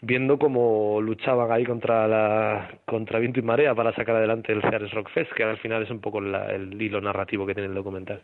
viendo 0.00 0.38
cómo 0.38 1.00
luchaban 1.00 1.50
ahí 1.50 1.64
contra 1.64 2.06
la 2.06 2.78
contra 2.86 3.18
viento 3.18 3.40
y 3.40 3.42
marea 3.42 3.74
para 3.74 3.94
sacar 3.94 4.16
adelante 4.16 4.52
el 4.52 4.62
Ceares 4.62 4.92
Rock 4.92 5.10
Fest, 5.12 5.32
que 5.36 5.44
al 5.44 5.58
final 5.58 5.82
es 5.82 5.90
un 5.90 6.00
poco 6.00 6.20
la, 6.20 6.50
el 6.52 6.80
hilo 6.80 7.00
narrativo 7.00 7.46
que 7.46 7.54
tiene 7.54 7.68
el 7.68 7.74
documental. 7.74 8.22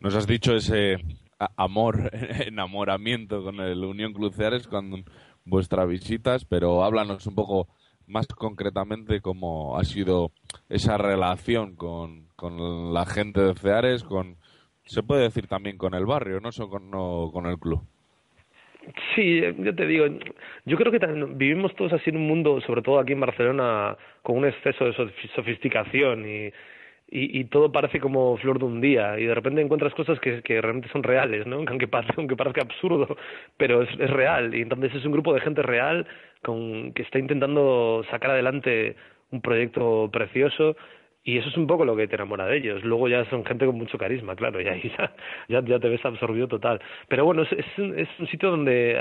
Nos 0.00 0.14
has 0.14 0.26
dicho 0.26 0.54
ese 0.54 0.96
amor, 1.56 2.10
enamoramiento 2.46 3.42
con 3.42 3.60
el 3.60 3.84
Unión 3.84 4.12
Club 4.12 4.32
Ceares 4.32 4.66
con 4.66 5.04
vuestras 5.44 5.88
visitas, 5.88 6.44
pero 6.44 6.84
háblanos 6.84 7.26
un 7.26 7.34
poco 7.34 7.68
más 8.06 8.26
concretamente 8.28 9.20
cómo 9.20 9.78
ha 9.78 9.84
sido 9.84 10.32
esa 10.68 10.96
relación 10.96 11.76
con, 11.76 12.28
con 12.36 12.94
la 12.94 13.04
gente 13.04 13.40
de 13.40 13.54
Ceares, 13.54 14.04
con 14.04 14.36
se 14.84 15.02
puede 15.02 15.22
decir 15.22 15.46
también 15.46 15.76
con 15.76 15.94
el 15.94 16.06
barrio, 16.06 16.40
no 16.40 16.50
solo 16.50 16.70
con, 16.70 16.90
no, 16.90 17.30
con 17.30 17.46
el 17.46 17.58
club. 17.58 17.82
Sí, 19.14 19.40
yo 19.58 19.74
te 19.74 19.86
digo, 19.86 20.06
yo 20.64 20.76
creo 20.76 20.92
que 20.92 20.98
vivimos 21.34 21.74
todos 21.74 21.92
así 21.92 22.10
en 22.10 22.16
un 22.16 22.26
mundo, 22.26 22.60
sobre 22.62 22.82
todo 22.82 22.98
aquí 22.98 23.12
en 23.12 23.20
Barcelona, 23.20 23.96
con 24.22 24.38
un 24.38 24.46
exceso 24.46 24.84
de 24.84 24.94
sofisticación 25.34 26.28
y, 26.28 26.52
y, 27.10 27.44
todo 27.44 27.72
parece 27.72 28.00
como 28.00 28.36
flor 28.36 28.58
de 28.58 28.66
un 28.66 28.80
día 28.80 29.18
y 29.18 29.24
de 29.24 29.34
repente 29.34 29.62
encuentras 29.62 29.94
cosas 29.94 30.20
que, 30.20 30.42
que 30.42 30.60
realmente 30.60 30.88
son 30.90 31.02
reales, 31.02 31.46
¿no? 31.46 31.56
Aunque 31.68 31.88
parezca, 31.88 32.14
aunque 32.18 32.36
parezca 32.36 32.62
absurdo, 32.62 33.16
pero 33.56 33.82
es, 33.82 33.90
es 33.98 34.10
real 34.10 34.54
y 34.54 34.62
entonces 34.62 34.94
es 34.94 35.04
un 35.04 35.12
grupo 35.12 35.32
de 35.34 35.40
gente 35.40 35.62
real 35.62 36.06
con, 36.42 36.92
que 36.92 37.02
está 37.02 37.18
intentando 37.18 38.04
sacar 38.10 38.32
adelante 38.32 38.96
un 39.30 39.40
proyecto 39.40 40.10
precioso 40.12 40.76
y 41.28 41.36
eso 41.36 41.50
es 41.50 41.58
un 41.58 41.66
poco 41.66 41.84
lo 41.84 41.94
que 41.94 42.08
te 42.08 42.14
enamora 42.14 42.46
de 42.46 42.56
ellos. 42.56 42.82
Luego 42.84 43.06
ya 43.06 43.22
son 43.26 43.44
gente 43.44 43.66
con 43.66 43.76
mucho 43.76 43.98
carisma, 43.98 44.34
claro, 44.34 44.62
y 44.62 44.66
ahí 44.66 44.90
ya, 45.46 45.60
ya, 45.60 45.78
te 45.78 45.86
ves 45.90 46.02
absorbido 46.02 46.48
total. 46.48 46.80
Pero 47.06 47.26
bueno, 47.26 47.42
es, 47.42 47.52
es, 47.52 47.66
un, 47.76 47.98
es 47.98 48.08
un 48.18 48.26
sitio 48.28 48.50
donde 48.50 48.98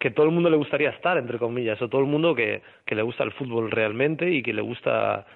que 0.00 0.10
todo 0.10 0.24
el 0.24 0.32
mundo 0.32 0.48
le 0.48 0.56
gustaría 0.56 0.88
estar, 0.88 1.18
entre 1.18 1.38
comillas, 1.38 1.80
o 1.82 1.88
todo 1.90 2.00
el 2.00 2.06
mundo 2.06 2.34
que, 2.34 2.62
que 2.86 2.94
le 2.94 3.02
gusta 3.02 3.24
el 3.24 3.32
fútbol 3.32 3.70
realmente 3.70 4.30
y 4.30 4.42
que 4.42 4.54
le 4.54 4.62
gusta 4.62 5.26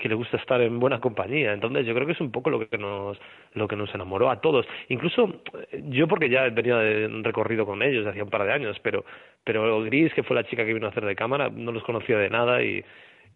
que 0.00 0.08
le 0.08 0.16
gusta 0.16 0.38
estar 0.38 0.60
en 0.60 0.80
buena 0.80 0.98
compañía. 0.98 1.52
Entonces, 1.52 1.86
yo 1.86 1.94
creo 1.94 2.04
que 2.04 2.14
es 2.14 2.20
un 2.20 2.32
poco 2.32 2.50
lo 2.50 2.68
que 2.68 2.76
nos 2.76 3.16
lo 3.52 3.68
que 3.68 3.76
nos 3.76 3.94
enamoró 3.94 4.30
a 4.30 4.40
todos. 4.40 4.66
Incluso 4.88 5.40
yo 5.84 6.08
porque 6.08 6.28
ya 6.28 6.48
venía 6.48 6.78
de 6.78 7.06
un 7.06 7.22
recorrido 7.22 7.64
con 7.64 7.80
ellos 7.80 8.04
hacía 8.08 8.24
un 8.24 8.30
par 8.30 8.42
de 8.42 8.52
años, 8.52 8.76
pero 8.82 9.04
pero 9.44 9.82
Gris, 9.84 10.12
que 10.14 10.24
fue 10.24 10.34
la 10.34 10.42
chica 10.42 10.66
que 10.66 10.74
vino 10.74 10.86
a 10.86 10.90
hacer 10.90 11.04
de 11.04 11.14
cámara, 11.14 11.48
no 11.48 11.70
los 11.70 11.84
conocía 11.84 12.18
de 12.18 12.28
nada 12.28 12.60
y 12.60 12.84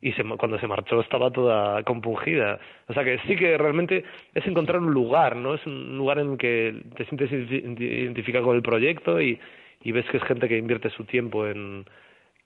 y 0.01 0.13
se, 0.13 0.25
cuando 0.25 0.59
se 0.59 0.67
marchó 0.67 1.01
estaba 1.01 1.31
toda 1.31 1.83
compungida. 1.83 2.59
O 2.89 2.95
sea 2.95 3.05
que 3.05 3.19
sí 3.27 3.37
que 3.37 3.59
realmente 3.59 4.05
es 4.35 4.47
encontrar 4.47 4.81
un 4.81 4.93
lugar, 4.93 5.37
¿no? 5.37 5.55
Es 5.55 5.67
un 5.67 5.97
lugar 5.97 6.19
en 6.19 6.37
que 6.39 6.83
te 6.97 7.05
sientes 7.07 7.31
identificado 7.33 8.45
con 8.45 8.57
el 8.57 8.63
proyecto 8.63 9.21
y, 9.21 9.39
y 9.83 9.93
ves 9.93 10.07
que 10.07 10.19
es 10.19 10.23
gente 10.25 10.49
que 10.49 10.59
invierte 10.59 10.91
su 10.91 11.05
tiempo 11.05 11.47
en, 11.47 11.85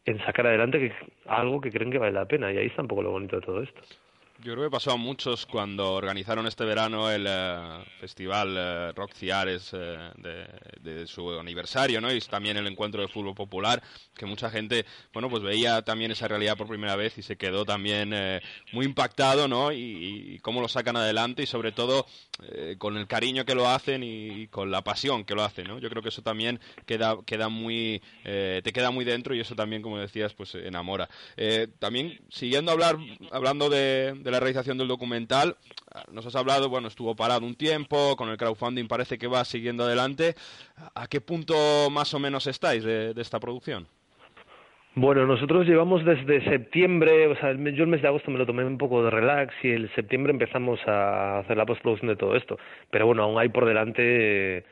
en 0.04 0.18
sacar 0.20 0.46
adelante 0.46 0.78
que, 0.78 0.92
algo 1.26 1.60
que 1.60 1.70
creen 1.70 1.90
que 1.90 1.98
vale 1.98 2.12
la 2.12 2.26
pena. 2.26 2.52
Y 2.52 2.58
ahí 2.58 2.66
está 2.66 2.82
un 2.82 2.88
poco 2.88 3.02
lo 3.02 3.10
bonito 3.10 3.36
de 3.36 3.42
todo 3.42 3.62
esto. 3.62 3.80
Yo 4.44 4.54
creo 4.54 4.64
que 4.64 4.70
pasó 4.70 4.90
a 4.90 4.96
muchos 4.96 5.46
cuando 5.46 5.92
organizaron 5.92 6.48
este 6.48 6.64
verano 6.64 7.08
el 7.08 7.26
uh, 7.26 7.84
festival 8.00 8.48
uh, 8.48 8.92
Rock 8.92 9.12
Ciares 9.14 9.72
uh, 9.72 9.76
de, 10.16 10.48
de, 10.80 11.06
su 11.06 11.38
aniversario, 11.38 12.00
¿no? 12.00 12.12
Y 12.12 12.20
también 12.22 12.56
el 12.56 12.66
encuentro 12.66 13.00
de 13.00 13.06
fútbol 13.06 13.36
popular, 13.36 13.80
que 14.16 14.26
mucha 14.26 14.50
gente, 14.50 14.84
bueno, 15.12 15.30
pues 15.30 15.44
veía 15.44 15.82
también 15.82 16.10
esa 16.10 16.26
realidad 16.26 16.56
por 16.56 16.66
primera 16.66 16.96
vez 16.96 17.16
y 17.18 17.22
se 17.22 17.36
quedó 17.36 17.64
también 17.64 18.12
muy 18.72 18.84
impactado, 18.84 19.46
¿no? 19.46 19.70
Y, 19.70 20.34
y, 20.34 20.38
cómo 20.40 20.60
lo 20.60 20.66
sacan 20.66 20.96
adelante 20.96 21.44
y 21.44 21.46
sobre 21.46 21.70
todo 21.70 22.04
con 22.78 22.96
el 22.96 23.06
cariño 23.06 23.44
que 23.44 23.54
lo 23.54 23.68
hacen 23.68 24.02
y, 24.02 24.46
con 24.48 24.70
la 24.70 24.82
pasión 24.82 25.24
que 25.24 25.34
lo 25.34 25.42
hacen, 25.42 25.66
¿no? 25.68 25.78
Yo 25.78 25.88
creo 25.88 26.02
que 26.02 26.08
eso 26.08 26.22
también 26.22 26.60
queda, 26.86 27.16
queda 27.24 27.48
muy, 27.48 28.02
te 28.22 28.72
queda 28.72 28.90
muy 28.90 29.04
dentro 29.04 29.34
y 29.34 29.40
eso 29.40 29.54
también, 29.54 29.82
como 29.82 29.98
decías, 29.98 30.34
pues 30.34 30.54
enamora. 30.54 31.08
también, 31.78 32.20
siguiendo 32.30 32.72
hablar, 32.72 32.96
hablando 33.30 33.68
de, 33.68 34.18
la 34.24 34.40
realización 34.40 34.78
del 34.78 34.88
documental. 34.88 35.56
Nos 36.10 36.24
has 36.26 36.36
hablado, 36.36 36.68
bueno, 36.68 36.88
estuvo 36.88 37.14
parado 37.14 37.46
un 37.46 37.54
tiempo, 37.54 38.16
con 38.16 38.28
el 38.30 38.36
crowdfunding 38.36 38.86
parece 38.88 39.18
que 39.18 39.26
va 39.26 39.44
siguiendo 39.44 39.84
adelante. 39.84 40.34
¿A 40.94 41.06
qué 41.06 41.20
punto 41.20 41.90
más 41.90 42.14
o 42.14 42.18
menos 42.18 42.46
estáis 42.46 42.82
de 42.84 43.14
esta 43.16 43.38
producción? 43.40 43.86
Bueno, 44.94 45.26
nosotros 45.26 45.66
llevamos 45.66 46.04
desde 46.04 46.44
septiembre, 46.44 47.26
o 47.28 47.36
sea, 47.36 47.52
yo 47.52 47.84
el 47.84 47.86
mes 47.86 48.02
de 48.02 48.08
agosto 48.08 48.30
me 48.30 48.38
lo 48.38 48.44
tomé 48.44 48.62
un 48.64 48.76
poco 48.76 49.02
de 49.02 49.10
relax 49.10 49.54
y 49.62 49.70
el 49.70 49.88
septiembre 49.94 50.32
empezamos 50.32 50.80
a 50.86 51.38
hacer 51.38 51.56
la 51.56 51.64
postproducción 51.64 52.08
de 52.10 52.16
todo 52.16 52.36
esto. 52.36 52.58
Pero 52.90 53.06
bueno, 53.06 53.22
aún 53.22 53.38
hay 53.38 53.48
por 53.48 53.64
delante 53.64 54.64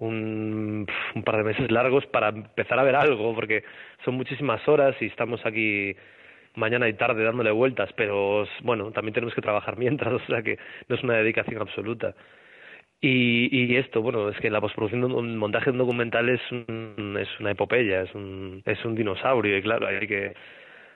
un, 0.00 0.84
un 1.14 1.22
par 1.22 1.36
de 1.36 1.44
meses 1.44 1.70
largos 1.70 2.04
para 2.06 2.30
empezar 2.30 2.76
a 2.80 2.82
ver 2.82 2.96
algo, 2.96 3.32
porque 3.36 3.62
son 4.04 4.14
muchísimas 4.14 4.66
horas 4.68 4.96
y 5.00 5.06
estamos 5.06 5.46
aquí 5.46 5.94
mañana 6.56 6.88
y 6.88 6.94
tarde 6.94 7.22
dándole 7.22 7.52
vueltas, 7.52 7.90
pero 7.96 8.46
bueno, 8.64 8.90
también 8.90 9.14
tenemos 9.14 9.34
que 9.34 9.42
trabajar 9.42 9.76
mientras, 9.78 10.12
o 10.12 10.26
sea 10.26 10.42
que 10.42 10.58
no 10.88 10.96
es 10.96 11.04
una 11.04 11.14
dedicación 11.14 11.62
absoluta. 11.62 12.16
Y, 13.00 13.48
y 13.52 13.76
esto, 13.76 14.02
bueno, 14.02 14.28
es 14.28 14.36
que 14.40 14.50
la 14.50 14.60
postproducción 14.60 15.02
de 15.02 15.06
un 15.06 15.36
montaje 15.36 15.66
de 15.66 15.70
un 15.72 15.78
documental 15.78 16.28
es, 16.28 16.40
un, 16.50 17.16
es 17.20 17.28
una 17.38 17.52
epopeya, 17.52 18.02
es 18.02 18.14
un, 18.14 18.62
es 18.64 18.84
un 18.84 18.96
dinosaurio 18.96 19.56
y 19.56 19.62
claro, 19.62 19.86
hay 19.86 20.06
que 20.06 20.34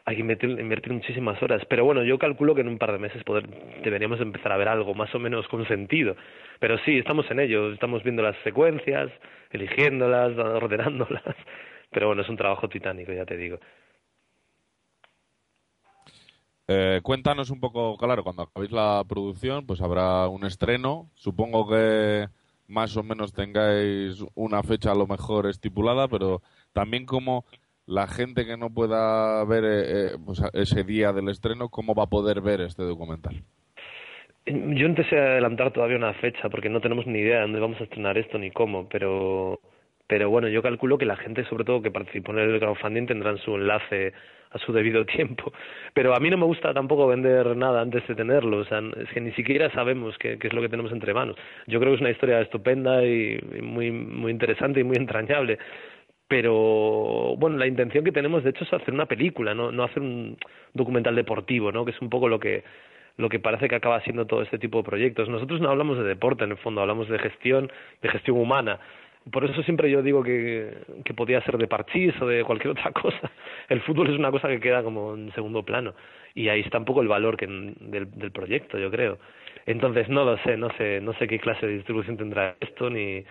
hay 0.04 0.16
que 0.16 0.22
invertir, 0.22 0.92
muchísimas 0.92 1.40
horas. 1.42 1.62
Pero 1.68 1.84
bueno, 1.84 2.02
yo 2.02 2.18
calculo 2.18 2.54
que 2.54 2.62
en 2.62 2.68
un 2.68 2.78
par 2.78 2.92
de 2.92 2.98
meses 2.98 3.22
poder, 3.24 3.46
deberíamos 3.82 4.20
empezar 4.20 4.52
a 4.52 4.56
ver 4.56 4.68
algo 4.68 4.94
más 4.94 5.14
o 5.14 5.18
menos 5.18 5.46
con 5.48 5.66
sentido. 5.68 6.16
Pero 6.58 6.78
sí, 6.78 6.98
estamos 6.98 7.30
en 7.30 7.40
ello, 7.40 7.72
estamos 7.72 8.02
viendo 8.02 8.22
las 8.22 8.36
secuencias, 8.42 9.10
eligiéndolas, 9.50 10.36
ordenándolas. 10.38 11.36
Pero 11.90 12.08
bueno, 12.08 12.22
es 12.22 12.28
un 12.28 12.36
trabajo 12.36 12.68
titánico, 12.68 13.12
ya 13.12 13.24
te 13.24 13.36
digo. 13.36 13.58
Eh, 16.74 17.00
cuéntanos 17.02 17.50
un 17.50 17.60
poco, 17.60 17.98
claro, 17.98 18.24
cuando 18.24 18.44
acabéis 18.44 18.72
la 18.72 19.04
producción, 19.06 19.66
pues 19.66 19.82
habrá 19.82 20.26
un 20.28 20.46
estreno. 20.46 21.10
Supongo 21.14 21.68
que 21.68 22.28
más 22.66 22.96
o 22.96 23.02
menos 23.02 23.34
tengáis 23.34 24.24
una 24.34 24.62
fecha 24.62 24.92
a 24.92 24.94
lo 24.94 25.06
mejor 25.06 25.46
estipulada, 25.48 26.08
pero 26.08 26.40
también 26.72 27.04
como 27.04 27.44
la 27.84 28.06
gente 28.06 28.46
que 28.46 28.56
no 28.56 28.70
pueda 28.70 29.44
ver 29.44 29.64
eh, 29.64 29.82
eh, 29.84 30.10
pues 30.24 30.40
ese 30.54 30.82
día 30.84 31.12
del 31.12 31.28
estreno, 31.28 31.68
¿cómo 31.68 31.94
va 31.94 32.04
a 32.04 32.10
poder 32.10 32.40
ver 32.40 32.62
este 32.62 32.84
documental? 32.84 33.42
Yo 34.46 34.88
no 34.88 34.94
te 34.94 35.16
adelantar 35.16 35.72
todavía 35.72 35.98
una 35.98 36.14
fecha 36.14 36.48
porque 36.48 36.70
no 36.70 36.80
tenemos 36.80 37.06
ni 37.06 37.18
idea 37.18 37.36
de 37.36 37.42
dónde 37.42 37.60
vamos 37.60 37.80
a 37.80 37.84
estrenar 37.84 38.16
esto 38.16 38.38
ni 38.38 38.50
cómo, 38.50 38.88
pero 38.88 39.60
pero 40.06 40.28
bueno, 40.30 40.48
yo 40.48 40.62
calculo 40.62 40.98
que 40.98 41.06
la 41.06 41.16
gente, 41.16 41.44
sobre 41.44 41.64
todo 41.64 41.82
que 41.82 41.90
participó 41.90 42.32
en 42.32 42.38
el 42.38 42.58
crowdfunding, 42.58 43.06
tendrán 43.06 43.38
su 43.38 43.54
enlace 43.54 44.12
a 44.50 44.58
su 44.58 44.72
debido 44.72 45.04
tiempo. 45.06 45.52
Pero 45.94 46.14
a 46.14 46.20
mí 46.20 46.30
no 46.30 46.36
me 46.36 46.44
gusta 46.44 46.74
tampoco 46.74 47.06
vender 47.06 47.56
nada 47.56 47.80
antes 47.80 48.06
de 48.06 48.14
tenerlo, 48.14 48.58
o 48.58 48.64
sea, 48.64 48.80
es 48.96 49.08
que 49.10 49.20
ni 49.20 49.32
siquiera 49.32 49.70
sabemos 49.70 50.16
qué, 50.18 50.38
qué 50.38 50.48
es 50.48 50.52
lo 50.52 50.60
que 50.60 50.68
tenemos 50.68 50.92
entre 50.92 51.14
manos. 51.14 51.36
Yo 51.66 51.80
creo 51.80 51.92
que 51.92 51.96
es 51.96 52.00
una 52.00 52.10
historia 52.10 52.40
estupenda 52.40 53.04
y 53.04 53.38
muy, 53.62 53.90
muy 53.90 54.30
interesante 54.30 54.80
y 54.80 54.84
muy 54.84 54.96
entrañable. 54.96 55.58
Pero 56.28 57.36
bueno, 57.36 57.58
la 57.58 57.66
intención 57.66 58.04
que 58.04 58.12
tenemos 58.12 58.42
de 58.42 58.50
hecho 58.50 58.64
es 58.64 58.72
hacer 58.72 58.94
una 58.94 59.04
película, 59.04 59.52
no, 59.52 59.70
no 59.70 59.84
hacer 59.84 60.02
un 60.02 60.38
documental 60.72 61.14
deportivo, 61.14 61.70
¿no? 61.72 61.84
que 61.84 61.90
es 61.90 62.00
un 62.00 62.08
poco 62.08 62.26
lo 62.26 62.40
que, 62.40 62.64
lo 63.18 63.28
que 63.28 63.38
parece 63.38 63.68
que 63.68 63.74
acaba 63.74 64.00
siendo 64.00 64.26
todo 64.26 64.40
este 64.40 64.58
tipo 64.58 64.78
de 64.78 64.84
proyectos. 64.84 65.28
Nosotros 65.28 65.60
no 65.60 65.68
hablamos 65.68 65.98
de 65.98 66.04
deporte, 66.04 66.44
en 66.44 66.52
el 66.52 66.56
fondo, 66.56 66.80
hablamos 66.80 67.10
de 67.10 67.18
gestión, 67.18 67.70
de 68.00 68.08
gestión 68.08 68.38
humana. 68.38 68.80
Por 69.30 69.44
eso 69.44 69.62
siempre 69.62 69.90
yo 69.90 70.02
digo 70.02 70.22
que, 70.22 70.74
que 71.04 71.14
podía 71.14 71.40
ser 71.42 71.56
de 71.56 71.68
parchís 71.68 72.12
o 72.20 72.26
de 72.26 72.44
cualquier 72.44 72.72
otra 72.72 72.90
cosa. 73.02 73.30
El 73.68 73.80
fútbol 73.82 74.10
es 74.10 74.18
una 74.18 74.30
cosa 74.30 74.48
que 74.48 74.60
queda 74.60 74.82
como 74.82 75.14
en 75.14 75.32
segundo 75.32 75.64
plano. 75.64 75.94
Y 76.34 76.48
ahí 76.48 76.60
está 76.60 76.78
un 76.78 76.84
poco 76.84 77.02
el 77.02 77.08
valor 77.08 77.36
que, 77.36 77.46
del, 77.46 78.10
del 78.10 78.32
proyecto, 78.32 78.78
yo 78.78 78.90
creo. 78.90 79.18
Entonces, 79.66 80.08
no 80.08 80.24
lo 80.24 80.38
sé, 80.38 80.56
no 80.56 80.70
sé, 80.76 81.00
no 81.00 81.12
sé 81.14 81.28
qué 81.28 81.38
clase 81.38 81.66
de 81.66 81.74
distribución 81.74 82.16
tendrá 82.16 82.56
esto, 82.60 82.90
ni, 82.90 83.24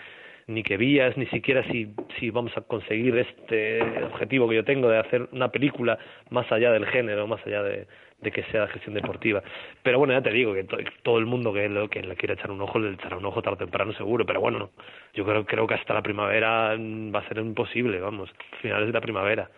ni 0.48 0.64
qué 0.64 0.78
vías, 0.78 1.18
ni 1.18 1.26
siquiera 1.28 1.64
si, 1.72 1.94
si 2.20 2.30
vamos 2.30 2.56
a 2.58 2.62
conseguir 2.62 3.18
este 3.18 3.82
objetivo 4.04 4.48
que 4.48 4.56
yo 4.56 4.64
tengo 4.64 4.90
de 4.90 5.00
hacer 5.00 5.28
una 5.32 5.50
película 5.50 5.98
más 6.30 6.50
allá 6.52 6.72
del 6.72 6.86
género, 6.86 7.28
más 7.28 7.46
allá 7.46 7.64
de, 7.64 7.88
de 8.22 8.32
que 8.32 8.44
sea 8.46 8.68
gestión 8.68 8.94
deportiva. 8.94 9.42
Pero 9.84 10.00
bueno, 10.00 10.14
ya 10.14 10.22
te 10.22 10.32
digo 10.32 10.54
que 10.54 10.64
todo 11.04 11.18
el 11.18 11.26
mundo 11.26 11.52
que, 11.54 11.68
lo, 11.68 11.90
que 11.90 12.02
le 12.02 12.16
quiera 12.16 12.36
echar 12.36 12.52
un 12.52 12.62
ojo 12.62 12.80
le 12.80 12.94
echará 12.94 13.18
un 13.18 13.26
ojo 13.26 13.42
tarde 13.42 13.56
o 13.56 13.58
temprano 13.58 13.94
seguro, 13.94 14.26
pero 14.26 14.40
bueno, 14.40 14.70
yo 15.14 15.26
creo, 15.26 15.46
creo 15.46 15.68
que 15.68 15.74
hasta 15.74 15.94
la 15.94 16.02
primavera 16.02 16.76
va 16.78 17.20
a 17.20 17.28
ser 17.28 17.38
imposible, 17.38 18.00
vamos, 18.00 18.30
finales 18.62 18.88
de 18.88 18.94
la 18.94 19.02
primavera. 19.02 19.50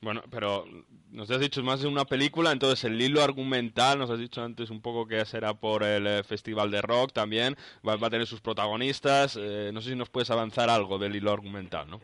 Bueno, 0.00 0.22
pero 0.30 0.64
nos 1.12 1.30
has 1.30 1.38
dicho 1.38 1.62
más 1.62 1.80
de 1.80 1.86
una 1.86 2.04
película, 2.04 2.50
entonces 2.50 2.84
el 2.84 3.00
hilo 3.00 3.22
argumental, 3.22 3.98
nos 3.98 4.10
has 4.10 4.18
dicho 4.18 4.42
antes 4.42 4.68
un 4.70 4.82
poco 4.82 5.06
que 5.06 5.24
será 5.26 5.54
por 5.54 5.84
el 5.84 6.06
eh, 6.08 6.24
Festival 6.24 6.72
de 6.72 6.82
Rock 6.82 7.12
también, 7.12 7.54
va, 7.86 7.94
va 7.96 8.08
a 8.08 8.10
tener 8.10 8.26
sus 8.26 8.40
protagonistas, 8.40 9.38
eh, 9.40 9.70
no 9.72 9.80
sé 9.80 9.90
si 9.90 9.96
nos 9.96 10.10
puedes 10.10 10.30
avanzar 10.30 10.68
algo 10.70 10.98
del 10.98 11.14
hilo 11.14 11.32
argumental, 11.32 11.88
¿no? 11.88 12.00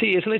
Sí, 0.00 0.14
es 0.14 0.26
una 0.26 0.36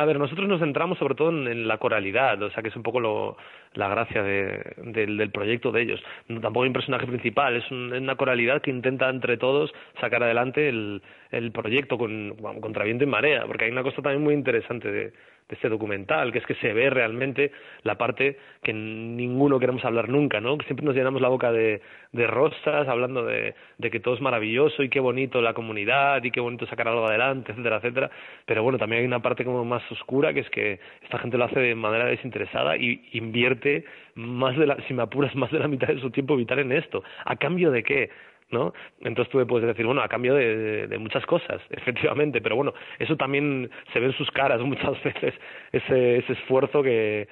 A 0.00 0.04
ver, 0.04 0.18
nosotros 0.18 0.48
nos 0.48 0.60
centramos 0.60 0.98
sobre 0.98 1.14
todo 1.14 1.30
en, 1.30 1.66
la 1.66 1.78
coralidad, 1.78 2.40
o 2.42 2.50
sea, 2.50 2.62
que 2.62 2.68
es 2.68 2.76
un 2.76 2.84
poco 2.84 3.00
lo, 3.00 3.36
la 3.74 3.88
gracia 3.88 4.22
de, 4.22 4.74
del, 4.78 5.30
proyecto 5.30 5.72
de 5.72 5.82
ellos. 5.82 6.02
tampoco 6.28 6.62
hay 6.62 6.68
un 6.68 6.72
personaje 6.72 7.06
principal, 7.06 7.56
es, 7.56 7.70
una 7.70 8.16
coralidad 8.16 8.62
que 8.62 8.70
intenta 8.70 9.08
entre 9.08 9.36
todos 9.36 9.72
sacar 10.00 10.22
adelante 10.22 10.68
el, 10.68 11.02
proyecto 11.52 11.98
con, 11.98 12.34
contra 12.60 12.84
viento 12.84 13.04
y 13.04 13.06
marea, 13.06 13.44
porque 13.46 13.66
hay 13.66 13.70
una 13.70 13.82
cosa 13.82 14.02
también 14.02 14.22
muy 14.22 14.34
interesante 14.34 14.90
de, 14.90 15.12
de 15.48 15.54
este 15.54 15.68
documental, 15.68 16.32
que 16.32 16.38
es 16.38 16.46
que 16.46 16.54
se 16.56 16.72
ve 16.72 16.90
realmente 16.90 17.52
la 17.84 17.96
parte 17.96 18.36
que 18.62 18.72
ninguno 18.72 19.60
queremos 19.60 19.84
hablar 19.84 20.08
nunca, 20.08 20.40
¿no? 20.40 20.56
Siempre 20.66 20.84
nos 20.84 20.96
llenamos 20.96 21.22
la 21.22 21.28
boca 21.28 21.52
de, 21.52 21.80
de 22.12 22.26
rosas, 22.26 22.88
hablando 22.88 23.24
de, 23.24 23.54
de 23.78 23.90
que 23.90 24.00
todo 24.00 24.14
es 24.14 24.20
maravilloso 24.20 24.82
y 24.82 24.88
qué 24.88 24.98
bonito 24.98 25.40
la 25.40 25.54
comunidad 25.54 26.24
y 26.24 26.32
qué 26.32 26.40
bonito 26.40 26.66
sacar 26.66 26.88
algo 26.88 27.06
adelante, 27.06 27.52
etcétera, 27.52 27.76
etcétera. 27.76 28.10
Pero 28.44 28.64
bueno, 28.64 28.78
también 28.78 29.00
hay 29.00 29.06
una 29.06 29.22
parte 29.22 29.44
como 29.44 29.64
más 29.64 29.82
oscura, 29.92 30.32
que 30.32 30.40
es 30.40 30.50
que 30.50 30.80
esta 31.02 31.18
gente 31.18 31.38
lo 31.38 31.44
hace 31.44 31.60
de 31.60 31.74
manera 31.76 32.06
desinteresada 32.06 32.76
y 32.76 33.08
invierte 33.12 33.65
más 34.14 34.56
de 34.56 34.66
la, 34.66 34.76
si 34.86 34.94
me 34.94 35.02
apuras, 35.02 35.34
más 35.36 35.50
de 35.50 35.58
la 35.58 35.68
mitad 35.68 35.88
de 35.88 36.00
su 36.00 36.10
tiempo 36.10 36.36
vital 36.36 36.58
en 36.58 36.72
esto. 36.72 37.02
¿A 37.24 37.36
cambio 37.36 37.70
de 37.70 37.82
qué? 37.82 38.10
¿no? 38.50 38.72
Entonces 39.00 39.30
tú 39.32 39.44
puedes 39.46 39.66
decir, 39.66 39.86
bueno, 39.86 40.02
a 40.02 40.08
cambio 40.08 40.34
de, 40.34 40.86
de, 40.86 40.98
muchas 40.98 41.24
cosas, 41.26 41.60
efectivamente, 41.70 42.40
pero 42.40 42.56
bueno, 42.56 42.74
eso 42.98 43.16
también 43.16 43.70
se 43.92 44.00
ve 44.00 44.06
en 44.06 44.12
sus 44.12 44.30
caras 44.30 44.60
muchas 44.60 45.02
veces, 45.04 45.34
ese, 45.72 46.18
ese 46.18 46.32
esfuerzo 46.32 46.82
que, 46.82 47.28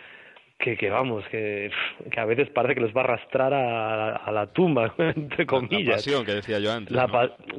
que, 0.59 0.77
que 0.77 0.91
vamos, 0.91 1.25
que, 1.29 1.71
que 2.11 2.21
a 2.21 2.25
veces 2.25 2.49
parece 2.51 2.75
que 2.75 2.81
les 2.81 2.97
va 2.97 3.03
a 3.03 3.05
arrastrar 3.05 3.53
a, 3.53 4.17
a 4.17 4.33
la 4.33 4.47
tumba, 4.47 4.95
entre 4.99 5.47
comillas. 5.47 5.87
La 5.87 5.95
pasión 5.95 6.25
que 6.25 6.35
decía 6.35 6.59
yo 6.59 6.73
antes. 6.73 6.97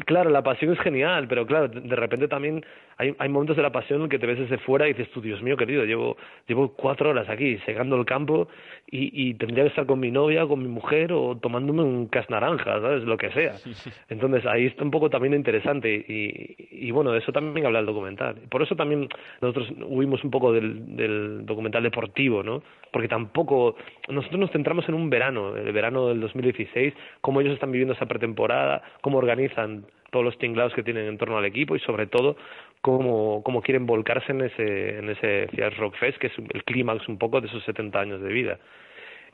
Claro, 0.05 0.29
la 0.29 0.43
pasión 0.43 0.73
es 0.73 0.79
genial, 0.79 1.27
pero 1.27 1.45
claro, 1.45 1.67
de 1.67 1.95
repente 1.95 2.27
también 2.27 2.65
hay, 2.97 3.15
hay 3.17 3.29
momentos 3.29 3.57
de 3.57 3.63
la 3.63 3.71
pasión 3.71 4.01
en 4.03 4.09
que 4.09 4.19
te 4.19 4.25
ves 4.25 4.39
desde 4.39 4.57
fuera 4.59 4.87
y 4.87 4.93
dices 4.93 5.11
tú, 5.11 5.21
Dios 5.21 5.41
mío, 5.41 5.57
querido, 5.57 5.83
llevo, 5.85 6.17
llevo 6.47 6.69
cuatro 6.73 7.09
horas 7.09 7.27
aquí 7.29 7.57
segando 7.65 7.95
el 7.95 8.05
campo 8.05 8.47
y, 8.89 9.29
y 9.29 9.33
tendría 9.33 9.63
que 9.63 9.69
estar 9.69 9.85
con 9.85 9.99
mi 9.99 10.11
novia, 10.11 10.45
con 10.47 10.61
mi 10.61 10.67
mujer 10.67 11.11
o 11.11 11.37
tomándome 11.37 11.83
un 11.83 12.07
cas 12.07 12.29
naranja, 12.29 12.79
¿sabes? 12.79 13.03
Lo 13.03 13.17
que 13.17 13.31
sea. 13.31 13.55
Entonces 14.09 14.45
ahí 14.45 14.65
está 14.65 14.83
un 14.83 14.91
poco 14.91 15.09
también 15.09 15.33
interesante 15.33 15.93
y, 15.93 16.55
y 16.71 16.91
bueno, 16.91 17.11
de 17.11 17.19
eso 17.19 17.31
también 17.31 17.65
habla 17.65 17.79
el 17.79 17.85
documental. 17.85 18.35
Por 18.49 18.61
eso 18.61 18.75
también 18.75 19.09
nosotros 19.41 19.71
huimos 19.87 20.23
un 20.23 20.31
poco 20.31 20.53
del, 20.53 20.95
del 20.95 21.45
documental 21.45 21.83
deportivo, 21.83 22.43
¿no? 22.43 22.63
Porque 22.91 23.07
tampoco, 23.07 23.75
nosotros 24.07 24.39
nos 24.39 24.51
centramos 24.51 24.87
en 24.87 24.95
un 24.95 25.09
verano, 25.09 25.55
el 25.55 25.71
verano 25.73 26.07
del 26.07 26.21
2016, 26.21 26.93
cómo 27.21 27.41
ellos 27.41 27.53
están 27.53 27.71
viviendo 27.71 27.93
esa 27.93 28.05
pretemporada, 28.05 28.81
cómo 29.01 29.17
organizan 29.17 29.85
todos 30.11 30.23
los 30.23 30.37
tinglados 30.37 30.73
que 30.73 30.81
tienen 30.81 31.07
en 31.07 31.17
torno 31.17 31.37
al 31.37 31.43
equipo 31.43 31.75
y 31.75 31.79
sobre 31.81 32.07
todo 32.07 32.37
cómo, 32.81 33.41
cómo 33.43 33.61
quieren 33.61 33.85
volcarse 33.85 34.31
en 34.31 34.41
ese, 34.41 34.99
en 34.99 35.09
ese 35.09 35.47
Rock 35.77 35.95
Fest, 35.97 36.17
que 36.17 36.27
es 36.27 36.33
el 36.37 36.63
clímax 36.63 37.07
un 37.07 37.17
poco 37.17 37.41
de 37.41 37.47
esos 37.47 37.63
70 37.63 37.99
años 37.99 38.21
de 38.21 38.29
vida. 38.31 38.59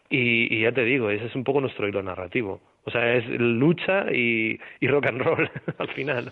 Y, 0.10 0.54
y, 0.54 0.62
ya 0.62 0.72
te 0.72 0.84
digo, 0.84 1.10
ese 1.10 1.26
es 1.26 1.36
un 1.36 1.44
poco 1.44 1.62
nuestro 1.62 1.88
hilo 1.88 2.04
narrativo. 2.04 2.60
O 2.84 2.92
sea, 2.92 3.14
es 3.16 3.26
lucha 3.28 4.12
y, 4.12 4.60
y 4.80 4.88
rock 4.88 5.08
and 5.08 5.22
roll 5.22 5.50
al 5.78 5.88
final. 5.90 6.32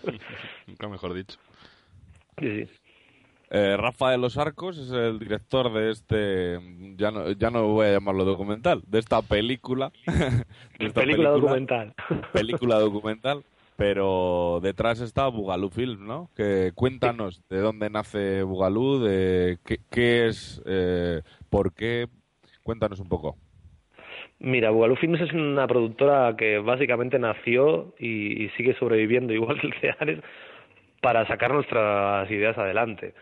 Nunca 0.68 0.90
mejor 0.90 1.14
dicho. 1.14 1.38
Sí, 2.40 2.66
sí. 2.66 2.70
Eh, 3.52 3.76
Rafa 3.78 4.12
de 4.12 4.18
los 4.20 4.38
Arcos 4.38 4.78
es 4.78 4.92
el 4.92 5.18
director 5.18 5.74
de 5.74 5.92
este, 5.92 6.60
ya 6.98 7.10
no, 7.10 7.32
ya 7.32 7.50
no 7.50 7.68
voy 7.68 7.88
a 7.88 7.94
llamarlo 7.94 8.24
documental, 8.24 8.84
de 8.86 9.00
esta 9.00 9.24
película. 9.24 9.92
de 10.06 10.86
esta 10.86 11.02
película, 11.02 11.02
película 11.02 11.30
documental. 11.32 11.94
Película 12.32 12.80
documental 12.80 13.44
pero 13.80 14.60
detrás 14.62 15.00
está 15.00 15.30
Bugalú 15.30 15.70
Film, 15.70 16.06
¿no? 16.06 16.30
Que 16.36 16.74
cuéntanos 16.76 17.42
de 17.48 17.60
dónde 17.60 17.90
nace 17.90 18.44
Bugalú, 18.44 19.00
de 19.00 19.58
qué, 19.90 20.28
es, 20.28 20.62
eh, 20.66 21.22
por 21.50 21.74
qué, 21.74 22.08
cuéntanos 22.62 23.00
un 23.00 23.08
poco. 23.08 23.38
Mira, 24.38 24.72
Bugalú 24.72 24.98
Films 24.98 25.22
es 25.22 25.32
una 25.32 25.66
productora 25.66 26.36
que 26.38 26.58
básicamente 26.58 27.20
nació 27.20 27.96
y, 27.98 28.50
sigue 28.58 28.76
sobreviviendo 28.78 29.32
igual 29.40 29.62
que 29.62 29.68
el 29.68 29.74
Ceares 29.80 30.20
para 31.02 31.26
sacar 31.28 31.54
nuestras 31.54 32.30
ideas 32.30 32.58
adelante. 32.58 33.14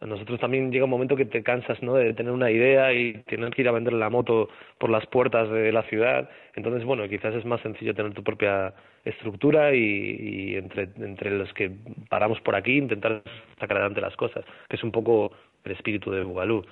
Nosotros 0.00 0.38
también 0.38 0.70
llega 0.70 0.84
un 0.84 0.90
momento 0.90 1.16
que 1.16 1.24
te 1.24 1.42
cansas 1.42 1.82
¿no? 1.82 1.94
de 1.94 2.12
tener 2.12 2.30
una 2.30 2.50
idea 2.50 2.92
y 2.92 3.14
tener 3.24 3.50
que 3.50 3.62
ir 3.62 3.68
a 3.68 3.72
vender 3.72 3.94
la 3.94 4.10
moto 4.10 4.50
por 4.78 4.90
las 4.90 5.06
puertas 5.06 5.48
de 5.50 5.72
la 5.72 5.82
ciudad. 5.84 6.28
Entonces, 6.54 6.84
bueno, 6.84 7.08
quizás 7.08 7.34
es 7.34 7.46
más 7.46 7.62
sencillo 7.62 7.94
tener 7.94 8.12
tu 8.12 8.22
propia 8.22 8.74
estructura 9.04 9.74
y, 9.74 10.54
entre, 10.56 10.88
entre 10.98 11.30
los 11.30 11.50
que 11.54 11.70
paramos 12.10 12.40
por 12.42 12.56
aquí 12.56 12.76
intentar 12.76 13.22
sacar 13.58 13.78
adelante 13.78 14.02
las 14.02 14.16
cosas, 14.16 14.44
que 14.68 14.76
es 14.76 14.84
un 14.84 14.92
poco 14.92 15.32
el 15.64 15.72
espíritu 15.72 16.10
de 16.10 16.24
Bugalú. 16.24 16.62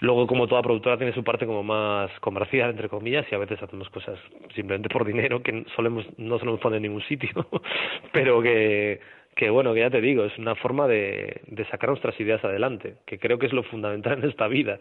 Luego, 0.00 0.26
como 0.26 0.46
toda 0.46 0.62
productora, 0.62 0.98
tiene 0.98 1.14
su 1.14 1.24
parte 1.24 1.46
como 1.46 1.62
más 1.62 2.10
comercial, 2.20 2.70
entre 2.70 2.88
comillas, 2.88 3.26
y 3.30 3.34
a 3.34 3.38
veces 3.38 3.62
hacemos 3.62 3.88
cosas 3.90 4.18
simplemente 4.54 4.88
por 4.90 5.06
dinero 5.06 5.42
que 5.42 5.64
solemos, 5.74 6.04
no 6.18 6.38
solemos 6.38 6.60
poner 6.60 6.78
en 6.78 6.82
ningún 6.82 7.02
sitio, 7.02 7.30
pero 8.12 8.42
que, 8.42 9.00
que, 9.36 9.50
bueno, 9.50 9.74
que 9.74 9.80
ya 9.80 9.90
te 9.90 10.00
digo, 10.00 10.24
es 10.24 10.36
una 10.38 10.54
forma 10.56 10.88
de, 10.88 11.42
sacar 11.70 11.90
nuestras 11.90 12.18
ideas 12.18 12.42
adelante, 12.42 12.96
que 13.04 13.18
creo 13.18 13.38
que 13.38 13.46
es 13.46 13.52
lo 13.52 13.62
fundamental 13.62 14.18
en 14.18 14.30
esta 14.30 14.48
vida, 14.48 14.80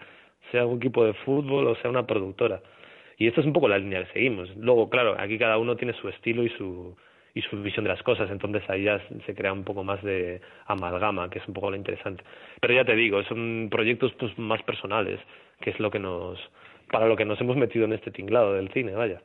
sea 0.51 0.65
un 0.65 0.77
equipo 0.77 1.05
de 1.05 1.13
fútbol 1.13 1.67
o 1.67 1.75
sea 1.75 1.91
una 1.91 2.07
productora. 2.07 2.61
Y 3.17 3.27
esta 3.27 3.41
es 3.41 3.47
un 3.47 3.53
poco 3.53 3.67
la 3.67 3.77
línea 3.77 4.03
que 4.05 4.13
seguimos. 4.13 4.55
Luego, 4.57 4.89
claro, 4.89 5.15
aquí 5.19 5.37
cada 5.37 5.57
uno 5.57 5.75
tiene 5.75 5.93
su 5.93 6.07
estilo 6.09 6.43
y 6.43 6.49
su, 6.49 6.95
y 7.33 7.41
su 7.41 7.61
visión 7.61 7.83
de 7.83 7.89
las 7.89 8.01
cosas, 8.01 8.31
entonces 8.31 8.63
ahí 8.69 8.83
ya 8.83 9.01
se 9.25 9.35
crea 9.35 9.51
un 9.51 9.65
poco 9.65 9.83
más 9.83 10.01
de 10.03 10.41
amalgama, 10.67 11.29
que 11.29 11.39
es 11.39 11.47
un 11.47 11.53
poco 11.53 11.71
lo 11.71 11.75
interesante. 11.75 12.23
Pero 12.61 12.73
ya 12.73 12.85
te 12.85 12.95
digo, 12.95 13.21
son 13.23 13.67
proyectos 13.69 14.13
pues 14.13 14.37
más 14.39 14.63
personales, 14.63 15.19
que 15.59 15.71
es 15.71 15.79
lo 15.79 15.91
que 15.91 15.99
nos 15.99 16.39
para 16.91 17.07
lo 17.07 17.17
que 17.17 17.25
nos 17.25 17.41
hemos 17.41 17.57
metido 17.57 17.85
en 17.85 17.93
este 17.93 18.11
tinglado 18.11 18.53
del 18.53 18.69
cine, 18.71 18.93
vaya. 18.93 19.21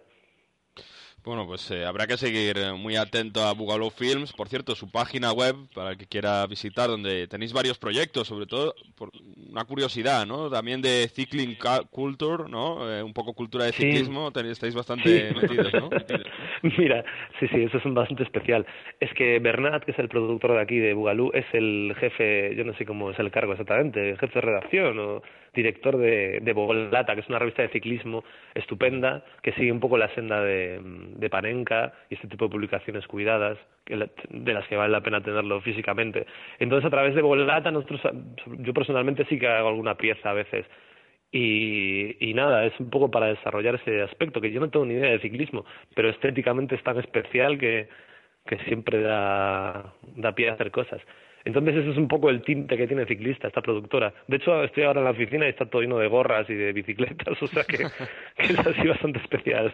Bueno, 1.22 1.46
pues 1.46 1.70
eh, 1.70 1.84
habrá 1.84 2.06
que 2.06 2.16
seguir 2.16 2.56
eh, 2.56 2.72
muy 2.72 2.96
atento 2.96 3.42
a 3.42 3.52
Bugalo 3.52 3.90
Films. 3.90 4.32
Por 4.32 4.48
cierto, 4.48 4.74
su 4.74 4.90
página 4.90 5.32
web, 5.32 5.54
para 5.74 5.90
el 5.90 5.98
que 5.98 6.06
quiera 6.06 6.46
visitar, 6.46 6.88
donde 6.88 7.26
tenéis 7.26 7.52
varios 7.52 7.78
proyectos, 7.78 8.26
sobre 8.26 8.46
todo, 8.46 8.74
por, 8.96 9.10
una 9.50 9.64
curiosidad, 9.64 10.26
¿no? 10.26 10.48
También 10.48 10.80
de 10.80 11.08
cycling 11.08 11.58
culture, 11.90 12.44
¿no? 12.48 12.90
Eh, 12.90 13.02
un 13.02 13.12
poco 13.12 13.34
cultura 13.34 13.66
de 13.66 13.72
ciclismo, 13.72 14.32
estáis 14.34 14.74
bastante 14.74 15.34
metidos, 15.34 15.72
¿no? 15.74 15.90
Mira, 16.78 17.04
sí, 17.38 17.46
sí, 17.48 17.62
eso 17.64 17.76
es 17.76 17.94
bastante 17.94 18.22
especial. 18.22 18.66
Es 18.98 19.12
que 19.14 19.38
Bernat, 19.40 19.84
que 19.84 19.90
es 19.90 19.98
el 19.98 20.08
productor 20.08 20.52
de 20.52 20.62
aquí 20.62 20.78
de 20.78 20.94
Bugalú, 20.94 21.30
es 21.34 21.46
el 21.52 21.94
jefe, 21.98 22.54
yo 22.56 22.64
no 22.64 22.74
sé 22.74 22.86
cómo 22.86 23.10
es 23.10 23.18
el 23.18 23.30
cargo 23.30 23.52
exactamente, 23.52 24.16
jefe 24.16 24.34
de 24.34 24.40
redacción 24.40 24.98
o 24.98 25.22
director 25.54 25.96
de, 25.96 26.40
de 26.40 26.52
Bogolata, 26.52 27.14
que 27.14 27.20
es 27.20 27.28
una 27.28 27.38
revista 27.38 27.62
de 27.62 27.68
ciclismo 27.68 28.24
estupenda, 28.54 29.24
que 29.42 29.52
sigue 29.52 29.72
un 29.72 29.80
poco 29.80 29.98
la 29.98 30.12
senda 30.14 30.42
de, 30.42 30.80
de 30.82 31.30
Panenka 31.30 31.92
y 32.08 32.14
este 32.14 32.28
tipo 32.28 32.46
de 32.46 32.52
publicaciones 32.52 33.06
cuidadas, 33.06 33.58
que, 33.84 33.96
de 34.30 34.52
las 34.52 34.66
que 34.68 34.76
vale 34.76 34.92
la 34.92 35.02
pena 35.02 35.22
tenerlo 35.22 35.60
físicamente. 35.60 36.26
Entonces, 36.58 36.86
a 36.86 36.90
través 36.90 37.14
de 37.14 37.22
Bogolata, 37.22 37.70
nosotros, 37.70 38.00
yo 38.58 38.74
personalmente 38.74 39.24
sí 39.26 39.38
que 39.38 39.48
hago 39.48 39.68
alguna 39.68 39.96
pieza 39.96 40.30
a 40.30 40.34
veces. 40.34 40.66
Y, 41.32 42.16
y 42.28 42.34
nada, 42.34 42.66
es 42.66 42.78
un 42.80 42.90
poco 42.90 43.10
para 43.10 43.26
desarrollar 43.26 43.76
ese 43.76 44.02
aspecto, 44.02 44.40
que 44.40 44.50
yo 44.50 44.60
no 44.60 44.70
tengo 44.70 44.84
ni 44.84 44.94
idea 44.94 45.12
de 45.12 45.20
ciclismo, 45.20 45.64
pero 45.94 46.08
estéticamente 46.08 46.74
es 46.74 46.82
tan 46.82 46.98
especial 46.98 47.56
que, 47.58 47.88
que 48.46 48.58
siempre 48.64 49.00
da, 49.00 49.92
da 50.16 50.34
pie 50.34 50.50
a 50.50 50.54
hacer 50.54 50.70
cosas. 50.70 51.00
Entonces 51.44 51.76
eso 51.76 51.92
es 51.92 51.96
un 51.96 52.08
poco 52.08 52.30
el 52.30 52.42
tinte 52.42 52.76
que 52.76 52.86
tiene 52.86 53.06
ciclista, 53.06 53.48
esta 53.48 53.62
productora. 53.62 54.12
De 54.26 54.36
hecho, 54.36 54.62
estoy 54.62 54.84
ahora 54.84 55.00
en 55.00 55.04
la 55.04 55.12
oficina 55.12 55.46
y 55.46 55.50
está 55.50 55.66
todo 55.66 55.82
lleno 55.82 55.98
de 55.98 56.08
gorras 56.08 56.48
y 56.50 56.54
de 56.54 56.72
bicicletas, 56.72 57.42
o 57.42 57.46
sea 57.46 57.64
que, 57.64 57.84
es 58.38 58.58
así 58.58 58.86
bastante 58.86 59.18
especial. 59.20 59.72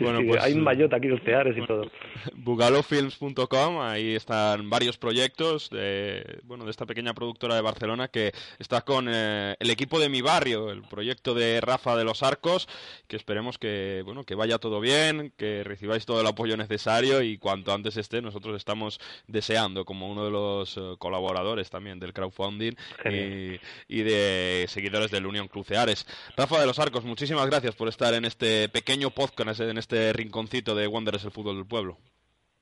bueno, 0.00 0.20
pues, 0.26 0.42
hay 0.42 0.54
un 0.54 0.62
maillot 0.62 0.92
aquí 0.92 1.08
de 1.08 1.18
teares 1.18 1.56
y 1.56 1.66
todo. 1.66 1.90
Bugalofilms.com, 2.34 3.80
ahí 3.80 4.14
están 4.14 4.68
varios 4.70 4.98
proyectos 4.98 5.70
de, 5.70 6.40
bueno, 6.44 6.64
de 6.64 6.70
esta 6.70 6.86
pequeña 6.86 7.14
productora 7.14 7.54
de 7.54 7.62
Barcelona 7.62 8.08
que 8.08 8.32
está 8.58 8.82
con 8.82 9.08
eh, 9.10 9.54
el 9.58 9.70
equipo 9.70 9.98
de 9.98 10.08
mi 10.08 10.20
barrio, 10.20 10.70
el 10.70 10.82
proyecto 10.82 11.34
de 11.34 11.60
Rafa 11.60 11.96
de 11.96 12.04
los 12.04 12.22
Arcos, 12.22 12.68
que 13.08 13.16
esperemos 13.16 13.58
que, 13.58 14.02
bueno, 14.04 14.24
que 14.24 14.34
vaya 14.34 14.58
todo 14.58 14.80
bien, 14.80 15.32
que 15.36 15.64
recibáis 15.64 16.06
todo 16.06 16.20
el 16.20 16.26
apoyo 16.26 16.56
necesario 16.56 17.22
y 17.22 17.38
cuanto 17.38 17.72
antes 17.72 17.96
esté, 17.96 18.20
nosotros 18.20 18.56
estamos 18.56 19.00
deseando 19.26 19.84
como 19.84 20.10
uno 20.10 20.24
de 20.24 20.30
los 20.30 20.76
eh, 20.76 20.80
colaboradores 21.04 21.68
también 21.68 22.00
del 22.00 22.14
crowdfunding 22.14 22.72
y, 23.04 24.02
de 24.02 24.64
seguidores 24.68 25.10
del 25.10 25.26
Unión 25.26 25.48
Cruceares. 25.48 26.06
Rafa 26.34 26.58
de 26.58 26.66
los 26.66 26.78
Arcos, 26.78 27.04
muchísimas 27.04 27.46
gracias 27.46 27.74
por 27.74 27.88
estar 27.88 28.14
en 28.14 28.24
este 28.24 28.70
pequeño 28.70 29.10
podcast, 29.10 29.60
en 29.60 29.76
este 29.76 30.14
rinconcito 30.14 30.74
de 30.74 30.86
Wanderers 30.86 31.24
el 31.24 31.30
fútbol 31.30 31.56
del 31.56 31.66
pueblo. 31.66 31.98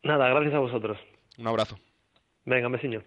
Nada, 0.02 0.28
gracias 0.28 0.54
a 0.54 0.58
vosotros. 0.58 0.98
Un 1.38 1.46
abrazo. 1.46 1.78
Venga, 2.44 2.76
señor. 2.80 3.04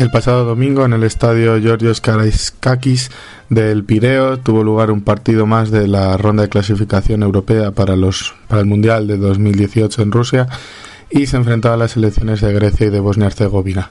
El 0.00 0.10
pasado 0.10 0.46
domingo 0.46 0.86
en 0.86 0.94
el 0.94 1.02
estadio 1.02 1.60
Georgios 1.60 2.00
Karaiskakis 2.00 3.10
del 3.50 3.84
Pireo 3.84 4.38
tuvo 4.38 4.64
lugar 4.64 4.90
un 4.90 5.02
partido 5.02 5.44
más 5.44 5.70
de 5.70 5.88
la 5.88 6.16
ronda 6.16 6.44
de 6.44 6.48
clasificación 6.48 7.22
europea 7.22 7.72
para, 7.72 7.96
los, 7.96 8.34
para 8.48 8.62
el 8.62 8.66
Mundial 8.66 9.06
de 9.06 9.18
2018 9.18 10.00
en 10.00 10.10
Rusia 10.10 10.48
y 11.10 11.26
se 11.26 11.36
enfrentaba 11.36 11.74
a 11.74 11.76
las 11.76 11.90
selecciones 11.90 12.40
de 12.40 12.50
Grecia 12.50 12.86
y 12.86 12.90
de 12.90 12.98
Bosnia-Herzegovina. 12.98 13.90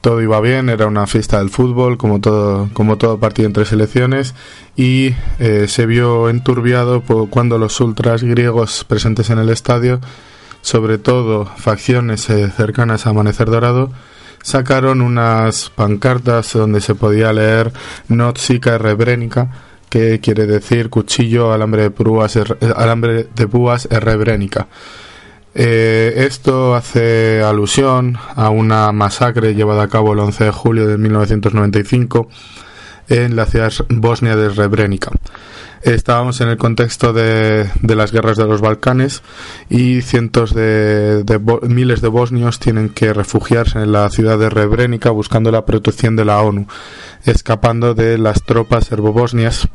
Todo 0.00 0.22
iba 0.22 0.40
bien, 0.40 0.70
era 0.70 0.86
una 0.86 1.06
fiesta 1.06 1.36
del 1.36 1.50
fútbol, 1.50 1.98
como 1.98 2.22
todo, 2.22 2.70
como 2.72 2.96
todo 2.96 3.20
partido 3.20 3.46
entre 3.46 3.66
selecciones, 3.66 4.34
y 4.74 5.14
eh, 5.38 5.66
se 5.68 5.84
vio 5.84 6.30
enturbiado 6.30 7.02
cuando 7.28 7.58
los 7.58 7.78
ultras 7.82 8.22
griegos 8.22 8.84
presentes 8.84 9.28
en 9.28 9.38
el 9.38 9.50
estadio, 9.50 10.00
sobre 10.62 10.96
todo 10.96 11.44
facciones 11.44 12.30
eh, 12.30 12.50
cercanas 12.50 13.06
a 13.06 13.10
Amanecer 13.10 13.50
Dorado, 13.50 13.90
sacaron 14.42 15.00
unas 15.00 15.70
pancartas 15.70 16.52
donde 16.52 16.80
se 16.80 16.94
podía 16.94 17.32
leer 17.32 17.72
Notsica 18.08 18.78
Rebrénica, 18.78 19.50
que 19.88 20.20
quiere 20.20 20.46
decir 20.46 20.88
cuchillo 20.88 21.52
alambre 21.52 21.82
de 21.82 21.90
púas, 21.90 22.38
alambre 22.76 23.28
de 23.34 23.48
púas 23.48 23.88
rebrénica. 23.90 24.68
Eh, 25.52 26.26
esto 26.28 26.76
hace 26.76 27.42
alusión 27.42 28.16
a 28.36 28.50
una 28.50 28.92
masacre 28.92 29.54
llevada 29.54 29.82
a 29.82 29.88
cabo 29.88 30.12
el 30.12 30.20
11 30.20 30.44
de 30.44 30.50
julio 30.52 30.86
de 30.86 30.96
1995 30.96 32.28
en 33.08 33.34
la 33.34 33.46
ciudad 33.46 33.72
bosnia 33.88 34.36
de 34.36 34.48
Rebrénica. 34.48 35.10
Estábamos 35.82 36.42
en 36.42 36.48
el 36.48 36.58
contexto 36.58 37.14
de, 37.14 37.70
las 37.82 38.12
guerras 38.12 38.36
de 38.36 38.46
los 38.46 38.60
Balcanes 38.60 39.22
y 39.70 40.02
cientos 40.02 40.54
de, 40.54 41.24
miles 41.62 42.02
de 42.02 42.08
bosnios 42.08 42.58
tienen 42.58 42.90
que 42.90 43.14
refugiarse 43.14 43.78
en 43.78 43.92
la 43.92 44.10
ciudad 44.10 44.38
de 44.38 44.50
Rebrénica 44.50 45.10
buscando 45.10 45.50
la 45.50 45.64
protección 45.64 46.16
de 46.16 46.26
la 46.26 46.42
ONU, 46.42 46.66
escapando 47.24 47.94
de 47.94 48.18
las 48.18 48.42
tropas 48.42 48.88
serbobosnias 48.88 49.68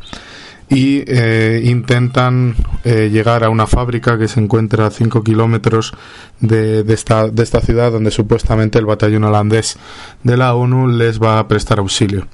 y 0.69 1.03
eh, 1.07 1.61
intentan 1.65 2.55
eh, 2.83 3.09
llegar 3.11 3.43
a 3.43 3.49
una 3.49 3.65
fábrica 3.65 4.17
que 4.17 4.27
se 4.27 4.39
encuentra 4.39 4.87
a 4.87 4.91
5 4.91 5.23
kilómetros 5.23 5.93
de, 6.39 6.83
esta, 6.87 7.29
de 7.29 7.41
esta 7.41 7.61
ciudad 7.61 7.91
donde 7.91 8.11
supuestamente 8.11 8.77
el 8.77 8.85
batallón 8.85 9.23
holandés 9.23 9.77
de 10.23 10.37
la 10.37 10.53
ONU 10.53 10.87
les 10.87 11.21
va 11.21 11.39
a 11.39 11.47
prestar 11.47 11.79
auxilio. 11.79 12.27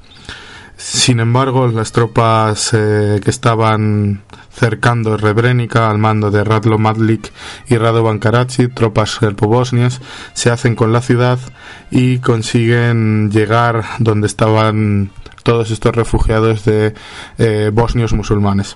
Sin 0.84 1.20
embargo, 1.20 1.68
las 1.68 1.92
tropas 1.92 2.72
eh, 2.74 3.22
que 3.24 3.30
estaban 3.30 4.24
cercando 4.52 5.16
Rebrénica 5.16 5.90
al 5.90 6.00
mando 6.00 6.32
de 6.32 6.44
Radlo 6.44 6.80
Madlik 6.80 7.32
y 7.70 7.78
Radovan 7.78 8.18
Karachi, 8.18 8.68
tropas 8.68 9.12
serbo-bosnias, 9.12 10.02
se 10.34 10.50
hacen 10.50 10.76
con 10.76 10.92
la 10.92 11.02
ciudad 11.02 11.38
y 11.92 12.18
consiguen 12.18 13.30
llegar 13.30 13.86
donde 14.00 14.26
estaban 14.26 15.12
todos 15.44 15.70
estos 15.70 15.96
refugiados 15.96 16.66
de 16.66 16.96
eh, 17.38 17.70
bosnios 17.72 18.14
musulmanes. 18.14 18.76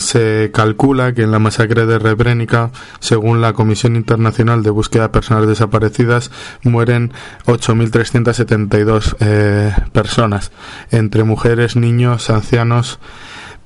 Se 0.00 0.50
calcula 0.54 1.12
que 1.12 1.20
en 1.20 1.30
la 1.30 1.38
masacre 1.38 1.84
de 1.84 1.98
Rebrénica, 1.98 2.70
según 3.00 3.42
la 3.42 3.52
Comisión 3.52 3.96
Internacional 3.96 4.62
de 4.62 4.70
Búsqueda 4.70 5.02
de 5.02 5.08
Personas 5.10 5.46
Desaparecidas, 5.46 6.30
mueren 6.64 7.12
8.372 7.44 9.16
eh, 9.20 9.74
personas, 9.92 10.52
entre 10.90 11.22
mujeres, 11.24 11.76
niños, 11.76 12.30
ancianos, 12.30 12.98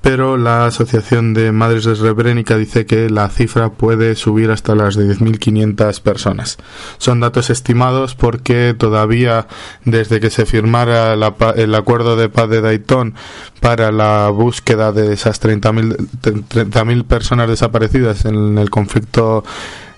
pero 0.05 0.37
la 0.37 0.67
Asociación 0.67 1.33
de 1.33 1.51
Madres 1.51 1.85
de 1.85 1.97
Srebrenica 1.97 2.59
dice 2.59 2.85
que 2.85 3.09
la 3.09 3.31
cifra 3.31 3.71
puede 3.71 4.17
subir 4.17 4.51
hasta 4.51 4.75
las 4.75 4.97
de 4.97 5.07
10.500 5.07 6.03
personas. 6.03 6.59
Son 6.99 7.21
datos 7.21 7.49
estimados 7.49 8.15
porque 8.15 8.75
todavía 8.79 9.47
desde 9.87 10.21
que 10.21 10.29
se 10.29 10.45
firmara 10.45 11.15
el 11.15 11.75
acuerdo 11.75 12.17
de 12.17 12.29
paz 12.29 12.51
de 12.51 12.61
Dayton 12.61 13.15
para 13.61 13.91
la 13.93 14.29
búsqueda 14.29 14.93
de 14.93 15.15
esas 15.15 15.41
30.000 15.41 17.05
personas 17.05 17.49
desaparecidas 17.49 18.27
en 18.27 18.59
el 18.59 18.69
conflicto 18.69 19.43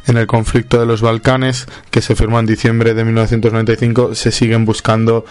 en 0.07 0.17
el 0.17 0.27
conflicto 0.27 0.79
de 0.79 0.87
los 0.87 1.03
Balcanes 1.03 1.67
que 1.91 2.01
se 2.01 2.15
firmó 2.15 2.39
en 2.39 2.47
diciembre 2.47 2.95
de 2.95 3.05
1995 3.05 4.15
se 4.15 4.31
siguen 4.31 4.65
buscando 4.65 5.25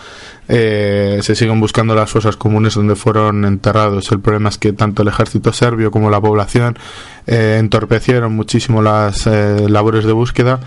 eh, 0.48 1.20
se 1.22 1.36
siguen 1.36 1.60
buscando 1.60 1.96
las 1.96 2.12
fosas 2.12 2.38
comunes 2.38 2.76
donde 2.76 2.96
fueron 2.96 3.46
enterrados. 3.46 4.12
El 4.12 4.20
problema 4.20 4.50
es 4.50 4.58
que 4.58 4.74
tanto 4.74 5.02
el 5.02 5.08
ejército 5.08 5.54
serbio 5.54 5.92
como 5.92 6.10
la 6.10 6.22
población 6.22 6.78
eh, 7.26 7.58
entorpecieron 7.60 8.34
muchísimo 8.36 8.82
las 8.82 9.26
eh, 9.28 9.68
labores 9.70 10.06
de 10.06 10.12
búsqueda 10.12 10.60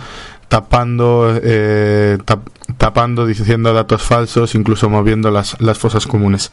tapando 0.48 1.38
tapando 2.78 3.26
diciendo 3.26 3.74
datos 3.74 4.02
falsos 4.02 4.54
incluso 4.54 4.88
moviendo 4.88 5.30
las, 5.30 5.60
las 5.60 5.76
fosas 5.76 6.06
comunes 6.06 6.50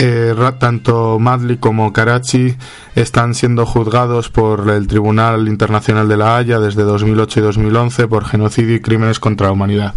eh, 0.00 0.32
tanto 0.60 1.18
Madli 1.18 1.56
como 1.56 1.92
Karachi 1.92 2.54
están 2.94 3.34
siendo 3.34 3.66
juzgados 3.66 4.28
por 4.28 4.70
el 4.70 4.86
Tribunal 4.86 5.48
Internacional 5.48 6.06
de 6.08 6.16
la 6.16 6.36
Haya 6.36 6.60
desde 6.60 6.84
2008 6.84 7.40
y 7.40 7.42
2011 7.42 8.06
por 8.06 8.24
genocidio 8.24 8.76
y 8.76 8.80
crímenes 8.80 9.18
contra 9.18 9.48
la 9.48 9.54
humanidad. 9.54 9.94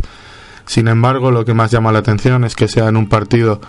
Sin 0.65 0.87
embargo, 0.87 1.29
lo 1.29 1.45
que 1.45 1.53
más 1.53 1.69
llama 1.69 1.91
la 1.91 1.99
atención 1.99 2.43
es 2.45 2.55
que 2.55 2.67
sea 2.67 2.87
en 2.87 2.97
un 2.97 3.09
partido 3.09 3.61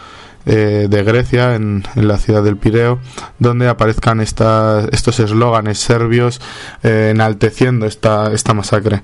eh, 0.46 0.86
de 0.88 1.02
Grecia, 1.04 1.54
en, 1.54 1.84
la 1.96 2.16
ciudad 2.16 2.42
del 2.42 2.56
Pireo, 2.56 2.98
donde 3.38 3.68
aparezcan 3.68 4.20
estos 4.20 5.20
eslóganes 5.20 5.78
serbios 5.80 6.40
eh, 6.82 7.10
enalteciendo 7.12 7.84
esta, 7.84 8.32
esta 8.32 8.54
masacre. 8.54 9.02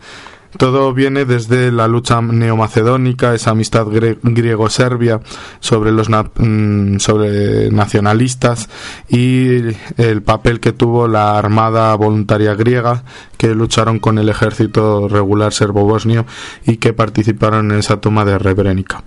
Todo 0.56 0.94
viene 0.94 1.26
desde 1.26 1.70
la 1.70 1.88
lucha 1.88 2.22
neomacedónica, 2.22 3.34
esa 3.34 3.50
amistad 3.50 3.86
griego-serbia 3.88 5.20
sobre 5.60 5.92
los 5.92 6.08
mm, 6.08 6.98
sobre 6.98 7.70
nacionalistas 7.70 8.70
y 9.08 9.74
el 9.98 10.22
papel 10.22 10.60
que 10.60 10.72
tuvo 10.72 11.06
la 11.06 11.38
armada 11.38 11.94
voluntaria 11.96 12.54
griega 12.54 13.04
que 13.36 13.48
lucharon 13.54 13.98
con 13.98 14.18
el 14.18 14.30
ejército 14.30 15.06
regular 15.06 15.52
serbo-bosnio 15.52 16.24
y 16.66 16.78
que 16.78 16.94
participaron 16.94 17.70
en 17.70 17.78
esa 17.78 18.00
toma 18.00 18.24
de 18.24 18.38
Rebrenica. 18.38 19.04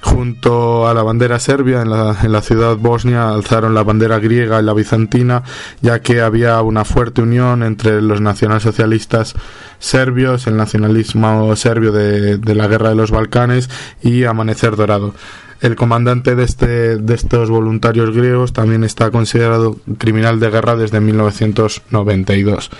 Junto 0.00 0.86
a 0.88 0.94
la 0.94 1.02
bandera 1.02 1.40
serbia 1.40 1.82
en 1.82 1.90
la, 1.90 2.16
en 2.22 2.30
la, 2.30 2.40
ciudad 2.40 2.76
bosnia 2.76 3.30
alzaron 3.30 3.74
la 3.74 3.82
bandera 3.82 4.20
griega 4.20 4.60
y 4.60 4.64
la 4.64 4.72
bizantina, 4.72 5.42
ya 5.80 6.00
que 6.00 6.20
había 6.20 6.62
una 6.62 6.84
fuerte 6.84 7.20
unión 7.20 7.64
entre 7.64 8.00
los 8.00 8.20
nacionalsocialistas 8.20 9.34
serbios, 9.80 10.46
el 10.46 10.56
nacionalismo 10.56 11.54
serbio 11.56 11.90
de, 11.90 12.38
de 12.38 12.54
la 12.54 12.68
guerra 12.68 12.90
de 12.90 12.94
los 12.94 13.10
Balcanes 13.10 13.68
y 14.00 14.24
Amanecer 14.24 14.76
Dorado. 14.76 15.14
El 15.60 15.74
comandante 15.74 16.36
de, 16.36 16.44
este, 16.44 16.98
de 16.98 17.14
estos 17.14 17.50
voluntarios 17.50 18.14
griegos 18.14 18.52
también 18.52 18.84
está 18.84 19.10
considerado 19.10 19.76
criminal 19.98 20.38
de 20.38 20.50
guerra 20.50 20.76
desde 20.76 21.00
1992. 21.00 22.70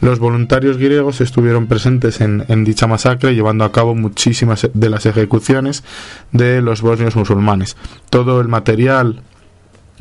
Los 0.00 0.18
voluntarios 0.18 0.76
griegos 0.76 1.20
estuvieron 1.20 1.66
presentes 1.66 2.20
en, 2.20 2.64
dicha 2.64 2.86
masacre, 2.86 3.34
llevando 3.34 3.64
a 3.64 3.72
cabo 3.72 3.94
muchísimas 3.94 4.68
de 4.72 4.90
las 4.90 5.06
ejecuciones 5.06 5.84
de 6.32 6.60
los 6.60 6.82
bosnios 6.82 7.16
musulmanes. 7.16 7.76
Todo 8.10 8.40
el 8.40 8.48
material 8.48 9.22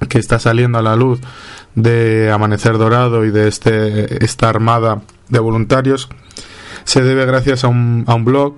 que 0.10 0.20
está 0.20 0.40
saliendo 0.40 0.78
a 0.78 0.82
la 0.82 0.96
luz 0.96 1.22
de 1.76 2.32
Amanecer 2.32 2.78
Dorado 2.78 3.26
y 3.26 3.32
de 3.32 3.48
este, 3.48 4.24
esta 4.24 4.50
armada 4.50 5.02
de 5.30 5.40
voluntarios 5.40 6.10
se 6.84 7.02
debe 7.02 7.26
gracias 7.26 7.64
a 7.64 7.70
un, 7.70 8.04
a 8.08 8.16
un 8.16 8.26
blog 8.26 8.56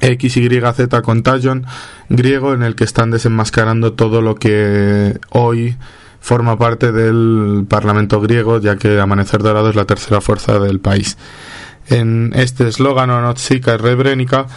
XYZ 0.00 1.00
Contagion 1.02 1.66
griego 2.08 2.52
en 2.52 2.62
el 2.62 2.74
que 2.74 2.84
están 2.84 3.10
desenmascarando 3.10 3.94
todo 3.94 4.20
lo 4.20 4.34
que 4.34 5.18
hoy 5.30 5.76
forma 6.26 6.58
parte 6.58 6.90
del 6.90 7.66
Parlamento 7.68 8.20
griego, 8.20 8.58
ya 8.60 8.74
que 8.74 8.98
Amanecer 8.98 9.44
Dorado 9.44 9.70
es 9.70 9.76
la 9.76 9.84
tercera 9.84 10.20
fuerza 10.20 10.58
del 10.58 10.80
país. 10.80 11.16
En 11.88 12.32
este 12.34 12.66
eslogan, 12.66 13.10
Onotsika 13.10 13.74
y 13.74 13.76
Rebrenica, 13.76 14.48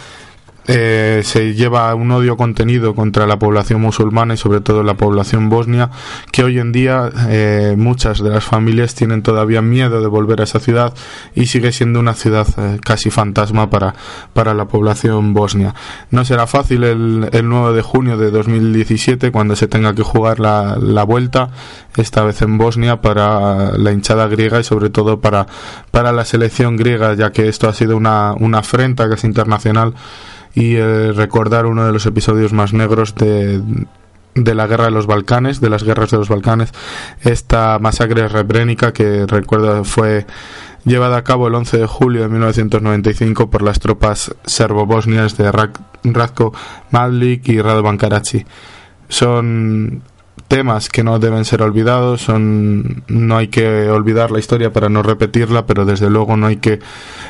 eh, 0.66 1.22
se 1.24 1.54
lleva 1.54 1.94
un 1.94 2.10
odio 2.10 2.36
contenido 2.36 2.94
contra 2.94 3.26
la 3.26 3.38
población 3.38 3.80
musulmana 3.80 4.34
y 4.34 4.36
sobre 4.36 4.60
todo 4.60 4.82
la 4.82 4.94
población 4.94 5.48
bosnia, 5.48 5.90
que 6.32 6.44
hoy 6.44 6.58
en 6.58 6.72
día 6.72 7.10
eh, 7.28 7.74
muchas 7.76 8.22
de 8.22 8.30
las 8.30 8.44
familias 8.44 8.94
tienen 8.94 9.22
todavía 9.22 9.62
miedo 9.62 10.00
de 10.00 10.06
volver 10.06 10.40
a 10.40 10.44
esa 10.44 10.60
ciudad 10.60 10.94
y 11.34 11.46
sigue 11.46 11.72
siendo 11.72 12.00
una 12.00 12.14
ciudad 12.14 12.46
eh, 12.56 12.78
casi 12.84 13.10
fantasma 13.10 13.70
para, 13.70 13.94
para 14.32 14.54
la 14.54 14.66
población 14.66 15.34
bosnia. 15.34 15.74
No 16.10 16.24
será 16.24 16.46
fácil 16.46 16.84
el, 16.84 17.28
el 17.32 17.48
9 17.48 17.74
de 17.74 17.82
junio 17.82 18.16
de 18.16 18.30
2017 18.30 19.32
cuando 19.32 19.56
se 19.56 19.68
tenga 19.68 19.94
que 19.94 20.02
jugar 20.02 20.40
la, 20.40 20.76
la 20.80 21.04
vuelta, 21.04 21.50
esta 21.96 22.22
vez 22.22 22.42
en 22.42 22.58
Bosnia, 22.58 23.00
para 23.00 23.76
la 23.76 23.92
hinchada 23.92 24.28
griega 24.28 24.60
y 24.60 24.64
sobre 24.64 24.90
todo 24.90 25.20
para, 25.20 25.46
para 25.90 26.12
la 26.12 26.24
selección 26.24 26.76
griega, 26.76 27.14
ya 27.14 27.32
que 27.32 27.48
esto 27.48 27.68
ha 27.68 27.74
sido 27.74 27.96
una, 27.96 28.34
una 28.38 28.58
afrenta 28.58 29.08
es 29.12 29.24
internacional 29.24 29.94
y 30.54 30.76
eh, 30.76 31.12
recordar 31.12 31.66
uno 31.66 31.86
de 31.86 31.92
los 31.92 32.06
episodios 32.06 32.52
más 32.52 32.72
negros 32.72 33.14
de, 33.14 33.62
de 34.34 34.54
la 34.54 34.66
guerra 34.66 34.86
de 34.86 34.90
los 34.90 35.06
Balcanes, 35.06 35.60
de 35.60 35.70
las 35.70 35.82
guerras 35.82 36.10
de 36.10 36.18
los 36.18 36.28
Balcanes, 36.28 36.72
esta 37.22 37.78
masacre 37.78 38.28
rebrénica 38.28 38.92
que 38.92 39.26
recuerdo 39.26 39.84
fue 39.84 40.26
llevada 40.84 41.18
a 41.18 41.24
cabo 41.24 41.48
el 41.48 41.54
11 41.54 41.78
de 41.78 41.86
julio 41.86 42.22
de 42.22 42.28
1995 42.28 43.50
por 43.50 43.62
las 43.62 43.80
tropas 43.80 44.34
serbo-bosnias 44.44 45.36
de 45.36 45.52
Radko 45.52 46.52
Malik 46.90 47.48
y 47.48 47.60
Radovan 47.60 47.98
Karachi. 47.98 48.44
Son 49.08 50.02
temas 50.48 50.88
que 50.88 51.04
no 51.04 51.18
deben 51.18 51.44
ser 51.44 51.62
olvidados, 51.62 52.22
son 52.22 53.04
no 53.08 53.36
hay 53.36 53.48
que 53.48 53.88
olvidar 53.90 54.30
la 54.30 54.38
historia 54.38 54.72
para 54.72 54.88
no 54.88 55.02
repetirla, 55.02 55.66
pero 55.66 55.84
desde 55.84 56.10
luego 56.10 56.36
no 56.36 56.46
hay 56.46 56.56
que 56.56 56.80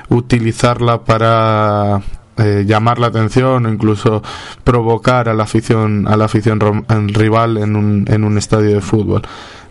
utilizarla 0.09 1.05
para 1.05 2.03
eh, 2.41 2.65
llamar 2.67 2.99
la 2.99 3.09
atención 3.09 3.67
o 3.67 3.69
incluso 3.69 4.23
provocar 4.65 5.29
a 5.29 5.35
la 5.35 5.45
afición 5.45 6.09
a 6.09 6.17
la 6.17 6.25
afición 6.25 6.61
rival 7.09 7.59
en 7.59 7.77
un, 7.77 8.05
en 8.09 8.25
un 8.25 8.39
estadio 8.39 8.75
de 8.75 8.81
fútbol. 8.81 9.23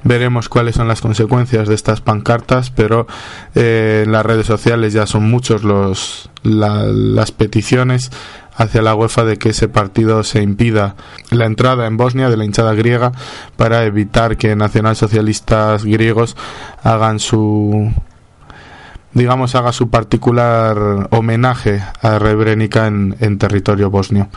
Veremos 0.03 0.47
cuáles 0.47 0.75
son 0.75 0.87
las 0.87 1.01
consecuencias 1.01 1.67
de 1.67 1.75
estas 1.75 1.99
pancartas 1.99 2.69
pero 2.69 3.07
eh, 3.55 4.03
en 4.05 4.11
las 4.11 4.25
redes 4.25 4.45
sociales 4.45 4.93
ya 4.93 5.05
son 5.05 5.29
muchos 5.29 5.63
los 5.63 6.29
las 6.43 7.31
peticiones 7.31 8.11
hacia 8.55 8.81
la 8.81 8.93
UEFA 8.93 9.23
de 9.23 9.37
que 9.37 9.49
ese 9.49 9.67
partido 9.69 10.23
se 10.23 10.41
impida 10.41 10.95
la 11.31 11.45
entrada 11.45 11.87
en 11.87 11.97
Bosnia 11.97 12.29
de 12.29 12.37
la 12.37 12.45
hinchada 12.45 12.73
griega 12.73 13.13
para 13.55 13.85
evitar 13.85 14.37
que 14.37 14.55
nacionalsocialistas 14.55 15.85
griegos 15.85 16.35
hagan 16.83 17.19
su 17.19 17.91
digamos, 19.13 19.55
haga 19.55 19.71
su 19.71 19.89
particular 19.89 21.07
homenaje 21.11 21.81
a 22.01 22.19
Rebrenica 22.19 22.87
en, 22.87 23.15
en 23.19 23.37
territorio 23.37 23.89
bosnio. 23.89 24.29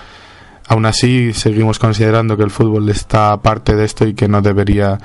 Aún 0.69 0.87
así, 0.87 1.33
seguimos 1.33 1.79
considerando 1.79 2.37
que 2.37 2.45
el 2.45 2.51
fútbol 2.51 2.89
está 2.89 3.37
parte 3.43 3.75
de 3.75 3.85
esto 3.85 4.07
y 4.07 4.15
que 4.15 4.29
no 4.29 4.43
debería, 4.43 4.99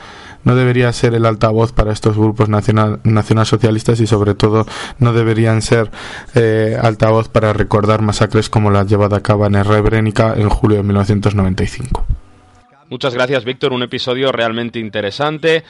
no 0.43 0.55
debería 0.55 0.93
ser 0.93 1.13
el 1.15 1.25
altavoz 1.25 1.73
para 1.73 1.91
estos 1.91 2.15
grupos 2.15 2.47
nacional, 2.47 2.99
nacionalsocialistas 3.03 3.99
y, 3.99 4.07
sobre 4.07 4.35
todo, 4.35 4.65
no 4.99 5.13
deberían 5.13 5.61
ser 5.61 5.89
eh, 6.35 6.77
altavoz 6.81 7.27
para 7.27 7.53
recordar 7.53 8.01
masacres 8.01 8.49
como 8.49 8.69
la 8.69 8.85
llevada 8.85 9.17
a 9.17 9.21
cabo 9.21 9.45
en 9.45 9.61
Rebrenica 9.63 10.35
en 10.37 10.47
julio 10.47 10.77
de 10.77 10.83
1995. 10.83 12.05
Muchas 12.89 13.13
gracias, 13.13 13.43
Víctor. 13.43 13.73
Un 13.73 13.83
episodio 13.83 14.31
realmente 14.31 14.79
interesante 14.79 15.63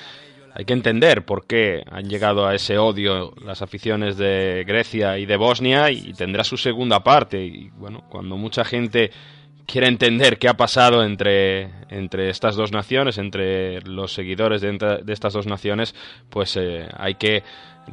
hay 0.58 0.66
que 0.66 0.74
entender 0.74 1.24
por 1.24 1.46
qué 1.46 1.84
han 1.88 2.10
llegado 2.10 2.48
a 2.48 2.56
ese 2.56 2.80
odio 2.80 3.32
las 3.46 3.62
aficiones 3.62 4.18
de 4.18 4.64
Grecia 4.66 5.20
y 5.20 5.28
de 5.28 5.38
Bosnia 5.38 5.92
y 5.92 6.14
tendrá 6.14 6.44
su 6.44 6.58
segunda 6.58 7.04
parte. 7.04 7.46
Y 7.46 7.70
bueno, 7.78 8.06
cuando 8.10 8.38
mucha 8.38 8.66
gente 8.66 9.12
quiere 9.68 9.88
entender 9.88 10.40
qué 10.40 10.50
ha 10.50 10.58
pasado 10.58 11.04
entre, 11.04 11.70
entre 11.90 12.32
estas 12.32 12.56
dos 12.56 12.72
naciones, 12.72 13.20
entre 13.20 13.82
los 13.82 14.14
seguidores 14.14 14.62
de, 14.62 15.04
estas 15.10 15.34
dos 15.34 15.46
naciones, 15.46 15.94
pues 16.32 16.58
eh, 16.58 16.88
hay 16.98 17.14
que 17.16 17.44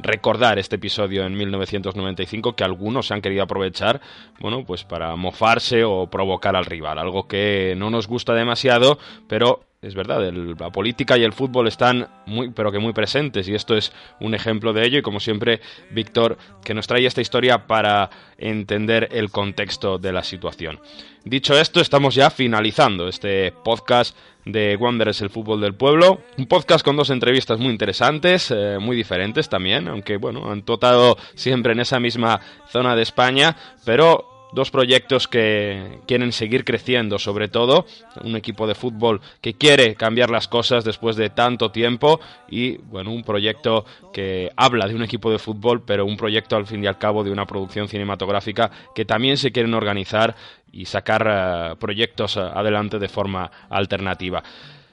recordar 0.01 0.57
este 0.57 0.77
episodio 0.77 1.23
en 1.23 1.35
1995 1.35 2.55
que 2.55 2.63
algunos 2.63 3.11
han 3.11 3.21
querido 3.21 3.43
aprovechar, 3.43 4.01
bueno, 4.39 4.65
pues 4.65 4.83
para 4.83 5.15
mofarse 5.15 5.83
o 5.83 6.07
provocar 6.07 6.55
al 6.55 6.65
rival, 6.65 6.97
algo 6.97 7.27
que 7.27 7.75
no 7.77 7.91
nos 7.91 8.07
gusta 8.07 8.33
demasiado, 8.33 8.97
pero 9.27 9.61
es 9.85 9.93
verdad, 9.93 10.31
la 10.31 10.71
política 10.71 11.17
y 11.17 11.23
el 11.23 11.33
fútbol 11.33 11.67
están 11.67 12.07
muy, 12.25 12.49
pero 12.49 12.71
que 12.71 12.79
muy 12.79 12.91
presentes 12.91 13.47
y 13.47 13.53
esto 13.53 13.77
es 13.77 13.91
un 14.19 14.33
ejemplo 14.33 14.73
de 14.73 14.85
ello 14.85 14.97
y 14.99 15.01
como 15.03 15.19
siempre, 15.19 15.61
Víctor, 15.91 16.37
que 16.63 16.73
nos 16.73 16.87
trae 16.87 17.05
esta 17.05 17.21
historia 17.21 17.67
para 17.67 18.09
entender 18.37 19.09
el 19.11 19.29
contexto 19.29 19.99
de 19.99 20.11
la 20.11 20.23
situación. 20.23 20.79
Dicho 21.23 21.57
esto, 21.57 21.79
estamos 21.81 22.15
ya 22.15 22.29
finalizando 22.31 23.07
este 23.07 23.51
podcast 23.51 24.17
de 24.45 24.75
Wanderers 24.75 25.21
el 25.21 25.29
fútbol 25.29 25.61
del 25.61 25.75
pueblo, 25.75 26.21
un 26.37 26.47
podcast 26.47 26.83
con 26.83 26.95
dos 26.95 27.11
entrevistas 27.11 27.59
muy 27.59 27.69
interesantes, 27.69 28.51
eh, 28.51 28.77
muy 28.79 28.95
diferentes 28.95 29.49
también, 29.49 29.87
aunque 29.87 30.17
bueno, 30.17 30.51
han 30.51 30.63
totado 30.63 31.17
siempre 31.35 31.73
en 31.73 31.79
esa 31.79 31.99
misma 31.99 32.41
zona 32.69 32.95
de 32.95 33.03
España, 33.03 33.55
pero 33.85 34.34
dos 34.55 34.71
proyectos 34.71 35.27
que 35.27 35.99
quieren 36.07 36.31
seguir 36.31 36.65
creciendo, 36.65 37.19
sobre 37.19 37.47
todo 37.47 37.85
un 38.23 38.35
equipo 38.35 38.65
de 38.65 38.73
fútbol 38.73 39.21
que 39.41 39.53
quiere 39.53 39.95
cambiar 39.95 40.31
las 40.31 40.47
cosas 40.47 40.83
después 40.83 41.15
de 41.15 41.29
tanto 41.29 41.69
tiempo 41.71 42.19
y 42.49 42.77
bueno, 42.77 43.11
un 43.11 43.23
proyecto 43.23 43.85
que 44.11 44.51
habla 44.55 44.87
de 44.87 44.95
un 44.95 45.03
equipo 45.03 45.29
de 45.29 45.37
fútbol, 45.37 45.83
pero 45.85 46.05
un 46.05 46.17
proyecto 46.17 46.55
al 46.55 46.65
fin 46.65 46.83
y 46.83 46.87
al 46.87 46.97
cabo 46.97 47.23
de 47.23 47.31
una 47.31 47.45
producción 47.45 47.87
cinematográfica 47.87 48.71
que 48.95 49.05
también 49.05 49.37
se 49.37 49.51
quieren 49.51 49.73
organizar 49.73 50.35
y 50.71 50.85
sacar 50.85 51.27
eh, 51.27 51.75
proyectos 51.77 52.37
eh, 52.37 52.39
adelante 52.39 52.97
de 52.97 53.09
forma 53.09 53.51
alternativa. 53.69 54.43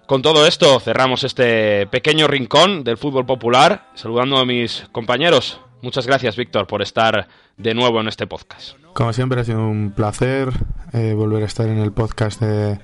Con 0.07 0.21
todo 0.21 0.47
esto 0.47 0.79
cerramos 0.81 1.25
este 1.25 1.87
pequeño 1.87 2.27
rincón 2.27 2.85
del 2.85 2.99
fútbol 2.99 3.25
popular, 3.25 3.89
saludando 3.95 4.37
a 4.37 4.45
mis 4.45 4.87
compañeros. 4.93 5.61
Muchas 5.83 6.07
gracias, 6.07 6.37
Víctor, 6.37 6.69
por 6.69 6.81
estar 6.81 7.27
de 7.57 7.75
nuevo 7.75 8.01
en 8.01 8.07
este 8.07 8.29
podcast. 8.29 8.77
Como 8.95 9.13
siempre 9.13 9.41
ha 9.41 9.45
sido 9.45 9.67
un 9.67 9.91
placer 9.91 10.51
eh, 10.93 11.13
volver 11.13 11.43
a 11.43 11.47
estar 11.47 11.69
en 11.69 11.79
el 11.79 11.91
podcast 11.91 12.41
de, 12.41 12.79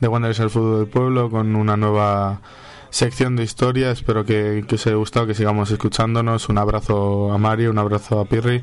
de 0.00 0.08
Wanderers 0.08 0.40
el 0.40 0.48
Fútbol 0.48 0.78
del 0.78 0.88
Pueblo 0.88 1.30
con 1.30 1.54
una 1.56 1.76
nueva 1.76 2.40
sección 2.88 3.36
de 3.36 3.44
historia. 3.44 3.90
Espero 3.90 4.24
que, 4.24 4.64
os 4.72 4.86
haya 4.86 4.96
gustado, 4.96 5.26
que 5.26 5.34
sigamos 5.34 5.70
escuchándonos. 5.70 6.48
Un 6.48 6.56
abrazo 6.56 7.30
a 7.30 7.36
Mario, 7.36 7.70
un 7.70 7.78
abrazo 7.78 8.18
a 8.18 8.24
Pirri 8.24 8.62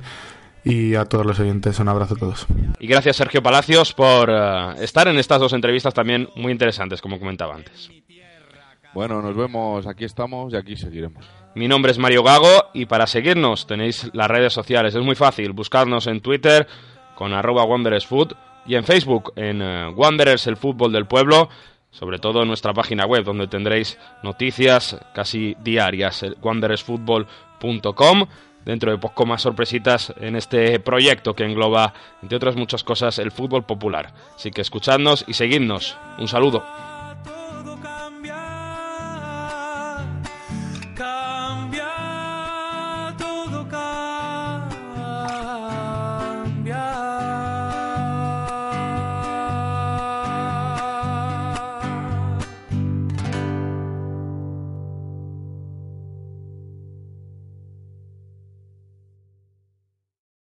y 0.64 0.96
a 0.96 1.06
todos 1.06 1.24
los 1.24 1.40
oyentes. 1.40 1.80
Un 1.80 1.88
abrazo 1.88 2.16
a 2.16 2.18
todos. 2.18 2.48
Y 2.80 2.88
gracias 2.88 3.18
Sergio 3.18 3.44
Palacios 3.44 3.94
por 3.94 4.32
eh, 4.32 4.76
estar 4.80 5.08
en 5.08 5.18
estas 5.18 5.40
dos 5.40 5.54
entrevistas 5.54 5.94
también 5.94 6.30
muy 6.36 6.52
interesantes, 6.52 7.02
como 7.02 7.20
comentaba 7.20 7.54
antes. 7.54 7.92
Bueno, 8.96 9.22
nos 9.22 9.36
vemos, 9.36 9.86
aquí 9.86 10.06
estamos 10.06 10.54
y 10.54 10.56
aquí 10.56 10.76
seguiremos. 10.76 11.45
Mi 11.56 11.70
nombre 11.70 11.94
es 11.94 11.98
Mario 11.98 12.22
Gago 12.22 12.66
y 12.74 12.86
para 12.86 13.08
seguirnos 13.08 13.66
tenéis 13.66 14.10
las 14.14 14.28
redes 14.28 14.52
sociales. 14.52 14.94
Es 14.94 15.02
muy 15.02 15.16
fácil, 15.16 15.54
buscarnos 15.54 16.06
en 16.08 16.20
Twitter 16.20 16.68
con 17.16 17.34
arroba 17.34 17.64
wanderersfood 17.64 18.34
y 18.66 18.76
en 18.76 18.84
Facebook 18.84 19.32
en 19.38 19.62
eh, 19.62 19.88
Wanderers 19.88 20.48
el 20.48 20.58
fútbol 20.58 20.92
del 20.92 21.06
pueblo, 21.06 21.48
sobre 21.92 22.20
todo 22.20 22.42
en 22.42 22.50
nuestra 22.50 22.74
página 22.74 23.06
web 23.06 23.24
donde 23.24 23.48
tendréis 23.48 23.98
noticias 24.22 24.98
casi 25.14 25.56
diarias, 25.64 26.26
wanderersfootball.com 26.42 28.26
dentro 28.66 28.92
de 28.92 28.98
poco 28.98 29.26
más 29.26 29.42
sorpresitas 29.42 30.14
en 30.20 30.36
este 30.36 30.78
proyecto 30.82 31.36
que 31.36 31.46
engloba, 31.46 31.94
entre 32.22 32.36
otras 32.36 32.58
muchas 32.58 32.84
cosas, 32.84 33.18
el 33.18 33.32
fútbol 33.32 33.64
popular. 33.64 34.12
Así 34.36 34.52
que 34.52 34.60
escuchadnos 34.60 35.24
y 35.26 35.36
seguidnos. 35.36 35.96
Un 36.18 36.28
saludo. 36.28 36.66